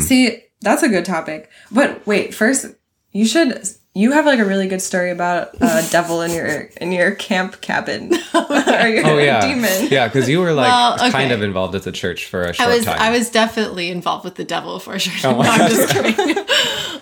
See, 0.00 0.42
that's 0.60 0.82
a 0.82 0.88
good 0.88 1.04
topic. 1.04 1.50
But 1.70 2.06
wait, 2.06 2.34
first 2.34 2.66
you 3.12 3.26
should 3.26 3.60
you 3.92 4.12
have 4.12 4.24
like 4.24 4.38
a 4.38 4.44
really 4.44 4.68
good 4.68 4.80
story 4.80 5.10
about 5.10 5.52
a 5.60 5.84
devil 5.90 6.20
in 6.22 6.30
your 6.32 6.46
in 6.80 6.92
your 6.92 7.10
camp 7.16 7.60
cabin. 7.60 8.12
or 8.34 8.86
your 8.86 9.06
Oh 9.06 9.18
yeah, 9.18 9.40
demon. 9.40 9.88
yeah, 9.90 10.06
because 10.06 10.28
you 10.28 10.38
were 10.40 10.52
like 10.52 10.68
Well, 10.70 10.94
okay. 10.94 11.10
kind 11.10 11.32
of 11.32 11.42
involved 11.42 11.74
at 11.74 11.82
the 11.82 11.90
church 11.92 12.26
for 12.26 12.42
a 12.42 12.52
short 12.54 12.68
I 12.68 12.74
was 12.76 12.84
time. 12.84 12.96
I 13.00 13.10
was 13.10 13.30
definitely 13.30 13.90
involved 13.90 14.24
with 14.24 14.36
the 14.36 14.44
devil 14.44 14.78
for 14.78 14.96
sure. 14.98 15.30
Oh 15.32 15.42
no, 15.42 15.48
I'm 15.48 15.70
just 15.70 15.92
kidding. 15.92 16.44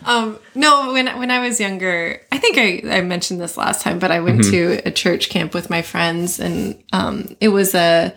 um, 0.07 0.39
no, 0.55 0.93
when 0.95 1.07
when 1.19 1.31
I 1.31 1.41
was 1.41 1.61
younger, 1.61 2.23
I 2.33 2.39
think 2.39 2.57
I, 2.57 2.97
I 2.99 3.01
mentioned 3.03 3.41
this 3.41 3.57
last 3.59 3.83
time, 3.83 3.99
but 3.99 4.11
I 4.11 4.21
went 4.21 4.41
Mm-hmm. 4.41 4.51
to 4.53 4.89
a 4.89 4.91
church 4.91 5.29
camp 5.29 5.53
with 5.53 5.69
my 5.69 5.83
friends, 5.83 6.39
and 6.41 6.83
um, 6.93 7.37
it 7.41 7.49
was 7.49 7.75
a. 7.75 8.15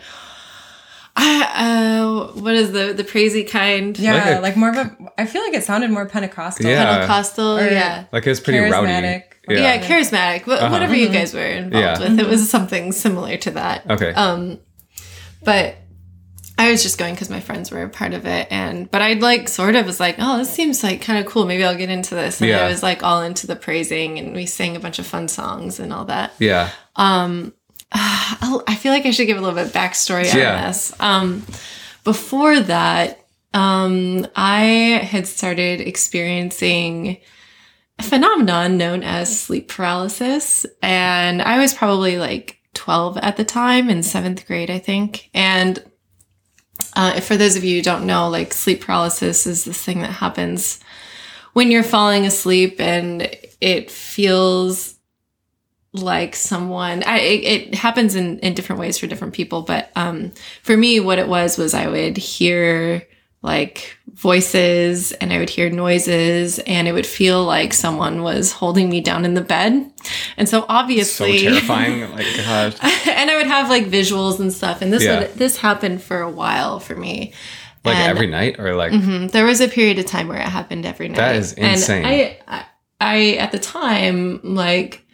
Uh, 1.14 1.44
uh, 1.54 2.26
what 2.40 2.54
is 2.54 2.72
the 2.72 2.92
the 2.94 3.04
crazy 3.04 3.44
kind? 3.44 3.98
Yeah, 3.98 4.14
Like 4.14 4.36
a- 4.38 4.40
like 4.40 4.56
more 4.56 4.70
of 4.70 4.76
a. 4.76 4.96
I 5.18 5.26
feel 5.26 5.42
like 5.42 5.54
it 5.54 5.62
sounded 5.64 5.90
more 5.90 6.06
Pentecostal. 6.06 6.66
Yeah. 6.66 6.84
Pentecostal, 6.84 7.58
Or- 7.58 7.68
yeah. 7.68 8.04
like 8.12 8.26
it 8.26 8.30
was 8.30 8.40
pretty 8.40 8.58
rowdy. 8.60 8.88
charismatic. 8.88 9.22
Yeah. 9.48 9.58
Yeah, 9.58 9.82
charismatic, 9.86 10.44
but 10.46 10.70
whatever 10.70 10.94
you 10.94 11.08
guys 11.08 11.34
were 11.34 11.40
involved 11.40 12.00
Yeah. 12.00 12.08
with, 12.08 12.20
it 12.20 12.26
was 12.28 12.48
something 12.48 12.92
similar 12.92 13.36
to 13.38 13.50
that. 13.52 13.90
Okay. 13.90 14.10
Um, 14.14 14.60
but 15.44 15.74
I 16.58 16.70
was 16.70 16.82
just 16.82 16.96
going 16.96 17.14
because 17.14 17.28
my 17.28 17.40
friends 17.40 17.70
were 17.72 17.82
a 17.82 17.88
part 17.88 18.14
of 18.14 18.24
it, 18.24 18.46
and 18.50 18.88
but 18.90 19.02
I'd 19.02 19.20
like 19.20 19.48
sort 19.48 19.74
of 19.74 19.84
was 19.84 19.98
like, 19.98 20.16
oh, 20.18 20.38
this 20.38 20.48
seems 20.50 20.82
like 20.84 21.02
kind 21.02 21.18
of 21.18 21.26
cool. 21.30 21.44
Maybe 21.44 21.64
I'll 21.64 21.76
get 21.76 21.90
into 21.90 22.14
this. 22.14 22.40
And 22.40 22.50
Yeah. 22.50 22.60
I 22.64 22.68
was 22.68 22.82
like 22.84 23.02
all 23.02 23.20
into 23.22 23.46
the 23.48 23.56
praising, 23.56 24.18
and 24.18 24.32
we 24.34 24.46
sang 24.46 24.76
a 24.76 24.80
bunch 24.80 24.98
of 25.00 25.06
fun 25.06 25.26
songs 25.28 25.80
and 25.80 25.92
all 25.92 26.04
that. 26.06 26.32
yeah. 26.38 26.70
I'll, 27.92 28.62
I 28.66 28.74
feel 28.74 28.92
like 28.92 29.06
I 29.06 29.10
should 29.10 29.26
give 29.26 29.36
a 29.36 29.40
little 29.40 29.54
bit 29.54 29.66
of 29.66 29.72
backstory 29.72 30.32
Yeah. 30.32 30.56
on 30.56 30.66
this. 30.68 30.92
Um, 31.00 31.46
before 32.04 32.58
that, 32.60 33.24
um, 33.54 34.26
I 34.34 34.62
had 35.02 35.26
started 35.26 35.80
experiencing 35.80 37.18
a 37.98 38.02
phenomenon 38.02 38.76
known 38.78 39.02
as 39.02 39.38
sleep 39.40 39.68
paralysis, 39.68 40.64
and 40.82 41.42
I 41.42 41.58
was 41.58 41.74
probably 41.74 42.16
like 42.18 42.58
12 42.74 43.18
at 43.18 43.36
the 43.36 43.44
time 43.44 43.90
in 43.90 44.02
seventh 44.02 44.46
grade, 44.46 44.70
I 44.70 44.78
think. 44.78 45.28
And 45.34 45.82
uh, 46.96 47.20
for 47.20 47.36
those 47.36 47.56
of 47.56 47.64
you 47.64 47.76
who 47.76 47.82
don't 47.82 48.06
know, 48.06 48.28
like 48.28 48.54
sleep 48.54 48.80
paralysis 48.80 49.46
is 49.46 49.64
this 49.64 49.82
thing 49.82 50.00
that 50.00 50.10
happens 50.12 50.80
when 51.52 51.70
you're 51.70 51.82
falling 51.82 52.24
asleep 52.24 52.80
and 52.80 53.28
it 53.60 53.90
feels 53.90 54.94
like 55.94 56.34
someone 56.34 57.02
I, 57.02 57.18
it, 57.18 57.44
it 57.68 57.74
happens 57.74 58.14
in, 58.14 58.38
in 58.38 58.54
different 58.54 58.80
ways 58.80 58.96
for 58.98 59.06
different 59.06 59.34
people 59.34 59.62
but 59.62 59.90
um, 59.94 60.32
for 60.62 60.76
me 60.76 61.00
what 61.00 61.18
it 61.18 61.28
was 61.28 61.58
was 61.58 61.74
i 61.74 61.86
would 61.86 62.16
hear 62.16 63.06
like 63.42 63.98
voices 64.14 65.12
and 65.12 65.32
i 65.32 65.38
would 65.38 65.50
hear 65.50 65.68
noises 65.68 66.58
and 66.60 66.88
it 66.88 66.92
would 66.92 67.06
feel 67.06 67.44
like 67.44 67.72
someone 67.74 68.22
was 68.22 68.52
holding 68.52 68.88
me 68.88 69.00
down 69.00 69.24
in 69.24 69.34
the 69.34 69.40
bed 69.42 69.92
and 70.36 70.48
so 70.48 70.64
obviously 70.68 71.38
So 71.38 71.50
terrifying. 71.50 72.00
Like 72.12 72.26
God. 72.36 72.76
and 73.06 73.30
i 73.30 73.36
would 73.36 73.46
have 73.46 73.68
like 73.68 73.84
visuals 73.86 74.40
and 74.40 74.52
stuff 74.52 74.80
and 74.80 74.92
this 74.92 75.02
Yeah. 75.04 75.20
would 75.20 75.34
this 75.34 75.56
happened 75.58 76.02
for 76.02 76.20
a 76.20 76.30
while 76.30 76.80
for 76.80 76.94
me 76.96 77.34
Like 77.84 77.96
And- 77.96 78.10
every 78.10 78.28
night 78.28 78.58
or 78.58 78.74
like 78.76 78.92
Mhm. 78.92 79.30
There 79.30 79.44
was 79.44 79.60
a 79.60 79.68
period 79.68 79.98
of 79.98 80.06
time 80.06 80.28
where 80.28 80.38
it 80.38 80.48
happened 80.48 80.86
every 80.86 81.08
night. 81.08 81.16
That 81.18 81.36
is 81.36 81.52
insane. 81.54 82.04
And 82.04 82.06
I, 82.06 82.38
I, 82.48 82.64
I 83.00 83.30
at 83.44 83.50
the 83.50 83.58
time, 83.58 84.40
like, 84.44 85.04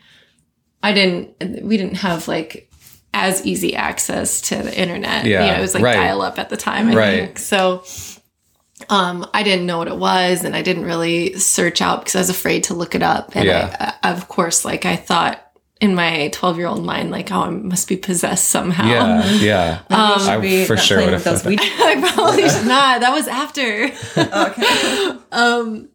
I 0.82 0.92
didn't. 0.92 1.62
We 1.64 1.76
didn't 1.76 1.96
have 1.96 2.28
like 2.28 2.70
as 3.14 3.44
easy 3.46 3.74
access 3.74 4.40
to 4.42 4.56
the 4.56 4.78
internet. 4.80 5.24
Yeah, 5.24 5.44
you 5.46 5.52
know, 5.52 5.58
it 5.58 5.60
was 5.62 5.74
like 5.74 5.82
right. 5.82 5.94
dial 5.94 6.22
up 6.22 6.38
at 6.38 6.50
the 6.50 6.56
time. 6.56 6.88
I 6.88 6.94
Right. 6.94 7.24
think 7.26 7.38
so. 7.38 7.84
Um, 8.88 9.26
I 9.34 9.42
didn't 9.42 9.66
know 9.66 9.78
what 9.78 9.88
it 9.88 9.96
was, 9.96 10.44
and 10.44 10.54
I 10.54 10.62
didn't 10.62 10.84
really 10.84 11.36
search 11.38 11.82
out 11.82 12.00
because 12.00 12.14
I 12.14 12.20
was 12.20 12.30
afraid 12.30 12.64
to 12.64 12.74
look 12.74 12.94
it 12.94 13.02
up. 13.02 13.34
And 13.34 13.44
Yeah. 13.46 13.94
I, 14.02 14.10
of 14.12 14.28
course, 14.28 14.64
like 14.64 14.86
I 14.86 14.94
thought 14.94 15.44
in 15.80 15.94
my 15.96 16.28
twelve-year-old 16.32 16.84
mind, 16.84 17.10
like, 17.10 17.32
oh, 17.32 17.40
I 17.42 17.50
must 17.50 17.88
be 17.88 17.96
possessed 17.96 18.48
somehow. 18.48 18.86
yeah, 18.86 19.24
yeah. 19.40 19.78
Maybe 19.90 20.02
you 20.14 20.18
should 20.20 20.28
I 20.28 20.38
be 20.38 20.64
for 20.64 20.76
sure 20.76 20.98
playing 20.98 21.10
would've 21.12 21.26
with 21.32 21.42
those. 21.42 21.58
I 21.80 22.12
probably 22.14 22.48
should 22.48 22.66
not. 22.68 23.00
That 23.00 23.12
was 23.12 23.26
after. 23.26 23.90
okay. 24.16 25.18
Um, 25.32 25.88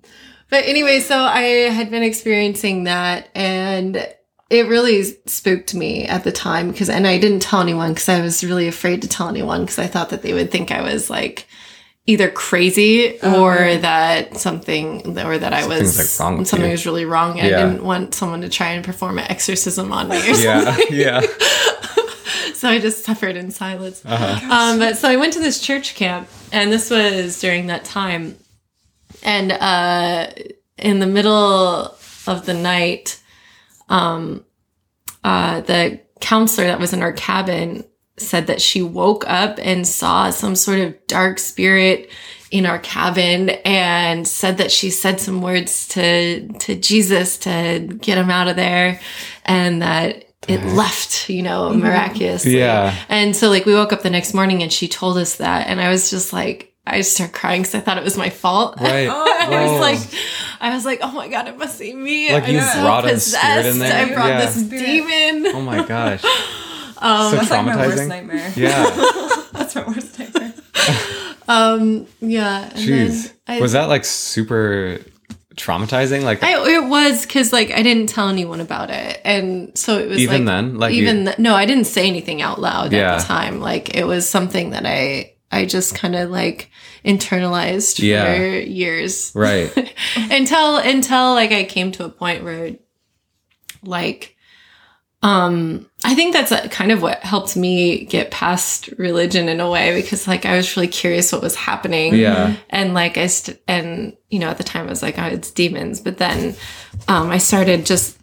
but 0.49 0.65
anyway, 0.65 0.99
so 0.99 1.17
I 1.17 1.39
had 1.71 1.89
been 1.89 2.03
experiencing 2.03 2.83
that 2.83 3.29
and 3.33 4.07
it 4.53 4.67
really 4.67 5.03
spooked 5.25 5.73
me 5.73 6.05
at 6.05 6.23
the 6.23 6.31
time 6.31 6.71
because, 6.71 6.89
and 6.89 7.07
I 7.07 7.17
didn't 7.17 7.41
tell 7.41 7.61
anyone 7.61 7.93
because 7.93 8.09
I 8.09 8.21
was 8.21 8.43
really 8.43 8.67
afraid 8.67 9.01
to 9.01 9.07
tell 9.07 9.27
anyone 9.27 9.61
because 9.61 9.79
I 9.79 9.87
thought 9.87 10.09
that 10.09 10.21
they 10.21 10.33
would 10.33 10.51
think 10.51 10.71
I 10.71 10.81
was 10.81 11.09
like 11.09 11.47
either 12.05 12.29
crazy 12.29 13.17
or 13.21 13.55
that 13.77 14.35
something, 14.37 15.17
or 15.17 15.37
that 15.37 15.53
I 15.53 15.65
was, 15.67 15.97
like, 15.97 16.19
wrong 16.19 16.39
with 16.39 16.47
something 16.49 16.65
you. 16.67 16.71
was 16.73 16.85
really 16.85 17.05
wrong. 17.05 17.39
And 17.39 17.49
Yeah. 17.49 17.59
I 17.59 17.69
didn't 17.69 17.83
want 17.83 18.13
someone 18.13 18.41
to 18.41 18.49
try 18.49 18.71
and 18.71 18.83
perform 18.83 19.19
an 19.19 19.31
exorcism 19.31 19.91
on 19.93 20.09
me 20.09 20.17
or 20.17 20.33
something. 20.33 20.85
Yeah, 20.91 21.21
yeah. 21.21 21.21
so 22.53 22.67
I 22.69 22.79
just 22.79 23.05
suffered 23.05 23.37
in 23.37 23.51
silence. 23.51 24.01
Uh-huh. 24.05 24.53
Um, 24.53 24.79
but 24.79 24.97
so 24.97 25.07
I 25.07 25.15
went 25.15 25.33
to 25.33 25.39
this 25.39 25.61
church 25.61 25.95
camp, 25.95 26.27
and 26.51 26.71
this 26.73 26.89
was 26.89 27.39
during 27.39 27.67
that 27.67 27.85
time. 27.85 28.37
And 29.23 29.53
uh, 29.53 30.27
in 30.77 30.99
the 30.99 31.07
middle 31.07 31.95
of 32.27 32.45
the 32.45 32.53
night, 32.53 33.21
um, 33.89 34.45
uh, 35.23 35.61
the 35.61 36.01
counselor 36.19 36.67
that 36.67 36.79
was 36.79 36.93
in 36.93 37.01
our 37.01 37.13
cabin 37.13 37.83
said 38.17 38.47
that 38.47 38.61
she 38.61 38.81
woke 38.81 39.27
up 39.27 39.59
and 39.61 39.87
saw 39.87 40.29
some 40.29 40.55
sort 40.55 40.79
of 40.79 41.07
dark 41.07 41.39
spirit 41.39 42.09
in 42.51 42.67
our 42.67 42.77
cabin 42.79 43.49
and 43.65 44.27
said 44.27 44.57
that 44.57 44.71
she 44.71 44.91
said 44.91 45.19
some 45.19 45.41
words 45.41 45.87
to 45.87 46.47
to 46.59 46.75
Jesus 46.75 47.39
to 47.39 47.97
get 47.99 48.17
him 48.17 48.29
out 48.29 48.47
of 48.47 48.55
there 48.55 48.99
and 49.43 49.81
that 49.81 50.25
it 50.47 50.63
left, 50.75 51.29
you 51.29 51.41
know, 51.41 51.73
miraculously. 51.73 52.57
Yeah. 52.57 52.95
And 53.09 53.35
so 53.35 53.49
like 53.49 53.65
we 53.65 53.73
woke 53.73 53.91
up 53.91 54.03
the 54.03 54.09
next 54.09 54.33
morning 54.33 54.61
and 54.61 54.71
she 54.71 54.87
told 54.87 55.17
us 55.17 55.37
that 55.37 55.67
and 55.67 55.81
I 55.81 55.89
was 55.89 56.11
just 56.11 56.31
like 56.31 56.72
I 56.85 56.97
just 56.97 57.13
started 57.15 57.33
crying 57.33 57.61
because 57.61 57.75
I 57.75 57.79
thought 57.79 57.97
it 57.97 58.03
was 58.03 58.17
my 58.17 58.29
fault. 58.29 58.77
Right. 58.81 59.07
I 59.09 59.65
was 59.65 59.79
like, 59.79 60.21
I 60.59 60.73
was 60.75 60.85
like, 60.85 60.99
oh 61.01 61.11
my 61.11 61.27
god, 61.29 61.47
it 61.47 61.57
must 61.57 61.79
be 61.79 61.93
me. 61.93 62.31
Like 62.33 62.47
you 62.47 62.59
I'm 62.59 62.65
so 62.73 62.81
brought 62.81 63.05
a 63.05 63.19
spirit 63.19 63.65
in 63.65 63.73
possessed. 63.73 63.79
there? 63.79 64.05
I 64.05 64.13
brought 64.13 64.27
Yeah. 64.27 64.45
this 64.45 64.63
demon. 64.63 65.55
Oh 65.55 65.61
my 65.61 65.83
gosh. 65.85 66.23
Um, 66.95 67.31
so 67.31 67.35
That's 67.37 67.51
like 67.51 67.65
my 67.65 67.75
worst 67.75 67.97
traumatizing. 67.97 68.07
nightmare. 68.07 68.53
yeah. 68.55 68.83
That's 69.51 69.75
my 69.75 69.83
worst 69.87 70.17
nightmare. 70.17 70.53
um, 71.49 72.07
yeah. 72.21 72.63
And 72.69 72.73
Jeez. 72.75 73.27
then 73.45 73.57
I, 73.57 73.59
Was 73.61 73.73
that 73.73 73.89
like 73.89 74.05
super 74.05 74.99
traumatizing? 75.55 76.23
Like 76.23 76.41
I, 76.43 76.75
it 76.75 76.85
was 76.87 77.23
because 77.25 77.51
like 77.51 77.71
I 77.71 77.83
didn't 77.83 78.07
tell 78.07 78.29
anyone 78.29 78.61
about 78.61 78.89
it, 78.89 79.19
and 79.25 79.77
so 79.77 79.97
it 79.99 80.07
was 80.07 80.19
even 80.19 80.45
like, 80.45 80.53
then? 80.55 80.77
Like 80.77 80.93
even 80.93 81.17
you, 81.19 81.23
th- 81.25 81.39
no, 81.39 81.55
I 81.55 81.65
didn't 81.65 81.85
say 81.85 82.07
anything 82.07 82.41
out 82.41 82.61
loud 82.61 82.93
Yeah. 82.93 83.15
at 83.15 83.19
the 83.21 83.25
time. 83.25 83.59
Like 83.59 83.95
it 83.95 84.05
was 84.05 84.29
something 84.29 84.69
that 84.69 84.85
I 84.85 85.33
I 85.53 85.65
just 85.65 85.95
kind 85.95 86.15
of 86.15 86.29
like 86.29 86.69
internalized 87.05 87.99
Yeah. 87.99 88.25
for 88.35 88.45
years. 88.59 89.31
right. 89.35 89.71
until 90.31 90.77
until 90.77 91.33
like 91.33 91.51
I 91.51 91.63
came 91.63 91.91
to 91.93 92.05
a 92.05 92.09
point 92.09 92.43
where 92.43 92.71
like 93.83 94.35
um 95.21 95.89
i 96.03 96.13
think 96.15 96.33
that's 96.33 96.51
uh, 96.51 96.67
kind 96.69 96.91
of 96.91 97.01
what 97.01 97.19
helped 97.19 97.55
me 97.55 98.03
get 98.05 98.29
past 98.31 98.89
religion 98.97 99.47
in 99.47 99.59
a 99.59 99.69
way 99.69 99.99
because 100.01 100.27
like 100.27 100.45
i 100.45 100.55
was 100.57 100.75
really 100.75 100.87
curious 100.87 101.31
what 101.31 101.41
was 101.41 101.55
happening 101.55 102.13
Yeah. 102.15 102.55
and 102.69 102.93
like 102.93 103.17
i 103.17 103.27
st- 103.27 103.59
and 103.67 104.15
you 104.29 104.39
know 104.39 104.49
at 104.49 104.57
the 104.57 104.63
time 104.63 104.85
i 104.87 104.89
was 104.89 105.01
like 105.01 105.17
oh 105.17 105.25
it's 105.25 105.51
demons 105.51 105.99
but 106.01 106.17
then 106.17 106.55
um 107.07 107.29
i 107.29 107.37
started 107.37 107.85
just 107.85 108.17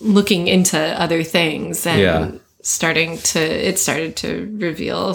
looking 0.00 0.46
into 0.46 0.78
other 0.78 1.22
things 1.22 1.86
and 1.86 2.00
Yeah. 2.00 2.30
starting 2.62 3.18
to 3.18 3.38
it 3.40 3.78
started 3.78 4.16
to 4.16 4.54
reveal 4.60 5.14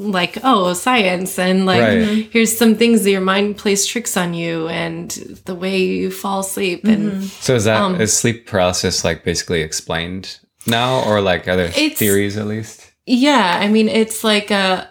like 0.00 0.38
oh 0.44 0.74
science 0.74 1.38
and 1.40 1.66
like 1.66 1.80
Right. 1.82 2.28
here's 2.30 2.56
some 2.56 2.76
things 2.76 3.02
that 3.02 3.10
your 3.10 3.20
mind 3.20 3.56
plays 3.58 3.84
tricks 3.84 4.16
on 4.16 4.32
you 4.32 4.68
and 4.68 5.10
the 5.44 5.56
way 5.56 5.76
you 5.82 6.10
fall 6.12 6.40
asleep 6.40 6.84
and 6.84 7.24
So 7.24 7.56
is 7.56 7.64
that 7.64 7.82
is 8.00 8.00
Um, 8.00 8.06
sleep 8.06 8.46
paralysis 8.46 9.04
like 9.04 9.24
basically 9.24 9.60
explained 9.62 10.38
now, 10.66 11.02
or 11.04 11.20
like 11.20 11.48
other 11.48 11.68
theories 11.68 12.36
at 12.36 12.46
least? 12.46 12.92
Yeah, 13.06 13.58
I 13.60 13.68
mean, 13.68 13.88
it's 13.88 14.22
like 14.22 14.50
a. 14.52 14.88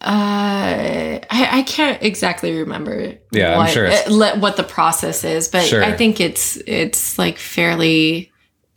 Uh, 0.00 1.18
I, 1.28 1.48
I 1.58 1.62
can't 1.66 2.00
exactly 2.02 2.56
remember. 2.56 3.14
Yeah, 3.32 3.52
I'm 3.52 3.58
what, 3.58 3.70
sure 3.70 3.84
it's- 3.86 4.08
uh, 4.08 4.12
le- 4.14 4.38
what 4.38 4.56
the 4.56 4.62
process 4.62 5.24
is, 5.24 5.48
but 5.48 5.64
Sure. 5.64 5.82
I 5.84 5.92
think 5.96 6.20
it's 6.20 6.56
it's 6.66 7.18
like 7.18 7.36
fairly. 7.38 8.30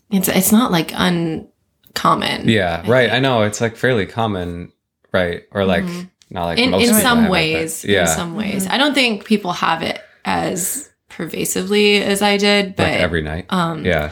It's 0.09 0.27
it's 0.27 0.51
not 0.51 0.71
like 0.71 0.91
uncommon. 0.95 2.49
Yeah, 2.49 2.83
right. 2.89 3.11
I 3.11 3.19
know 3.19 3.43
it's 3.43 3.61
like 3.61 3.75
fairly 3.77 4.05
common, 4.07 4.71
right? 5.11 5.43
Or 5.51 5.65
like 5.65 5.85
not 6.29 6.45
like 6.45 6.57
Mm-hmm. 6.57 6.63
in 6.65 6.71
most 6.71 6.81
in 6.83 6.87
people 6.89 7.01
some 7.01 7.17
have 7.19 7.27
it, 7.27 7.31
ways. 7.31 7.85
yeah, 7.85 8.01
In 8.01 8.07
some 8.07 8.35
ways, 8.35 8.67
I 8.67 8.77
don't 8.77 8.93
think 8.93 9.25
people 9.25 9.51
have 9.53 9.81
it 9.81 9.99
as 10.25 10.89
pervasively 11.09 12.01
as 12.01 12.21
I 12.21 12.37
did, 12.37 12.75
but 12.75 12.87
like 12.89 12.99
every 12.99 13.21
night. 13.21 13.45
um, 13.49 13.83
yeah, 13.85 14.11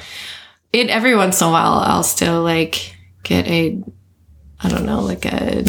it 0.74 0.90
every 0.90 1.16
once 1.16 1.42
in 1.42 1.48
a 1.48 1.52
while 1.52 1.80
I'll 1.80 2.04
still 2.04 2.44
like 2.44 2.96
get 3.24 3.48
a 3.48 3.82
I 4.62 4.70
don't 4.70 4.86
know 4.86 5.02
like 5.02 5.26
a 5.26 5.64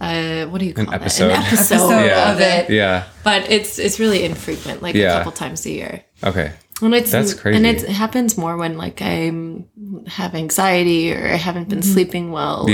uh 0.00 0.46
what 0.46 0.58
do 0.60 0.64
you 0.64 0.72
call 0.72 0.86
An 0.88 0.92
it 0.94 0.96
episode. 0.96 1.30
an 1.30 1.42
episode, 1.42 1.74
Episode 1.74 2.06
Yeah. 2.06 2.32
of 2.32 2.40
it 2.40 2.70
yeah. 2.70 3.04
but 3.22 3.50
it's 3.50 3.78
it's 3.78 4.00
really 4.00 4.24
infrequent 4.24 4.82
like 4.82 4.94
Yeah. 4.94 5.12
a 5.12 5.18
couple 5.18 5.32
times 5.32 5.66
a 5.66 5.70
year 5.70 6.04
Okay, 6.24 6.52
and 6.80 6.94
it's 6.94 7.10
That's 7.10 7.34
crazy. 7.34 7.56
and 7.56 7.66
it 7.66 7.86
happens 7.88 8.38
more 8.38 8.56
when 8.56 8.78
like 8.78 9.02
I 9.02 9.30
have 10.08 10.34
anxiety 10.34 11.12
or 11.12 11.26
I 11.28 11.36
haven't 11.36 11.68
been 11.68 11.82
sleeping 11.82 12.32
well 12.32 12.64
or- 12.64 12.70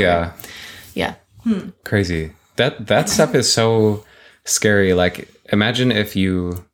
yeah 1.46 1.62
crazy. 1.84 2.32
That 2.56 2.86
that 2.86 3.08
stuff 3.08 3.34
is 3.34 3.52
so 3.52 4.04
scary. 4.44 4.94
Like, 4.94 5.28
imagine 5.52 5.92
if 5.92 6.16
you 6.16 6.64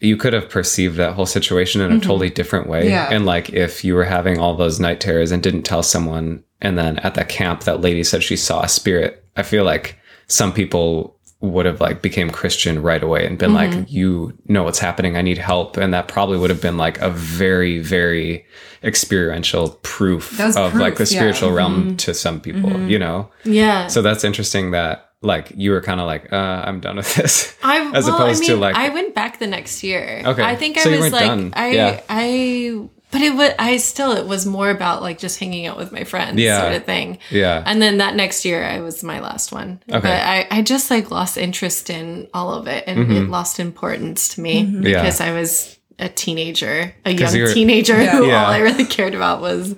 you 0.00 0.16
could 0.16 0.32
have 0.32 0.48
perceived 0.48 0.96
that 0.96 1.14
whole 1.14 1.26
situation 1.26 1.80
in 1.80 1.90
a 1.90 1.94
mm-hmm. 1.94 2.00
totally 2.00 2.30
different 2.30 2.68
way, 2.68 2.88
Yeah. 2.88 3.08
and 3.10 3.26
like 3.26 3.50
if 3.50 3.84
you 3.84 3.94
were 3.94 4.04
having 4.04 4.38
all 4.38 4.54
those 4.54 4.78
night 4.78 5.00
terrors 5.00 5.32
and 5.32 5.42
didn't 5.42 5.62
tell 5.62 5.82
someone, 5.82 6.44
and 6.60 6.78
then 6.78 6.98
at 7.00 7.14
that 7.14 7.28
camp 7.28 7.64
that 7.64 7.80
lady 7.80 8.04
said 8.04 8.22
she 8.22 8.36
saw 8.36 8.62
a 8.62 8.68
spirit. 8.68 9.24
I 9.36 9.42
feel 9.42 9.64
like 9.64 9.98
some 10.26 10.52
people 10.52 11.17
would 11.40 11.66
have 11.66 11.80
like 11.80 12.02
became 12.02 12.30
christian 12.30 12.82
right 12.82 13.02
away 13.02 13.24
and 13.24 13.38
been 13.38 13.54
like 13.54 13.70
mm-hmm. 13.70 13.84
you 13.86 14.36
know 14.46 14.64
what's 14.64 14.80
happening 14.80 15.16
i 15.16 15.22
need 15.22 15.38
help 15.38 15.76
and 15.76 15.94
that 15.94 16.08
probably 16.08 16.36
would 16.36 16.50
have 16.50 16.60
been 16.60 16.76
like 16.76 16.98
a 16.98 17.10
very 17.10 17.78
very 17.78 18.44
experiential 18.82 19.70
proof 19.82 20.40
of 20.40 20.74
like 20.74 20.94
the 20.94 20.98
proof, 20.98 21.12
yeah. 21.12 21.18
spiritual 21.18 21.52
realm 21.52 21.84
mm-hmm. 21.84 21.96
to 21.96 22.12
some 22.12 22.40
people 22.40 22.70
mm-hmm. 22.70 22.88
you 22.88 22.98
know 22.98 23.30
yeah 23.44 23.86
so 23.86 24.02
that's 24.02 24.24
interesting 24.24 24.72
that 24.72 25.12
like 25.22 25.52
you 25.54 25.70
were 25.70 25.80
kind 25.80 26.00
of 26.00 26.06
like 26.06 26.32
uh 26.32 26.62
i'm 26.64 26.80
done 26.80 26.96
with 26.96 27.14
this 27.14 27.56
I 27.62 27.90
as 27.94 28.06
well, 28.06 28.16
opposed 28.16 28.42
I 28.44 28.46
to 28.46 28.56
like 28.56 28.76
I 28.76 28.88
went 28.90 29.14
back 29.14 29.38
the 29.38 29.46
next 29.46 29.82
year. 29.82 30.22
Okay. 30.24 30.42
I 30.42 30.54
think 30.56 30.78
I 30.78 30.88
was 30.88 31.12
like 31.12 31.26
done. 31.26 31.52
I 31.56 31.70
Yeah. 31.70 32.00
I 32.08 32.88
but 33.10 33.20
it 33.22 33.34
was 33.34 33.52
I 33.58 33.76
still 33.78 34.12
it 34.12 34.26
was 34.26 34.44
more 34.46 34.70
about 34.70 35.02
like 35.02 35.18
just 35.18 35.38
hanging 35.38 35.66
out 35.66 35.76
with 35.76 35.92
my 35.92 36.04
friends 36.04 36.38
Yeah. 36.38 36.60
sort 36.60 36.74
of 36.74 36.84
thing. 36.84 37.18
yeah 37.30 37.62
And 37.66 37.80
then 37.80 37.98
that 37.98 38.14
next 38.14 38.44
year 38.44 38.62
I 38.64 38.80
was 38.80 39.02
my 39.02 39.20
last 39.20 39.50
one. 39.52 39.80
Okay. 39.88 40.00
But 40.00 40.10
I, 40.22 40.46
I 40.50 40.62
just 40.62 40.90
like 40.90 41.10
lost 41.10 41.36
interest 41.38 41.90
in 41.90 42.28
all 42.34 42.52
of 42.52 42.66
it 42.66 42.84
and 42.86 43.10
it 43.12 43.28
lost 43.28 43.58
importance 43.60 44.28
to 44.34 44.40
me 44.40 44.62
Mm-hmm. 44.64 44.86
Yeah. 44.86 45.02
because 45.02 45.20
I 45.20 45.32
was 45.32 45.78
a 46.00 46.08
teenager, 46.08 46.94
a 47.04 47.10
young 47.10 47.34
you're- 47.34 47.52
teenager 47.52 47.96
who 48.06 48.26
Yeah. 48.26 48.44
all 48.44 48.50
I 48.52 48.58
really 48.58 48.84
cared 48.84 49.14
about 49.16 49.40
was 49.40 49.74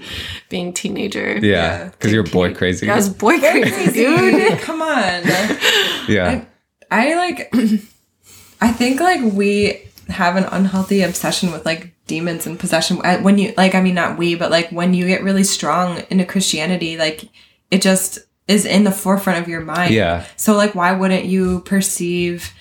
being 0.49 0.73
teenager. 0.75 1.39
yeah 1.39 1.85
because 1.91 2.13
you're 2.13 2.25
boy 2.25 2.53
crazy 2.53 2.91
I 2.91 2.97
was 2.97 3.09
boy 3.09 3.39
crazy, 3.39 3.93
dude. 3.93 4.35
Dude, 4.35 4.59
come 4.61 4.83
on. 4.83 5.23
yeah 6.09 6.45
I 6.91 7.15
like 7.15 7.55
I 8.61 8.73
think 8.73 9.01
like 9.01 9.21
we 9.33 9.83
have 10.09 10.37
an 10.37 10.45
unhealthy 10.45 11.03
obsession 11.03 11.53
with 11.53 11.65
like 11.65 11.90
demons 12.11 12.47
and 12.47 12.59
possession 12.59 12.97
when 13.23 13.39
you 13.39 13.55
like 13.57 13.75
I 13.75 13.81
mean 13.81 13.95
not 13.95 14.19
we 14.19 14.35
but 14.35 14.51
like 14.51 14.69
when 14.71 14.93
you 14.95 15.07
get 15.07 15.23
really 15.23 15.45
strong 15.45 16.03
into 16.11 16.25
Christianity 16.25 16.97
like 16.99 17.29
it 17.71 17.81
just 17.81 18.19
is 18.49 18.67
in 18.67 18.83
the 18.85 18.91
forefront 18.91 19.39
of 19.41 19.49
your 19.49 19.61
mind. 19.61 19.95
Yeah. 19.95 20.25
So 20.37 20.55
like 20.57 20.75
why 20.75 20.91
wouldn't 20.93 21.25
you 21.27 21.61
perceive 21.61 22.53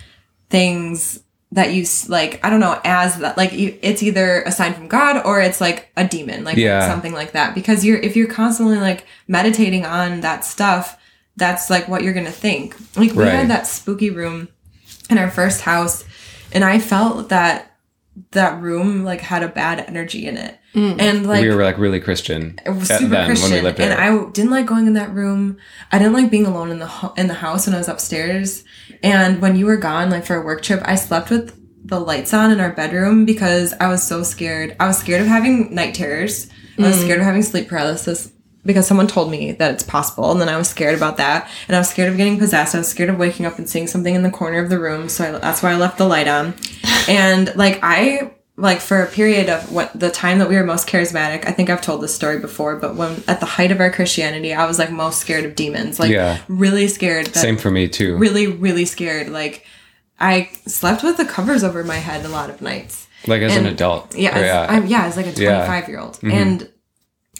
things 0.50 1.20
that 1.52 1.74
you 1.74 1.82
s- 1.82 2.08
like 2.10 2.40
I 2.46 2.50
don't 2.52 2.60
know 2.60 2.80
as 2.84 3.18
that 3.20 3.38
like 3.38 3.54
you, 3.54 3.78
it's 3.82 4.04
either 4.04 4.44
a 4.44 4.52
sign 4.52 4.74
from 4.76 4.88
God 4.88 5.26
or 5.26 5.42
it's 5.42 5.60
like 5.60 5.90
a 5.98 6.08
demon 6.08 6.44
like 6.44 6.58
Yeah. 6.58 6.88
something 6.88 7.14
like 7.14 7.32
that 7.32 7.56
because 7.56 7.84
you're 7.84 7.98
if 7.98 8.16
you're 8.16 8.28
constantly 8.28 8.78
like 8.78 9.06
meditating 9.28 9.84
on 9.86 10.22
that 10.22 10.46
stuff 10.46 10.96
that's 11.38 11.70
like 11.70 11.88
what 11.88 12.04
you're 12.04 12.14
gonna 12.14 12.32
think 12.32 12.76
like 12.96 13.14
we 13.14 13.24
Right. 13.24 13.34
had 13.34 13.50
that 13.50 13.66
spooky 13.66 14.12
room 14.12 14.50
in 15.10 15.18
our 15.18 15.32
first 15.32 15.62
house 15.62 16.04
and 16.52 16.64
I 16.64 16.78
felt 16.80 17.30
that 17.30 17.69
that 18.32 18.62
room 18.62 19.04
like 19.04 19.22
had 19.22 19.44
a 19.44 19.48
bad 19.48 19.80
energy 19.80 20.28
in 20.28 20.38
it 20.38 20.60
mm. 20.74 21.00
and 21.00 21.26
like 21.26 21.42
we 21.42 21.50
were 21.50 21.64
like 21.64 21.78
really 21.78 22.00
christian 22.00 22.60
it 22.66 22.72
was 22.72 22.88
super 22.88 23.10
then 23.10 23.28
Christian, 23.28 23.52
when 23.52 23.60
we 23.60 23.62
lived 23.62 23.80
and 23.80 23.92
there 23.92 24.00
I 24.00 24.30
didn't 24.32 24.52
like 24.52 24.66
going 24.66 24.88
in 24.88 24.94
that 24.94 25.14
room. 25.14 25.58
I 25.92 25.98
didn't 25.98 26.14
like 26.14 26.32
being 26.32 26.46
alone 26.46 26.72
in 26.72 26.80
the 26.80 26.88
ho- 26.88 27.14
in 27.18 27.28
the 27.28 27.34
house 27.34 27.68
when 27.68 27.76
I 27.76 27.80
was 27.80 27.88
upstairs. 27.88 28.64
And 29.04 29.42
when 29.42 29.56
you 29.56 29.66
were 29.66 29.78
gone, 29.78 30.10
like 30.10 30.26
for 30.26 30.36
a 30.36 30.42
work 30.42 30.62
trip, 30.62 30.82
I 30.86 30.96
slept 30.96 31.30
with 31.30 31.56
the 31.86 32.00
lights 32.00 32.34
on 32.34 32.52
in 32.52 32.60
our 32.60 32.72
bedroom 32.72 33.26
because 33.26 33.74
I 33.80 33.88
was 33.88 34.04
so 34.04 34.24
scared. 34.24 34.76
I 34.80 34.88
was 34.88 34.98
scared 34.98 35.22
of 35.22 35.28
having 35.28 35.74
night 35.74 35.96
terrors. 35.96 36.50
I 36.78 36.84
was 36.84 36.98
mm. 36.98 37.04
scared 37.04 37.20
of 37.20 37.26
having 37.26 37.44
sleep 37.44 37.68
paralysis 37.68 38.32
because 38.70 38.86
someone 38.86 39.08
told 39.08 39.32
me 39.32 39.52
that 39.54 39.74
it's 39.74 39.82
possible, 39.82 40.32
and 40.32 40.40
then 40.40 40.48
I 40.48 40.58
was 40.58 40.70
scared 40.70 40.94
about 40.96 41.18
that. 41.18 41.50
And 41.68 41.76
I 41.76 41.80
was 41.80 41.90
scared 41.90 42.12
of 42.12 42.18
getting 42.18 42.38
possessed. 42.38 42.76
I 42.76 42.78
was 42.78 42.88
scared 42.88 43.10
of 43.10 43.18
waking 43.18 43.48
up 43.48 43.58
and 43.58 43.68
seeing 43.68 43.88
something 43.88 44.14
in 44.14 44.22
the 44.22 44.30
corner 44.30 44.60
of 44.60 44.70
the 44.70 44.78
room. 44.80 45.10
So 45.10 45.24
I, 45.24 45.40
that's 45.40 45.64
why 45.64 45.72
I 45.72 45.76
left 45.76 45.98
the 45.98 46.06
light 46.06 46.28
on. 46.28 46.54
and 47.10 47.52
like 47.56 47.80
I 47.82 48.32
like 48.58 48.80
for 48.80 49.02
a 49.02 49.08
period 49.08 49.50
of 49.50 49.72
what 49.72 49.90
the 50.00 50.12
time 50.12 50.38
that 50.38 50.50
we 50.50 50.56
were 50.58 50.66
most 50.66 50.86
charismatic 50.86 51.48
i 51.48 51.52
think 51.54 51.70
i've 51.70 51.82
told 51.82 52.02
this 52.02 52.14
story 52.14 52.40
before 52.40 52.76
but 52.76 52.94
when 52.94 53.24
at 53.26 53.40
the 53.40 53.46
height 53.46 53.72
of 53.72 53.80
our 53.80 53.90
christianity 53.90 54.54
i 54.54 54.66
was 54.66 54.78
like 54.78 54.92
most 54.92 55.22
scared 55.22 55.46
of 55.46 55.56
demons 55.56 55.98
like 55.98 56.12
Yeah. 56.12 56.40
really 56.50 56.90
scared 56.90 57.28
that, 57.28 57.40
same 57.40 57.56
for 57.56 57.72
me 57.72 57.88
too 57.88 58.18
really 58.18 58.48
really 58.48 58.84
scared 58.84 59.30
like 59.30 59.66
i 60.20 60.50
slept 60.68 61.04
with 61.04 61.16
the 61.16 61.24
covers 61.24 61.64
over 61.64 61.86
my 61.86 61.96
head 61.96 62.26
a 62.26 62.28
lot 62.28 62.50
of 62.50 62.62
nights 62.62 63.08
like 63.28 63.42
as 63.42 63.56
an 63.56 63.66
adult 63.66 64.16
yeah, 64.16 64.32
as, 64.32 64.70
I'm, 64.70 64.88
yeah, 64.88 65.06
as 65.06 65.18
like 65.18 65.28
a 65.28 65.42
Yeah. 65.42 65.66
25 65.66 65.90
year 65.90 66.00
old. 66.00 66.14
Mm-hmm. 66.16 66.32
And 66.32 66.70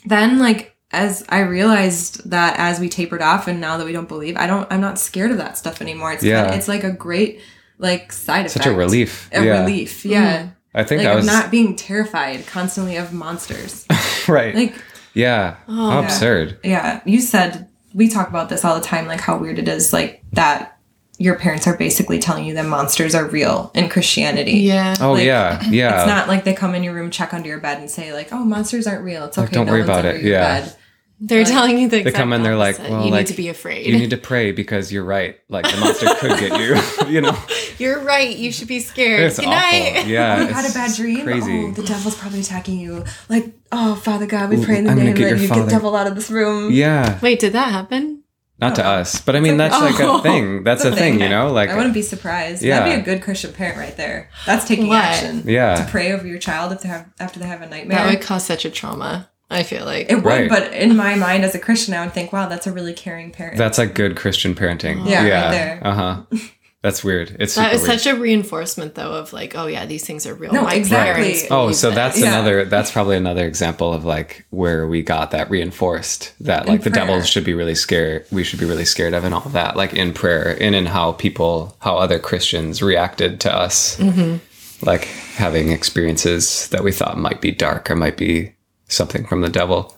then 0.06 0.40
like 0.40 0.76
as 0.92 1.24
I 1.30 1.42
realized 1.42 2.30
that 2.32 2.56
as 2.58 2.80
we 2.80 2.90
tapered 2.90 3.22
off 3.22 3.48
and 3.48 3.62
now 3.62 3.78
that 3.78 3.86
we 3.86 3.92
don't 3.92 4.08
believe, 4.08 4.36
I 4.38 4.48
don't 4.48 4.68
I'm 4.72 4.82
not 4.82 4.98
scared 5.00 5.32
of 5.32 5.38
that 5.38 5.58
stuff 5.58 5.82
anymore. 5.82 6.12
It's 6.14 6.24
Yeah. 6.24 6.42
kinda, 6.44 6.58
it's 6.58 6.68
like 6.68 6.84
a 6.84 6.92
great 6.92 7.42
like 7.78 8.12
side 8.12 8.46
effect. 8.46 8.64
such 8.64 8.66
a 8.66 8.74
relief 8.76 9.30
A 9.32 9.44
yeah 9.44 9.62
relief. 9.62 10.04
Yeah. 10.04 10.38
Mm-hmm. 10.38 10.48
i 10.76 10.84
think 10.84 11.00
Like 11.00 11.08
i 11.08 11.12
of 11.12 11.18
was 11.18 11.26
not 11.26 11.50
being 11.50 11.76
terrified 11.76 12.46
constantly 12.48 12.98
of 12.98 13.14
monsters. 13.14 13.86
right 14.28 14.54
like 14.54 14.76
yeah 15.14 15.56
Oh. 15.68 15.90
how 15.92 16.00
Yeah. 16.02 16.06
absurd 16.06 16.58
yeah, 16.64 17.02
you 17.06 17.22
said 17.22 17.68
we 17.94 18.10
talk 18.10 18.28
about 18.30 18.50
this 18.50 18.66
all 18.66 18.76
the 18.76 18.86
time 18.86 19.08
like 19.08 19.22
how 19.22 19.38
weird 19.38 19.60
it 19.60 19.68
is 19.68 19.94
like 19.94 20.24
that 20.34 20.78
your 21.18 21.36
parents 21.36 21.68
are 21.68 21.76
basically 21.78 22.18
telling 22.20 22.46
you 22.46 22.54
that 22.56 22.66
monsters 22.66 23.14
are 23.14 23.26
real 23.26 23.72
in 23.76 23.90
Christianity. 23.90 24.60
Yeah. 24.60 24.96
oh 25.02 25.14
Like, 25.14 25.26
yeah 25.26 25.62
yeah 25.70 26.00
It's 26.00 26.08
not 26.08 26.28
like 26.30 26.44
they 26.46 26.54
come 26.54 26.76
in 26.76 26.84
your 26.84 26.94
room, 26.94 27.12
check 27.12 27.34
under 27.34 27.48
your 27.50 27.60
bed, 27.60 27.80
and 27.80 27.90
say 27.92 28.14
like, 28.14 28.30
"Oh, 28.32 28.46
monsters 28.46 28.88
aren't 28.88 29.04
real. 29.04 29.26
It's 29.26 29.38
okay. 29.38 29.52
don't 29.52 29.66
no 29.66 29.74
worry 29.74 29.82
about 29.82 30.06
it." 30.06 30.24
Yeah. 30.24 30.62
bed." 30.62 30.76
They're 31.22 31.44
telling 31.44 31.78
you 31.78 31.90
the 31.90 32.04
they 32.04 32.12
come 32.12 32.32
in 32.34 32.44
they're 32.44 32.56
like 32.56 32.80
well 32.80 33.04
you 33.06 33.12
like 33.12 33.22
need 33.22 33.28
to 33.28 33.34
be 33.34 33.50
afraid. 33.50 33.86
you 33.86 33.98
need 33.98 34.12
to 34.12 34.18
pray 34.18 34.52
because 34.54 34.92
you're 34.92 35.04
right 35.04 35.38
like 35.50 35.70
the 35.70 35.78
monster 35.78 36.08
could 36.16 36.40
get 36.40 36.60
you 36.60 37.08
you 37.14 37.22
know 37.22 37.38
You're 37.78 38.02
right. 38.04 38.36
You 38.36 38.52
should 38.52 38.68
be 38.68 38.80
scared. 38.82 39.22
it's 39.22 39.38
Good 39.40 39.46
awful 39.48 39.58
night. 39.80 40.06
yeah 40.08 40.38
Oh, 40.40 40.42
you 40.48 40.54
had 40.54 40.70
a 40.70 40.74
bad 40.74 40.94
dream. 40.96 41.24
crazy 41.24 41.66
Oh, 41.66 41.72
the 41.72 41.84
devil's 41.84 42.16
probably 42.16 42.42
attacking 42.42 42.78
you. 42.80 43.06
Like, 43.30 43.54
oh, 43.72 43.96
Father 43.96 44.26
God, 44.26 44.50
we 44.50 44.64
pray 44.64 44.80
in 44.80 44.84
the 44.84 44.92
I'm 44.92 44.98
name 44.98 45.14
get 45.16 45.30
that 45.36 45.42
you 45.42 45.48
father. 45.48 45.62
get 45.62 45.70
devil 45.70 45.96
out 45.96 46.06
of 46.08 46.16
this 46.16 46.30
room. 46.30 46.72
yeah 46.74 47.18
Wait, 47.22 47.40
did 47.40 47.54
that 47.54 47.72
happen? 47.72 48.24
not 48.62 48.76
to 48.76 48.84
oh. 48.86 48.90
us 49.00 49.22
but 49.22 49.38
i 49.38 49.40
mean 49.40 49.58
like- 49.58 49.72
that's 49.72 49.82
like 49.82 50.02
Oh. 50.06 50.20
a 50.20 50.22
thing 50.22 50.64
that's 50.66 50.84
a 50.84 50.94
thing 50.94 51.22
you 51.22 51.30
know 51.30 51.50
like 51.54 51.70
I 51.70 51.76
wouldn't 51.78 51.94
be 51.94 52.02
surprised. 52.02 52.62
Yeah. 52.62 52.80
That'd 52.82 52.96
be 52.96 53.02
a 53.02 53.16
good 53.16 53.24
Christian 53.24 53.54
parent 53.54 53.78
right 53.78 53.96
there. 53.96 54.30
That's 54.46 54.66
taking 54.68 54.88
What? 54.88 55.02
action. 55.04 55.44
Yeah. 55.46 55.76
To 55.86 55.90
pray 55.90 56.12
over 56.12 56.28
your 56.28 56.40
child 56.40 56.74
if 56.74 56.82
they 56.82 56.90
have 56.90 57.10
after 57.22 57.40
they 57.40 57.48
have 57.48 57.62
a 57.62 57.68
nightmare. 57.70 57.98
That 57.98 58.10
would 58.10 58.22
cause 58.22 58.46
such 58.46 58.66
a 58.66 58.70
trauma. 58.70 59.30
I 59.50 59.64
feel 59.64 59.84
like. 59.86 60.10
it 60.12 60.16
would, 60.16 60.26
Right. 60.26 60.50
but 60.50 60.74
in 60.74 60.96
my 60.96 61.16
mind 61.16 61.44
as 61.44 61.56
a 61.56 61.60
Christian, 61.60 61.94
I 61.96 62.04
would 62.06 62.14
think, 62.14 62.32
wow, 62.32 62.48
that's 62.48 62.68
a 62.68 62.72
really 62.72 62.94
caring 62.94 63.32
parent. 63.32 63.58
That's 63.58 63.78
like 63.78 63.94
good 63.96 64.16
Christian 64.16 64.54
parenting. 64.56 65.08
Yeah, 65.10 65.24
right 65.46 65.52
there. 65.52 65.80
Uh 65.84 65.94
huh. 65.94 66.38
That's 66.82 67.04
weird. 67.04 67.36
It's 67.42 67.56
That 67.56 67.72
super 67.72 67.76
is 67.76 67.82
weird. 67.90 68.00
such 68.00 68.14
a 68.14 68.16
reinforcement, 68.18 68.96
though, 68.96 69.12
of 69.16 69.34
like, 69.34 69.54
oh 69.54 69.68
yeah, 69.68 69.86
these 69.86 70.06
things 70.06 70.26
are 70.26 70.34
real. 70.34 70.54
No, 70.54 70.62
My 70.62 70.76
exactly. 70.76 71.24
parents 71.24 71.46
Oh, 71.52 71.72
so 71.74 71.92
that's 71.92 72.18
Yeah. 72.18 72.28
another. 72.30 72.64
That's 72.64 72.90
probably 72.90 73.18
another 73.18 73.46
example 73.46 73.92
of 73.94 74.06
like 74.06 74.46
where 74.52 74.88
we 74.88 75.02
got 75.02 75.32
that 75.32 75.50
reinforced 75.50 76.32
that 76.40 76.68
like 76.70 76.84
the 76.84 76.92
prayer. 76.92 77.06
devil 77.08 77.22
should 77.24 77.44
be 77.44 77.54
really 77.54 77.76
scared. 77.76 78.26
We 78.32 78.46
should 78.46 78.60
be 78.62 78.66
really 78.66 78.86
scared 78.86 79.14
of, 79.14 79.26
and 79.26 79.34
all 79.34 79.44
of 79.46 79.52
that, 79.54 79.76
like 79.76 79.94
in 79.94 80.14
prayer 80.14 80.56
and 80.62 80.74
in 80.74 80.86
how 80.86 81.12
people, 81.14 81.76
how 81.80 81.98
other 81.98 82.18
Christians 82.18 82.82
reacted 82.82 83.42
to 83.42 83.54
us, 83.54 83.98
Mm-hmm. 83.98 84.38
like 84.86 85.04
having 85.36 85.74
experiences 85.74 86.70
that 86.70 86.84
we 86.84 86.94
thought 86.94 87.18
might 87.18 87.42
be 87.42 87.52
dark 87.52 87.92
or 87.92 87.96
might 87.98 88.16
be 88.16 88.54
something 88.90 89.26
from 89.26 89.42
the 89.42 89.50
devil. 89.50 89.96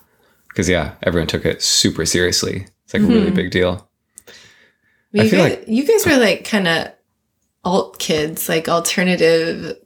Because 0.50 0.70
yeah, 0.70 0.94
everyone 1.04 1.28
took 1.28 1.46
it 1.46 1.62
super 1.64 2.06
seriously. 2.06 2.68
It's 2.86 2.94
like 2.94 3.02
a 3.02 3.06
Mm-hmm. 3.06 3.14
really 3.14 3.32
big 3.32 3.52
deal. 3.52 3.90
you, 5.12 5.24
I 5.24 5.28
feel 5.30 5.40
guys, 5.44 5.58
like- 5.60 5.68
you 5.68 5.86
guys 5.88 6.06
were 6.06 6.18
like 6.18 6.46
kind 6.46 6.68
of 6.68 6.88
alt 7.64 8.00
kids, 8.00 8.48
like 8.50 8.68
alternative. 8.70 9.78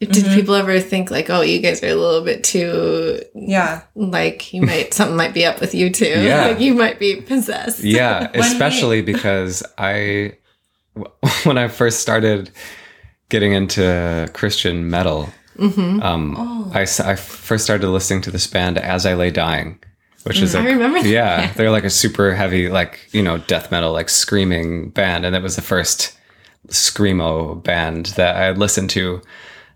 Did 0.00 0.10
Mm-hmm. 0.10 0.34
people 0.36 0.54
ever 0.54 0.78
think 0.78 1.10
like, 1.10 1.28
oh, 1.28 1.40
you 1.40 1.58
guys 1.60 1.82
are 1.82 1.88
a 1.88 1.94
little 1.94 2.24
bit 2.24 2.44
too 2.44 3.20
Yeah. 3.34 3.82
like 3.96 4.52
you 4.52 4.62
might 4.62 4.94
something 4.94 5.16
might 5.16 5.34
be 5.34 5.44
up 5.44 5.60
with 5.60 5.74
you 5.74 5.90
too? 5.90 6.04
Yeah. 6.22 6.46
like 6.48 6.60
you 6.60 6.74
might 6.74 6.98
be 7.00 7.20
possessed. 7.20 7.82
Yeah, 7.82 8.30
especially 8.34 9.02
because 9.02 9.62
I, 9.76 10.34
when 11.44 11.58
I 11.58 11.66
first 11.68 11.98
started 12.00 12.50
getting 13.28 13.52
into 13.52 14.28
Christian 14.34 14.88
metal, 14.88 15.28
Mm-hmm. 15.58 16.02
um, 16.02 16.34
Oh. 16.38 16.70
I, 16.74 16.82
I 16.82 17.14
first 17.16 17.64
started 17.64 17.88
listening 17.88 18.22
to 18.22 18.30
this 18.30 18.46
band 18.46 18.78
As 18.78 19.04
I 19.06 19.14
Lay 19.14 19.30
Dying, 19.30 19.78
which 20.24 20.40
is 20.40 20.54
Mm, 20.54 20.58
I 20.58 20.60
like, 20.60 20.68
remember 20.74 21.02
that. 21.02 21.08
yeah, 21.08 21.52
they're 21.54 21.70
like 21.70 21.84
a 21.84 21.90
super 21.90 22.34
heavy, 22.34 22.68
like, 22.68 23.08
you 23.12 23.22
know, 23.22 23.38
death 23.38 23.70
metal, 23.70 23.92
like 23.92 24.08
screaming 24.08 24.90
band. 24.90 25.24
And 25.26 25.34
it 25.34 25.42
was 25.42 25.56
the 25.56 25.62
first 25.62 26.16
screamo 26.68 27.62
band 27.62 28.06
that 28.16 28.36
I 28.36 28.44
had 28.44 28.58
listened 28.58 28.90
to. 28.90 29.20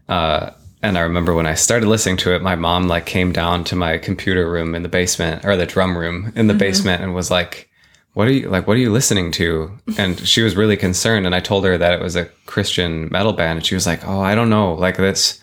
Uh, 0.08 0.50
and 0.82 0.98
I 0.98 1.02
remember 1.02 1.34
when 1.34 1.46
I 1.46 1.54
started 1.54 1.86
listening 1.88 2.16
to 2.18 2.34
it, 2.34 2.42
my 2.42 2.54
mom 2.56 2.88
like 2.88 3.06
came 3.06 3.32
down 3.32 3.64
to 3.64 3.76
my 3.76 3.98
computer 3.98 4.50
room 4.50 4.74
in 4.74 4.82
the 4.82 4.88
basement 4.88 5.44
or 5.44 5.56
the 5.56 5.66
drum 5.66 5.96
room 5.96 6.32
in 6.34 6.48
the 6.48 6.54
basement 6.54 7.02
and 7.02 7.14
was 7.14 7.30
like, 7.30 7.68
what 8.14 8.28
are 8.28 8.32
you 8.32 8.50
like 8.50 8.66
what 8.66 8.76
are 8.76 8.80
you 8.80 8.92
listening 8.92 9.32
to 9.32 9.70
and 9.96 10.18
she 10.28 10.42
was 10.42 10.54
really 10.54 10.76
concerned 10.76 11.24
and 11.24 11.34
i 11.34 11.40
told 11.40 11.64
her 11.64 11.78
that 11.78 11.94
it 11.94 12.00
was 12.02 12.14
a 12.14 12.26
christian 12.44 13.08
metal 13.10 13.32
band 13.32 13.56
and 13.56 13.64
she 13.64 13.74
was 13.74 13.86
like 13.86 14.06
oh 14.06 14.20
i 14.20 14.34
don't 14.34 14.50
know 14.50 14.74
like 14.74 14.98
this 14.98 15.40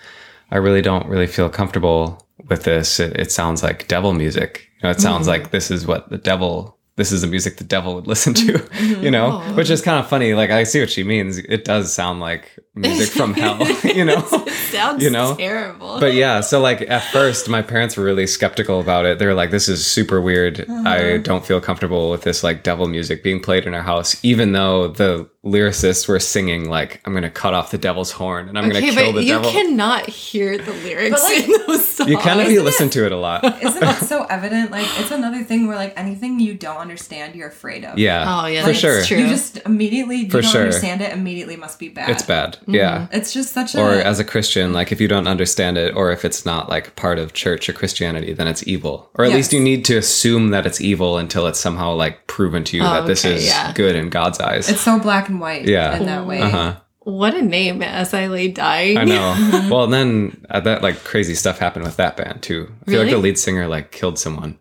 i 0.51 0.57
really 0.57 0.81
don't 0.81 1.07
really 1.07 1.27
feel 1.27 1.49
comfortable 1.49 2.25
with 2.47 2.63
this 2.63 2.99
it, 2.99 3.15
it 3.17 3.31
sounds 3.31 3.63
like 3.63 3.87
devil 3.87 4.13
music 4.13 4.69
you 4.75 4.83
know 4.83 4.91
it 4.91 4.99
sounds 4.99 5.27
mm-hmm. 5.27 5.41
like 5.41 5.51
this 5.51 5.71
is 5.71 5.85
what 5.85 6.09
the 6.09 6.17
devil 6.17 6.77
this 6.95 7.11
is 7.11 7.21
the 7.21 7.27
music 7.27 7.57
the 7.57 7.63
devil 7.63 7.95
would 7.95 8.07
listen 8.13 8.33
to 8.33 8.53
mm-hmm. 8.53 9.03
you 9.03 9.11
know 9.11 9.41
oh, 9.43 9.55
which 9.55 9.69
is 9.69 9.81
kind 9.81 9.99
of 9.99 10.09
funny 10.09 10.33
like 10.33 10.49
i 10.49 10.63
see 10.63 10.79
what 10.79 10.89
she 10.89 11.03
means 11.03 11.37
it 11.37 11.63
does 11.65 11.93
sound 11.93 12.19
like 12.19 12.57
music 12.75 13.09
from 13.09 13.33
hell 13.33 13.59
you 13.83 14.05
know 14.05 14.21
sounds 14.69 15.03
You 15.03 15.09
know? 15.09 15.35
terrible. 15.35 15.99
but 15.99 16.13
yeah, 16.13 16.41
so 16.41 16.59
like 16.59 16.81
at 16.81 17.03
first, 17.11 17.49
my 17.49 17.61
parents 17.61 17.97
were 17.97 18.03
really 18.03 18.27
skeptical 18.27 18.79
about 18.79 19.05
it. 19.05 19.19
They 19.19 19.25
were 19.25 19.33
like, 19.33 19.51
"This 19.51 19.67
is 19.67 19.85
super 19.85 20.21
weird. 20.21 20.65
I 20.69 21.15
uh-huh. 21.15 21.17
don't 21.23 21.45
feel 21.45 21.59
comfortable 21.59 22.09
with 22.09 22.21
this 22.21 22.43
like 22.43 22.63
devil 22.63 22.87
music 22.87 23.23
being 23.23 23.41
played 23.41 23.65
in 23.65 23.73
our 23.73 23.83
house." 23.83 24.23
Even 24.23 24.53
though 24.53 24.87
the 24.87 25.29
lyricists 25.45 26.07
were 26.07 26.19
singing 26.19 26.69
like, 26.69 27.01
"I'm 27.05 27.13
gonna 27.13 27.29
cut 27.29 27.53
off 27.53 27.71
the 27.71 27.77
devil's 27.77 28.11
horn 28.11 28.49
and 28.49 28.57
I'm 28.57 28.65
okay, 28.69 28.81
gonna 28.81 28.91
kill 28.93 29.13
but 29.13 29.19
the 29.19 29.23
you 29.23 29.33
devil." 29.33 29.51
You 29.51 29.57
cannot 29.63 30.07
hear 30.09 30.57
the 30.57 30.73
lyrics 30.73 31.11
But, 31.11 31.23
like, 31.23 31.43
in 31.47 31.67
those 31.67 31.87
songs. 31.87 32.09
you 32.09 32.17
kind 32.17 32.41
of 32.41 32.51
you 32.51 32.61
listen 32.61 32.89
to 32.91 33.05
it 33.05 33.11
a 33.11 33.15
lot. 33.17 33.43
Isn't 33.63 33.81
it 33.83 33.95
so 34.05 34.25
evident? 34.25 34.71
Like 34.71 34.85
it's 34.99 35.11
another 35.11 35.43
thing 35.43 35.67
where 35.67 35.77
like 35.77 35.93
anything 35.97 36.39
you 36.41 36.53
don't 36.55 36.77
understand, 36.77 37.35
you're 37.35 37.47
afraid 37.47 37.85
of. 37.85 37.97
Yeah, 37.97 38.25
Oh, 38.27 38.47
yeah, 38.47 38.61
for 38.61 38.67
that's 38.67 38.79
sure. 38.79 39.03
true. 39.03 39.17
You 39.17 39.27
just 39.29 39.57
immediately 39.65 40.17
you 40.17 40.29
For 40.29 40.41
don't 40.41 40.51
sure. 40.51 40.61
understand 40.61 41.01
it. 41.01 41.13
Immediately 41.13 41.55
must 41.55 41.79
be 41.79 41.87
bad. 41.89 42.09
It's 42.09 42.23
bad. 42.23 42.57
Mm-hmm. 42.63 42.75
Yeah. 42.75 43.07
It's 43.11 43.31
just 43.33 43.53
such 43.53 43.75
a. 43.75 43.81
Or 43.81 43.91
as 43.93 44.19
a 44.19 44.25
Christian, 44.25 44.73
like 44.73 44.91
if 44.91 44.99
you 44.99 45.07
don't 45.07 45.27
understand 45.27 45.77
it, 45.77 45.95
or 45.95 46.11
if 46.11 46.25
it's 46.25 46.45
not 46.45 46.69
like 46.69 46.95
part 46.97 47.17
of 47.17 47.33
church 47.33 47.69
or 47.69 47.73
Christianity, 47.73 48.33
then 48.33 48.47
it's 48.47 48.67
evil. 48.67 49.09
Or 49.15 49.23
at 49.25 49.29
Yes. 49.29 49.35
least 49.37 49.53
you 49.53 49.59
need 49.61 49.85
to 49.85 49.97
assume 49.97 50.49
that 50.49 50.65
it's 50.65 50.81
evil 50.81 51.17
until 51.17 51.47
it's 51.47 51.59
somehow 51.59 51.93
like 51.93 52.27
proven 52.27 52.63
to 52.65 52.77
you 52.77 52.83
Oh, 52.83 52.89
that 52.93 53.07
this 53.07 53.23
okay, 53.25 53.35
is 53.35 53.45
yeah. 53.45 53.71
good 53.73 53.95
in 53.95 54.09
God's 54.09 54.39
eyes. 54.41 54.69
it's 54.69 54.81
so 54.81 54.99
black 54.99 55.28
and 55.29 55.39
white. 55.39 55.65
Yeah. 55.65 55.95
In 55.97 56.05
that 56.05 56.25
way. 56.25 56.41
Uh 56.41 56.49
huh. 56.49 56.75
What 57.03 57.33
a 57.33 57.41
name, 57.41 57.81
as 57.81 58.13
I 58.13 58.27
lay 58.27 58.49
dying. 58.49 58.97
I 58.97 59.03
know. 59.05 59.67
well, 59.71 59.85
and 59.85 59.93
then 59.93 60.45
uh, 60.49 60.59
that 60.59 60.83
like 60.83 61.03
crazy 61.03 61.33
stuff 61.33 61.57
happened 61.57 61.85
with 61.85 61.97
that 61.97 62.17
band 62.17 62.43
too. 62.43 62.71
I 62.85 62.91
feel 62.91 63.01
like 63.01 63.11
the 63.11 63.17
lead 63.17 63.39
singer 63.39 63.67
like 63.67 63.91
killed 63.91 64.19
someone. 64.19 64.59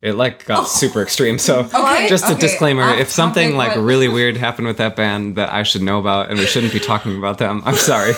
It 0.00 0.14
like 0.14 0.44
got 0.44 0.68
super 0.68 1.02
extreme. 1.02 1.38
So 1.38 1.60
Okay. 1.74 2.08
just 2.08 2.24
a 2.24 2.32
okay, 2.32 2.40
disclaimer: 2.40 2.82
off 2.82 2.98
if 2.98 3.10
something 3.10 3.56
like 3.56 3.74
but- 3.74 3.80
really 3.80 4.08
weird 4.18 4.36
happened 4.36 4.66
with 4.68 4.76
that 4.76 4.96
band 4.96 5.36
that 5.36 5.52
I 5.52 5.62
should 5.62 5.82
know 5.82 5.98
about 5.98 6.30
and 6.30 6.38
we 6.38 6.46
shouldn't 6.46 6.72
be 6.72 6.80
talking 6.80 7.18
about 7.18 7.38
them, 7.38 7.62
I'm 7.64 7.74
sorry. 7.74 8.12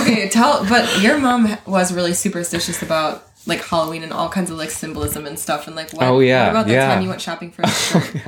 okay, 0.00 0.28
tell. 0.28 0.64
But 0.68 1.00
your 1.02 1.18
mom 1.18 1.56
was 1.66 1.92
really 1.92 2.14
superstitious 2.14 2.82
about 2.82 3.24
like 3.46 3.60
Halloween 3.64 4.02
and 4.02 4.12
all 4.12 4.28
kinds 4.28 4.50
of 4.50 4.56
like 4.58 4.70
symbolism 4.70 5.26
and 5.26 5.38
stuff. 5.38 5.66
And 5.66 5.74
like, 5.76 5.92
what, 5.92 6.04
Oh, 6.04 6.20
yeah, 6.20 6.44
what 6.44 6.50
about 6.50 6.66
the 6.66 6.72
yeah. 6.74 6.94
time 6.94 7.02
you 7.02 7.08
went 7.08 7.20
shopping 7.20 7.50
for 7.50 7.62
a 7.62 7.68
shirt? 7.70 8.22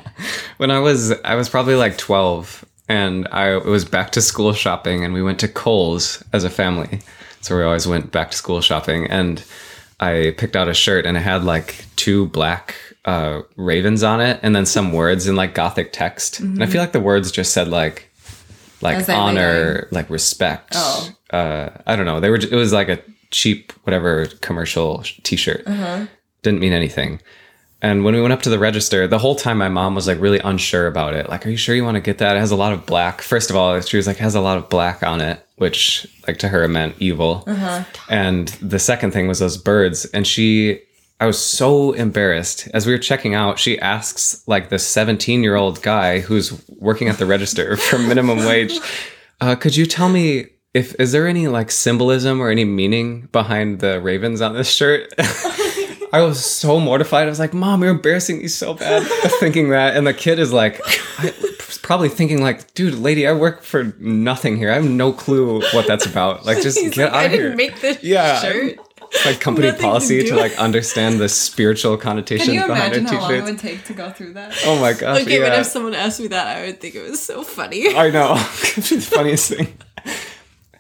when 0.59 0.71
I 0.71 0.81
was 0.81 1.13
I 1.23 1.35
was 1.35 1.49
probably 1.49 1.75
like 1.77 1.97
12 1.99 2.65
and 2.89 3.27
I 3.29 3.57
was 3.57 3.85
back 3.85 4.11
to 4.13 4.21
school 4.23 4.53
shopping 4.53 5.05
and 5.05 5.15
we 5.15 5.23
went 5.23 5.39
to 5.41 5.49
Kohl's 5.49 6.23
as 6.33 6.45
a 6.45 6.51
family. 6.51 7.01
So 7.41 7.57
we 7.57 7.63
always 7.63 7.87
went 7.87 8.11
back 8.11 8.31
to 8.31 8.37
school 8.37 8.61
shopping 8.61 9.07
and 9.11 9.45
I 10.01 10.35
picked 10.37 10.57
out 10.57 10.69
a 10.69 10.75
shirt 10.75 11.07
and 11.07 11.17
it 11.17 11.21
had 11.21 11.45
like 11.45 11.85
two 11.97 12.27
black 12.27 12.75
uh, 13.05 13.43
ravens 13.57 14.03
on 14.03 14.21
it 14.21 14.41
and 14.43 14.57
then 14.57 14.67
some 14.67 14.93
words 14.93 15.27
in 15.27 15.37
like 15.37 15.55
gothic 15.55 15.93
text. 15.93 16.41
And 16.41 16.63
I 16.63 16.67
feel 16.67 16.81
like 16.81 16.93
the 16.93 17.01
words 17.01 17.31
just 17.31 17.53
said 17.53 17.69
like 17.69 18.11
like 18.81 18.97
As 18.97 19.09
I 19.09 19.13
lay 19.15 19.19
honor, 19.19 19.89
like 19.93 20.11
respect. 20.11 20.73
Oh. 20.75 21.11
Uh, 21.31 21.71
I 21.87 21.97
don't 21.97 22.07
know. 22.07 22.21
They 22.21 22.31
were 22.31 22.37
it 22.37 22.53
was 22.53 22.73
like 22.73 22.89
a 22.89 22.99
cheap 23.31 23.73
whatever 23.85 24.27
commercial 24.41 25.03
t-shirt. 25.23 25.65
Didn't 26.43 26.61
mean 26.61 26.73
anything. 26.73 27.21
And 27.83 28.03
when 28.03 28.15
we 28.15 28.23
went 28.23 28.33
up 28.33 28.41
to 28.43 28.49
the 28.49 28.59
register, 28.59 29.07
the 29.07 29.19
whole 29.19 29.35
time 29.35 29.59
my 29.59 29.69
mom 29.69 29.95
was 29.95 30.07
like 30.07 30.19
really 30.19 30.39
unsure 30.39 30.87
about 30.87 31.13
it. 31.13 31.29
Like, 31.29 31.47
are 31.47 31.51
you 31.51 31.59
sure 31.59 31.75
you 31.75 31.85
want 31.85 31.97
to 31.97 32.01
get 32.01 32.17
that? 32.17 32.35
It 32.35 32.41
has 32.41 32.51
a 32.51 32.57
lot 32.57 32.73
of 32.73 32.87
black. 32.87 33.21
First 33.21 33.51
of 33.51 33.57
all, 33.57 33.79
she 33.83 33.99
was 33.99 34.07
like, 34.07 34.17
has 34.17 34.35
a 34.35 34.41
lot 34.41 34.57
of 34.57 34.71
black 34.71 35.03
on 35.03 35.21
it, 35.21 35.47
which 35.57 36.07
like 36.27 36.39
to 36.39 36.49
her 36.49 36.67
meant 36.67 36.95
evil. 36.99 37.45
And 38.09 38.49
the 38.63 38.79
second 38.79 39.11
thing 39.11 39.29
was 39.29 39.39
those 39.39 39.59
birds. 39.59 40.07
And 40.07 40.27
she, 40.27 40.81
I 41.21 41.27
was 41.27 41.39
so 41.39 41.93
embarrassed. 41.93 42.69
As 42.73 42.87
we 42.87 42.93
were 42.95 42.99
checking 42.99 43.35
out, 43.35 43.59
she 43.59 43.79
asks 43.79 44.43
like 44.49 44.71
the 44.71 44.79
17 44.79 45.43
year 45.43 45.55
old 45.55 45.83
guy 45.83 46.21
who's 46.21 46.67
working 46.71 47.09
at 47.09 47.19
the 47.19 47.27
register 47.27 47.77
for 47.89 47.99
minimum 47.99 48.39
wage, 48.39 48.79
uh, 49.43 49.57
could 49.57 49.77
you 49.77 49.85
tell 49.85 50.09
me 50.09 50.47
if, 50.75 50.95
is 51.01 51.13
there 51.13 51.27
any 51.27 51.47
like 51.49 51.71
symbolism 51.71 52.41
or 52.41 52.51
any 52.51 52.65
meaning 52.65 53.29
behind 53.33 53.79
the 53.81 54.01
ravens 54.01 54.41
on 54.41 54.55
this 54.55 54.71
shirt? 54.71 55.13
I 56.13 56.21
was 56.23 56.45
so 56.45 56.79
mortified. 56.79 57.27
I 57.27 57.29
was 57.29 57.41
like, 57.41 57.55
"Mom, 57.55 57.83
you're 57.83 57.91
embarrassing 57.91 58.39
me 58.39 58.47
so 58.49 58.75
bad." 58.75 59.03
thinking 59.41 59.71
that, 59.71 59.97
and 59.97 60.07
the 60.07 60.15
kid 60.15 60.39
is 60.39 60.53
like, 60.53 60.81
I, 61.19 61.33
probably 61.83 62.09
thinking 62.09 62.41
like, 62.41 62.73
"Dude, 62.75 62.95
lady, 62.95 63.27
I 63.27 63.33
work 63.33 63.63
for 63.63 63.95
nothing 63.99 64.57
here. 64.57 64.71
I 64.71 64.75
have 64.75 64.89
no 64.89 65.13
clue 65.13 65.61
what 65.73 65.87
that's 65.89 66.07
about. 66.07 66.47
Like, 66.47 66.63
just 66.63 66.79
He's 66.81 66.95
get 66.95 67.07
like, 67.07 67.13
out 67.13 67.19
I 67.19 67.25
of 67.25 67.33
here." 67.33 67.43
didn't 67.43 67.57
make 67.57 67.81
this 67.81 68.03
Yeah. 68.03 68.41
shirt. 68.41 68.79
It's 69.11 69.27
like 69.27 69.41
company 69.41 69.69
nothing 69.69 69.83
policy 69.83 70.23
to, 70.23 70.29
do. 70.31 70.37
like 70.37 70.57
understand 70.59 71.21
the 71.21 71.29
spiritual 71.29 71.97
connotations 71.97 72.49
Can 72.49 72.55
you 72.55 72.67
behind 72.67 72.95
imagine 72.95 73.07
how 73.07 73.21
long 73.23 73.35
it 73.35 73.45
would 73.45 73.59
take 73.61 73.85
to 73.85 73.93
go 73.93 74.11
through 74.11 74.33
that? 74.35 74.53
Oh 74.67 74.81
my 74.81 74.93
gosh! 74.93 75.23
Okay, 75.23 75.39
but 75.41 75.53
if 75.59 75.67
someone 75.67 75.95
asked 75.95 76.19
me 76.21 76.27
that, 76.29 76.57
I 76.57 76.67
would 76.67 76.81
think 76.81 76.95
it 76.97 77.09
was 77.09 77.23
so 77.23 77.43
funny. 77.45 77.95
I 77.95 78.11
know. 78.11 78.35
It's 78.77 78.91
the 78.91 79.01
funniest 79.01 79.51
thing. 79.53 79.69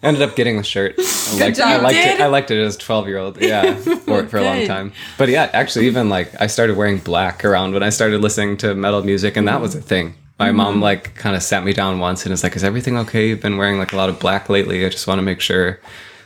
Ended 0.04 0.22
up 0.22 0.36
getting 0.36 0.56
the 0.56 0.62
shirt. 0.62 0.94
I 0.98 1.38
liked, 1.38 1.56
job. 1.56 1.68
I 1.68 1.76
liked 1.78 1.98
it. 1.98 2.20
I 2.20 2.26
liked 2.26 2.50
it 2.50 2.62
as 2.62 2.76
a 2.76 2.78
twelve 2.78 3.08
year 3.08 3.18
old. 3.18 3.40
Yeah, 3.40 3.74
for 4.06 4.26
for 4.26 4.38
a 4.38 4.42
long 4.42 4.66
time. 4.66 4.92
But 5.18 5.28
yeah, 5.28 5.50
actually, 5.52 5.86
even 5.86 6.08
like 6.08 6.40
I 6.40 6.46
started 6.46 6.76
wearing 6.76 6.98
black 6.98 7.44
around 7.44 7.72
when 7.72 7.82
I 7.82 7.90
started 7.90 8.20
listening 8.20 8.56
to 8.58 8.74
metal 8.74 9.02
music, 9.02 9.36
and 9.36 9.48
that 9.48 9.60
was 9.60 9.74
a 9.74 9.80
mm. 9.80 9.84
thing. 9.84 10.14
My 10.38 10.50
mom 10.50 10.78
mm. 10.78 10.82
like 10.82 11.14
kind 11.14 11.36
of 11.36 11.42
sat 11.42 11.64
me 11.64 11.72
down 11.72 12.00
once 12.00 12.24
and 12.24 12.30
was 12.32 12.42
like, 12.42 12.56
"Is 12.56 12.64
everything 12.64 12.96
okay? 12.98 13.28
You've 13.28 13.40
been 13.40 13.56
wearing 13.56 13.78
like 13.78 13.92
a 13.92 13.96
lot 13.96 14.08
of 14.08 14.18
black 14.18 14.48
lately. 14.48 14.84
I 14.84 14.88
just 14.88 15.06
want 15.06 15.18
to 15.18 15.22
make 15.22 15.40
sure 15.40 15.80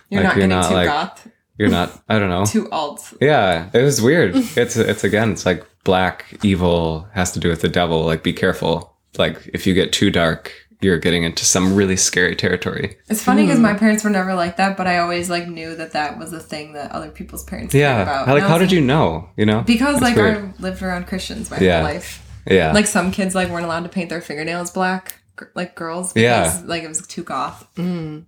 You're 0.08 0.22
Like, 0.22 0.28
not 0.28 0.36
you're 0.36 0.48
getting 0.48 0.48
not, 0.48 0.68
too 0.68 0.74
like- 0.74 0.86
goth, 0.86 1.28
you're 1.58 1.68
not. 1.68 2.02
I 2.08 2.18
don't 2.18 2.30
know. 2.30 2.44
too 2.46 2.70
alt. 2.70 3.12
Yeah, 3.20 3.68
it 3.72 3.82
was 3.82 4.00
weird. 4.00 4.34
It's 4.56 4.76
it's 4.76 5.04
again, 5.04 5.32
it's 5.32 5.44
like 5.44 5.66
black 5.84 6.38
evil 6.42 7.08
has 7.14 7.32
to 7.32 7.40
do 7.40 7.48
with 7.48 7.60
the 7.60 7.68
devil. 7.68 8.04
Like, 8.04 8.22
be 8.22 8.32
careful. 8.32 8.94
Like, 9.16 9.50
if 9.52 9.66
you 9.66 9.74
get 9.74 9.92
too 9.92 10.10
dark, 10.10 10.52
you're 10.80 10.98
getting 10.98 11.24
into 11.24 11.44
some 11.44 11.74
really 11.74 11.96
scary 11.96 12.36
territory. 12.36 12.98
It's 13.08 13.22
funny 13.22 13.42
because 13.42 13.56
Hmm. 13.58 13.62
my 13.64 13.74
parents 13.74 14.04
were 14.04 14.10
never 14.10 14.34
like 14.34 14.56
that, 14.58 14.76
but 14.76 14.86
I 14.86 14.98
always 14.98 15.28
like 15.28 15.48
knew 15.48 15.74
that 15.76 15.92
that 15.92 16.18
was 16.18 16.32
a 16.32 16.38
thing 16.40 16.74
that 16.74 16.92
other 16.92 17.10
people's 17.10 17.42
parents 17.44 17.72
cared 17.72 17.82
Yeah, 17.82 18.02
about. 18.02 18.28
like 18.28 18.44
how 18.44 18.58
was 18.58 18.68
did 18.68 18.72
you 18.72 18.80
know? 18.80 19.28
You 19.36 19.46
know, 19.46 19.62
Because 19.62 19.94
It's 19.96 20.02
like 20.02 20.16
weird. 20.16 20.36
I 20.58 20.62
lived 20.62 20.82
around 20.82 21.06
Christians 21.08 21.50
my 21.50 21.58
Yeah. 21.58 21.80
whole 21.82 21.94
life. 21.94 22.22
yeah, 22.46 22.72
Like 22.72 22.86
some 22.86 23.10
kids 23.10 23.34
like 23.34 23.48
weren't 23.50 23.64
allowed 23.64 23.82
to 23.82 23.88
paint 23.88 24.08
their 24.08 24.20
fingernails 24.20 24.70
black, 24.70 25.16
like 25.54 25.74
girls. 25.74 26.12
Because, 26.12 26.60
Yeah. 26.60 26.62
Like 26.64 26.82
it 26.84 26.88
was 26.88 27.04
too 27.06 27.24
goth. 27.24 27.66
the 27.74 28.22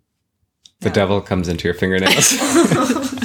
yeah. 0.83 0.89
devil 0.93 1.21
comes 1.21 1.47
into 1.49 1.65
your 1.69 1.75
fingernails. 1.75 2.33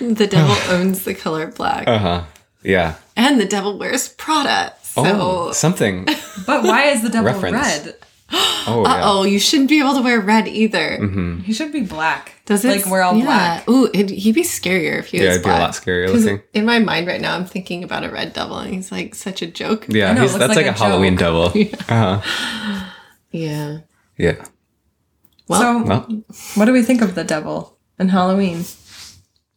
The 0.00 0.26
devil 0.26 0.56
owns 0.74 1.04
the 1.04 1.14
color 1.14 1.46
black. 1.46 1.86
uh 1.88 1.98
huh. 1.98 2.22
Yeah. 2.62 2.96
And 3.16 3.40
the 3.40 3.44
devil 3.46 3.78
wears 3.78 4.08
Prada. 4.08 4.74
Oh, 4.96 5.52
something. 5.52 6.06
But 6.46 6.62
why 6.64 6.84
is 6.86 7.02
the 7.02 7.08
devil 7.08 7.32
Reference. 7.32 7.56
red? 7.56 7.94
Oh, 8.66 8.82
Uh 8.82 8.88
yeah. 8.88 9.00
oh, 9.04 9.22
you 9.24 9.38
shouldn't 9.38 9.68
be 9.68 9.78
able 9.78 9.94
to 9.94 10.00
wear 10.02 10.18
red 10.18 10.48
either. 10.48 10.96
He 11.44 11.52
should 11.52 11.70
be 11.70 11.82
black. 11.82 12.40
Does 12.46 12.64
it? 12.64 12.68
Like 12.82 12.86
we're 12.86 13.02
all 13.02 13.14
yeah. 13.14 13.24
black. 13.24 13.68
Ooh, 13.68 13.90
it, 13.92 14.08
he'd 14.08 14.34
be 14.34 14.42
scarier 14.42 14.98
if 14.98 15.08
he 15.08 15.18
Yeah, 15.18 15.24
was 15.26 15.36
it'd 15.36 15.44
be 15.44 15.50
a 15.50 15.52
lot 15.52 15.70
scarier 15.72 16.08
looking. 16.08 16.40
In 16.54 16.64
my 16.64 16.78
mind 16.78 17.06
right 17.06 17.20
now, 17.20 17.36
I'm 17.36 17.44
thinking 17.44 17.84
about 17.84 18.04
a 18.04 18.10
red 18.10 18.32
devil, 18.32 18.56
and 18.58 18.72
he's 18.74 18.90
like 18.90 19.14
such 19.14 19.42
a 19.42 19.46
joke. 19.46 19.84
Yeah, 19.88 20.14
know, 20.14 20.22
he's, 20.22 20.32
that's 20.36 20.48
like 20.48 20.64
like, 20.64 20.66
a 20.66 20.70
a, 20.70 20.72
Halloween 20.72 21.16
devil. 21.16 21.52
Uh-huh. 21.88 22.90
Yeah. 23.30 23.80
Yeah. 24.16 24.42
Well, 25.46 25.60
so, 25.60 25.84
Well, 25.84 26.24
what 26.54 26.64
do 26.64 26.72
we 26.72 26.82
think 26.82 27.02
of 27.02 27.14
the 27.14 27.24
devil 27.24 27.76
and 27.98 28.10
Halloween? 28.10 28.64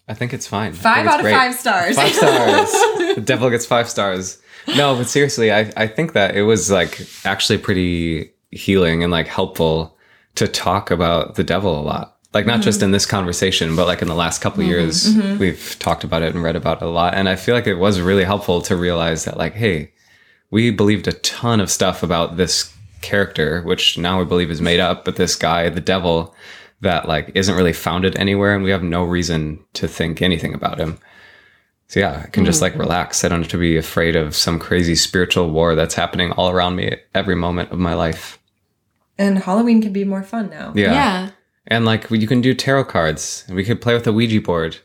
I 0.07 0.13
think 0.13 0.33
it's 0.33 0.47
fine. 0.47 0.73
Five 0.73 1.05
out 1.05 1.19
of 1.19 1.23
great. 1.23 1.33
five 1.33 1.53
stars. 1.53 1.95
Five 1.95 2.13
stars. 2.13 2.71
the 3.15 3.21
devil 3.23 3.49
gets 3.49 3.65
five 3.65 3.89
stars. 3.89 4.41
No, 4.75 4.95
but 4.95 5.07
seriously, 5.07 5.51
I, 5.51 5.71
I 5.75 5.87
think 5.87 6.13
that 6.13 6.35
it 6.35 6.43
was 6.43 6.71
like 6.71 7.01
actually 7.25 7.57
pretty 7.57 8.31
healing 8.51 9.03
and 9.03 9.11
like 9.11 9.27
helpful 9.27 9.97
to 10.35 10.47
talk 10.47 10.91
about 10.91 11.35
the 11.35 11.43
devil 11.43 11.79
a 11.79 11.81
lot. 11.81 12.17
Like 12.33 12.45
not 12.45 12.61
just 12.61 12.79
mm-hmm. 12.79 12.85
in 12.85 12.91
this 12.91 13.05
conversation, 13.05 13.75
but 13.75 13.87
like 13.87 14.01
in 14.01 14.07
the 14.07 14.15
last 14.15 14.41
couple 14.41 14.61
mm-hmm. 14.61 14.71
years, 14.71 15.13
mm-hmm. 15.13 15.37
we've 15.39 15.75
talked 15.79 16.03
about 16.03 16.21
it 16.21 16.33
and 16.33 16.43
read 16.43 16.55
about 16.55 16.81
it 16.81 16.85
a 16.85 16.89
lot. 16.89 17.15
And 17.15 17.27
I 17.27 17.35
feel 17.35 17.55
like 17.55 17.67
it 17.67 17.75
was 17.75 17.99
really 17.99 18.25
helpful 18.25 18.61
to 18.63 18.75
realize 18.75 19.25
that 19.25 19.37
like, 19.37 19.53
hey, 19.53 19.91
we 20.51 20.69
believed 20.69 21.07
a 21.07 21.13
ton 21.13 21.59
of 21.59 21.71
stuff 21.71 22.03
about 22.03 22.37
this 22.37 22.73
character, 23.01 23.61
which 23.63 23.97
now 23.97 24.19
we 24.19 24.25
believe 24.25 24.51
is 24.51 24.61
made 24.61 24.79
up, 24.79 25.05
but 25.05 25.15
this 25.15 25.35
guy, 25.35 25.69
the 25.69 25.81
devil, 25.81 26.35
that 26.81 27.07
like 27.07 27.31
isn't 27.35 27.55
really 27.55 27.73
founded 27.73 28.17
anywhere, 28.17 28.53
and 28.53 28.63
we 28.63 28.71
have 28.71 28.83
no 28.83 29.03
reason 29.03 29.63
to 29.73 29.87
think 29.87 30.21
anything 30.21 30.53
about 30.53 30.79
him. 30.79 30.99
So 31.87 32.01
yeah, 32.01 32.23
I 32.25 32.29
can 32.29 32.43
just 32.43 32.61
like 32.61 32.73
mm-hmm. 32.73 32.81
relax. 32.81 33.23
I 33.23 33.29
don't 33.29 33.41
have 33.41 33.51
to 33.51 33.57
be 33.57 33.77
afraid 33.77 34.15
of 34.15 34.35
some 34.35 34.59
crazy 34.59 34.95
spiritual 34.95 35.49
war 35.49 35.73
that's 35.73 35.95
happening 35.95 36.31
all 36.33 36.49
around 36.49 36.75
me 36.75 36.97
every 37.15 37.35
moment 37.35 37.71
of 37.71 37.79
my 37.79 37.93
life. 37.93 38.37
and 39.17 39.39
Halloween 39.39 39.81
can 39.81 39.93
be 39.93 40.03
more 40.03 40.23
fun 40.23 40.49
now. 40.49 40.73
Yeah. 40.75 40.93
yeah. 40.93 41.29
And 41.67 41.85
like 41.85 42.09
you 42.11 42.27
can 42.27 42.41
do 42.41 42.53
tarot 42.53 42.85
cards. 42.85 43.45
and 43.47 43.55
We 43.55 43.63
could 43.63 43.81
play 43.81 43.93
with 43.93 44.07
a 44.07 44.13
Ouija 44.13 44.41
board. 44.41 44.77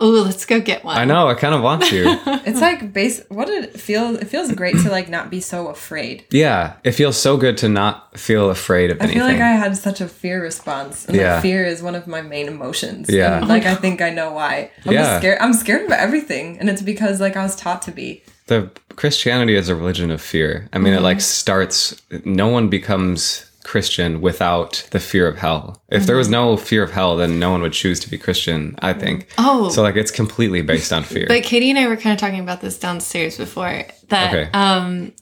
Oh, 0.00 0.10
let's 0.10 0.46
go 0.46 0.60
get 0.60 0.84
one. 0.84 0.96
I 0.96 1.04
know, 1.04 1.26
I 1.28 1.34
kind 1.34 1.54
of 1.54 1.62
want 1.62 1.82
to. 1.84 2.40
It's 2.48 2.60
like 2.60 2.92
base. 2.92 3.22
What 3.28 3.46
did 3.46 3.64
it 3.64 3.80
feel? 3.80 4.16
It 4.16 4.28
feels 4.28 4.52
great 4.52 4.76
to 4.78 4.90
like 4.90 5.08
not 5.08 5.28
be 5.30 5.40
so 5.40 5.68
afraid. 5.68 6.24
yeah, 6.30 6.74
it 6.84 6.92
feels 6.92 7.16
so 7.16 7.36
good 7.36 7.58
to 7.58 7.68
not 7.68 8.16
feel 8.18 8.48
afraid 8.50 8.90
of 8.90 8.98
I 9.00 9.04
anything. 9.04 9.22
I 9.22 9.26
feel 9.26 9.32
like 9.34 9.42
I 9.42 9.50
had 9.50 9.76
such 9.76 10.00
a 10.00 10.08
fear 10.08 10.42
response, 10.42 11.06
and 11.06 11.16
Yeah. 11.16 11.34
like 11.34 11.42
fear 11.42 11.64
is 11.64 11.82
one 11.82 11.94
of 11.94 12.06
my 12.06 12.22
main 12.22 12.46
emotions. 12.48 13.08
Yeah. 13.10 13.38
and, 13.38 13.48
like 13.48 13.66
I 13.66 13.74
think 13.74 14.00
I 14.00 14.10
know 14.10 14.32
why. 14.32 14.70
I'm 14.86 14.92
Yeah. 14.92 15.18
scared. 15.18 15.38
I'm 15.40 15.52
scared 15.52 15.84
of 15.86 15.92
everything, 15.92 16.58
and 16.58 16.68
it's 16.70 16.82
because 16.82 17.20
like 17.20 17.36
I 17.36 17.42
was 17.42 17.56
taught 17.56 17.82
to 17.82 17.90
be. 17.90 18.22
the 18.46 18.70
Christianity 18.96 19.54
is 19.54 19.68
a 19.68 19.76
religion 19.76 20.10
of 20.10 20.20
fear. 20.22 20.68
I 20.72 20.78
mean, 20.78 20.92
it 20.92 20.96
mm-hmm. 20.96 21.04
like 21.04 21.20
starts. 21.20 22.00
No 22.24 22.48
one 22.48 22.68
becomes 22.68 23.44
Christian 23.72 24.20
without 24.22 24.72
the 24.92 25.00
fear 25.00 25.26
of 25.28 25.36
hell. 25.38 25.82
If 25.90 26.06
there 26.06 26.16
was 26.16 26.28
no 26.30 26.56
fear 26.56 26.82
of 26.82 26.90
hell, 26.92 27.16
then 27.16 27.38
no 27.38 27.50
one 27.50 27.60
would 27.62 27.74
choose 27.74 28.00
to 28.00 28.10
be 28.10 28.16
Christian. 28.16 28.74
I 28.80 28.92
think. 28.94 29.28
Oh. 29.36 29.68
so 29.68 29.82
like 29.82 29.96
it's 29.96 30.10
completely 30.10 30.62
based 30.62 30.92
on 30.92 31.02
fear. 31.04 31.26
But 31.28 31.42
Katie 31.42 31.68
and 31.70 31.78
I 31.78 31.86
were 31.86 31.96
kind 31.96 32.14
of 32.14 32.18
talking 32.18 32.40
about 32.40 32.60
this 32.62 32.78
downstairs 32.78 33.36
before 33.36 33.84
that 34.08 34.28
Okay. 34.34 34.50
um 34.54 35.12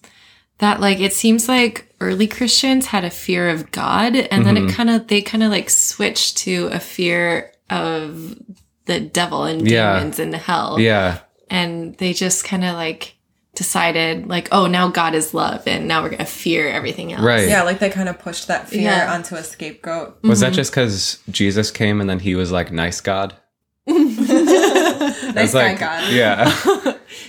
that 0.59 0.81
like 0.81 1.01
it 1.01 1.13
seems 1.13 1.49
like 1.49 1.93
early 2.01 2.27
Christians 2.29 2.87
had 2.87 3.05
a 3.05 3.11
fear 3.11 3.49
of 3.51 3.71
God 3.73 4.15
and 4.15 4.47
then 4.47 4.55
Mm-hmm. 4.57 4.69
it 4.69 4.73
kind 4.75 4.91
of 4.91 5.07
they 5.09 5.21
kind 5.23 5.43
of 5.43 5.51
like 5.51 5.69
switched 5.69 6.37
to 6.45 6.69
a 6.73 6.79
fear 6.79 7.51
of 7.69 8.39
the 8.85 9.01
devil 9.01 9.43
and 9.45 9.69
Yeah. 9.69 9.95
demons 9.99 10.19
and 10.21 10.33
hell. 10.35 10.79
yeah, 10.79 11.19
And 11.51 11.97
they 11.99 12.13
just 12.13 12.45
kind 12.45 12.65
of 12.65 12.75
like 12.75 13.16
decided 13.57 14.29
like 14.29 14.49
oh 14.53 14.67
now 14.67 14.89
God 14.89 15.15
is 15.15 15.35
love 15.35 15.67
and 15.67 15.89
now 15.89 16.03
we're 16.03 16.11
going 16.11 16.19
to 16.19 16.25
fear 16.25 16.69
everything 16.69 17.13
else. 17.13 17.25
right. 17.25 17.49
Yeah, 17.49 17.63
like 17.63 17.81
they 17.81 17.91
kind 17.91 18.09
of 18.09 18.19
pushed 18.19 18.47
that 18.49 18.69
fear 18.69 18.83
Yeah. 18.83 19.13
onto 19.13 19.35
a 19.35 19.43
scapegoat. 19.43 20.23
Was 20.23 20.41
that 20.41 20.49
mm-hmm. 20.49 20.55
just 20.55 20.71
because 20.71 21.19
Jesus 21.31 21.71
came 21.71 22.01
and 22.01 22.09
then 22.09 22.21
he 22.21 22.35
was 22.35 22.53
like 22.53 22.71
nice 22.71 23.01
God? 23.01 23.35
nice 23.87 25.53
guy, 25.53 25.71
like, 25.71 25.81
God. 25.81 26.13
Yeah. 26.13 26.45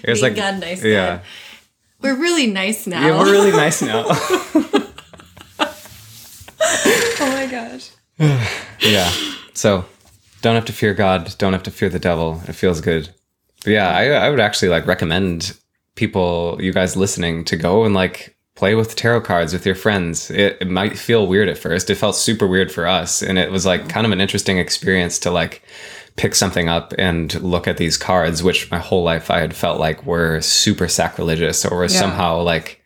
it 0.04 0.10
was 0.10 0.22
Being 0.22 0.34
like 0.34 0.36
God, 0.36 0.60
nice 0.60 0.84
yeah. 0.84 1.08
God. 1.08 1.22
We're 2.02 2.16
really 2.16 2.48
nice 2.48 2.86
now. 2.86 3.06
Yeah, 3.08 3.18
we're 3.18 3.32
really 3.32 3.52
nice 3.52 3.82
now. 3.82 4.06
Oh 7.20 7.32
my 7.32 7.48
gosh. 7.48 7.90
yeah. 8.80 9.12
So 9.54 9.86
don't 10.42 10.56
have 10.56 10.66
to 10.66 10.74
fear 10.74 10.94
God. 10.94 11.34
Don't 11.38 11.54
have 11.54 11.64
to 11.64 11.72
fear 11.72 11.90
the 11.90 12.00
devil. 12.00 12.42
It 12.48 12.54
feels 12.54 12.80
good. 12.82 13.10
But 13.64 13.72
yeah, 13.72 13.90
I, 13.90 14.10
I 14.12 14.30
would 14.30 14.40
actually 14.40 14.70
like 14.70 14.86
recommend 14.86 15.58
people, 15.98 16.58
you 16.62 16.72
guys 16.72 16.96
listening, 16.96 17.44
to 17.46 17.58
go 17.58 17.84
and 17.84 17.94
like 17.94 18.36
play 18.56 18.74
with 18.74 18.96
tarot 18.96 19.22
cards 19.22 19.54
with 19.54 19.66
your 19.66 19.76
friends. 19.76 20.32
It, 20.32 20.58
it 20.62 20.68
might 20.70 20.98
feel 20.98 21.28
weird 21.28 21.50
at 21.50 21.58
first. 21.58 21.90
It 21.90 21.96
felt 21.96 22.16
super 22.16 22.48
weird 22.48 22.72
for 22.72 22.88
us, 22.88 23.22
and 23.22 23.38
it 23.38 23.52
was 23.52 23.66
like 23.66 23.90
kind 23.90 24.06
of 24.06 24.12
an 24.12 24.22
interesting 24.22 24.58
experience 24.58 25.20
to 25.20 25.32
like 25.32 25.62
pick 26.16 26.34
something 26.34 26.68
up 26.68 26.94
and 26.98 27.40
look 27.44 27.68
at 27.68 27.78
these 27.78 27.98
cards, 27.98 28.42
which 28.42 28.72
my 28.72 28.80
whole 28.80 29.04
life 29.04 29.30
I 29.30 29.40
had 29.40 29.56
felt 29.56 29.80
like 29.80 30.06
were 30.06 30.42
super 30.42 30.88
sacrilegious 30.88 31.64
or 31.66 31.78
were 31.78 31.84
Yeah. 31.84 32.00
somehow 32.00 32.42
like 32.42 32.82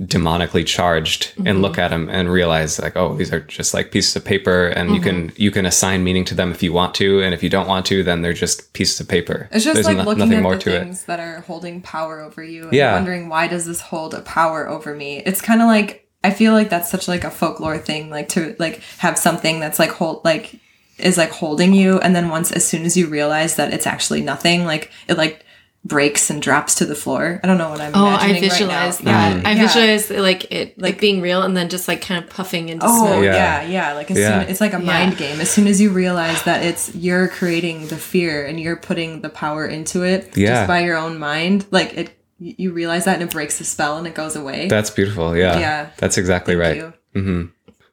demonically 0.00 0.66
charged 0.66 1.32
and 1.36 1.46
mm-hmm. 1.46 1.60
look 1.60 1.78
at 1.78 1.88
them 1.88 2.08
and 2.08 2.28
realize 2.28 2.80
like 2.80 2.96
oh 2.96 3.14
these 3.14 3.32
are 3.32 3.38
just 3.40 3.72
like 3.72 3.92
pieces 3.92 4.16
of 4.16 4.24
paper 4.24 4.66
and 4.66 4.92
you 4.92 5.00
can 5.00 5.28
mm-hmm. 5.28 5.40
you 5.40 5.52
can 5.52 5.64
assign 5.64 6.02
meaning 6.02 6.24
to 6.24 6.34
them 6.34 6.50
if 6.50 6.64
you 6.64 6.72
want 6.72 6.96
to 6.96 7.22
and 7.22 7.32
if 7.32 7.44
you 7.44 7.48
don't 7.48 7.68
want 7.68 7.86
to 7.86 8.02
then 8.02 8.20
they're 8.20 8.32
just 8.32 8.72
pieces 8.72 8.98
of 8.98 9.06
paper 9.06 9.48
It's 9.52 9.64
just 9.64 9.74
There's 9.74 9.86
like 9.86 9.98
no- 9.98 10.02
looking 10.02 10.18
nothing 10.18 10.38
at 10.38 10.42
more 10.42 10.56
the 10.56 10.62
to 10.62 10.76
it 10.76 10.80
things 10.80 11.04
that 11.04 11.20
are 11.20 11.42
holding 11.42 11.80
power 11.80 12.20
over 12.20 12.42
you 12.42 12.64
and 12.64 12.72
Yeah. 12.72 12.94
wondering 12.94 13.28
why 13.28 13.46
does 13.46 13.66
this 13.66 13.80
hold 13.80 14.14
a 14.14 14.20
power 14.22 14.68
over 14.68 14.96
me? 14.96 15.18
It's 15.18 15.40
kind 15.40 15.60
of 15.62 15.68
like 15.68 16.04
I 16.24 16.30
feel 16.30 16.54
like 16.54 16.70
that's 16.70 16.90
such 16.90 17.06
like 17.06 17.22
a 17.22 17.30
folklore 17.30 17.76
thing, 17.78 18.08
like 18.08 18.30
to 18.30 18.56
like 18.58 18.80
have 18.98 19.18
something 19.18 19.60
that's 19.60 19.78
like 19.78 19.90
hold 19.90 20.24
like 20.24 20.58
is 20.98 21.18
like 21.18 21.30
holding 21.30 21.74
you, 21.74 21.98
and 22.00 22.16
then 22.16 22.30
once 22.30 22.50
as 22.50 22.66
soon 22.66 22.84
as 22.86 22.96
you 22.96 23.08
realize 23.08 23.56
that 23.56 23.74
it's 23.74 23.86
actually 23.86 24.22
nothing, 24.22 24.64
like 24.64 24.90
it 25.06 25.18
like 25.18 25.44
breaks 25.84 26.30
and 26.30 26.40
drops 26.40 26.76
to 26.76 26.86
the 26.86 26.94
floor. 26.94 27.40
I 27.44 27.46
don't 27.46 27.58
know 27.58 27.68
what 27.68 27.80
I'm. 27.80 27.92
Oh, 27.94 28.06
I 28.06 28.32
visualize 28.40 28.96
right 28.96 29.04
now. 29.04 29.34
that. 29.34 29.46
I 29.46 29.52
Yeah. 29.52 29.66
visualize 29.66 30.10
like 30.10 30.50
it 30.50 30.80
like 30.80 30.98
being 30.98 31.20
real 31.20 31.42
and 31.42 31.54
then 31.56 31.68
just 31.68 31.88
like 31.88 32.00
kind 32.00 32.24
of 32.24 32.30
puffing 32.30 32.70
into 32.70 32.86
Oh 32.88 33.06
smoke. 33.06 33.24
yeah, 33.24 33.62
Yeah. 33.62 33.68
yeah. 33.68 33.92
Like 33.92 34.10
as 34.10 34.16
Yeah. 34.18 34.40
soon 34.40 34.50
it's 34.50 34.60
like 34.62 34.72
a 34.72 34.78
Yeah. 34.78 34.84
mind 34.86 35.18
game. 35.18 35.40
As 35.40 35.50
soon 35.50 35.66
as 35.66 35.80
you 35.80 35.90
realize 35.90 36.42
that 36.44 36.62
it's 36.62 36.94
you're 36.94 37.28
creating 37.28 37.88
the 37.88 37.96
fear 37.96 38.46
and 38.46 38.58
you're 38.58 38.76
putting 38.76 39.20
the 39.20 39.28
power 39.28 39.66
into 39.66 40.02
it 40.04 40.30
Yeah. 40.34 40.54
just 40.54 40.68
by 40.68 40.80
your 40.80 40.96
own 40.96 41.18
mind, 41.18 41.66
like 41.70 41.92
it 41.98 42.10
you 42.40 42.72
realize 42.72 43.04
that 43.04 43.14
and 43.20 43.22
it 43.22 43.30
breaks 43.30 43.58
the 43.58 43.64
spell 43.64 43.96
and 43.98 44.06
it 44.06 44.14
goes 44.14 44.36
away. 44.36 44.68
that's 44.68 44.90
beautiful 44.90 45.36
yeah 45.36 45.58
Yeah. 45.58 45.86
that's 45.98 46.16
exactly 46.18 46.56
right 46.56 46.76
you. 46.76 46.92
Mm-hmm. 47.14 47.42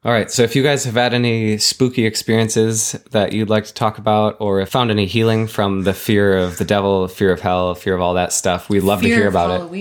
All 0.04 0.12
right 0.12 0.32
so 0.32 0.44
if 0.44 0.56
you 0.56 0.64
guys 0.64 0.84
have 0.86 0.96
had 0.96 1.14
any 1.14 1.58
spooky 1.58 2.06
experiences 2.06 2.94
that 3.12 3.34
you'd 3.34 3.50
like 3.50 3.66
to 3.66 3.74
talk 3.74 3.98
about 3.98 4.36
or 4.40 4.60
have 4.60 4.70
found 4.70 4.92
any 4.92 5.06
healing 5.06 5.48
from 5.48 5.84
the 5.84 5.94
fear 5.94 6.38
of 6.38 6.58
the 6.58 6.66
devil 6.66 7.08
fear 7.08 7.32
of 7.32 7.40
hell 7.40 7.76
fear 7.76 7.94
of 7.94 8.02
all 8.02 8.14
that 8.14 8.34
stuff 8.34 8.70
we'd 8.70 8.82
love 8.82 9.02
to 9.02 9.08
hear 9.08 9.28
of 9.28 9.34
about 9.34 9.62
it 9.62 9.72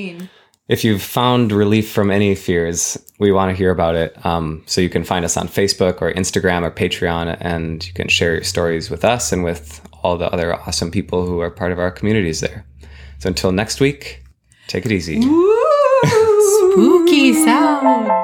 If 0.69 0.85
you've 0.85 1.03
found 1.03 1.51
relief 1.51 1.91
from 1.91 2.13
any 2.13 2.37
fears, 2.37 2.97
we 3.19 3.33
want 3.33 3.51
to 3.51 3.57
hear 3.57 3.73
about 3.73 3.97
it. 3.97 4.25
Um, 4.25 4.63
so 4.67 4.81
you 4.81 4.89
can 4.89 5.03
find 5.03 5.25
us 5.25 5.37
on 5.37 5.49
Facebook 5.49 6.01
or 6.01 6.13
Instagram 6.13 6.63
or 6.63 6.71
Patreon, 6.71 7.37
and 7.41 7.85
you 7.85 7.93
can 7.93 8.07
share 8.07 8.35
your 8.35 8.45
stories 8.45 8.89
with 8.89 9.05
us 9.05 9.33
and 9.33 9.43
with 9.43 9.81
all 10.05 10.17
the 10.17 10.33
other 10.33 10.55
awesome 10.55 10.93
people 10.93 11.27
who 11.27 11.41
are 11.41 11.51
part 11.51 11.73
of 11.73 11.81
our 11.81 11.91
communities 11.91 12.39
there. 12.39 12.65
So 13.19 13.27
until 13.27 13.51
next 13.51 13.81
week, 13.81 14.23
take 14.69 14.87
it 14.87 14.93
easy. 14.93 15.21
Spooky 16.71 17.35
sound. 17.35 18.20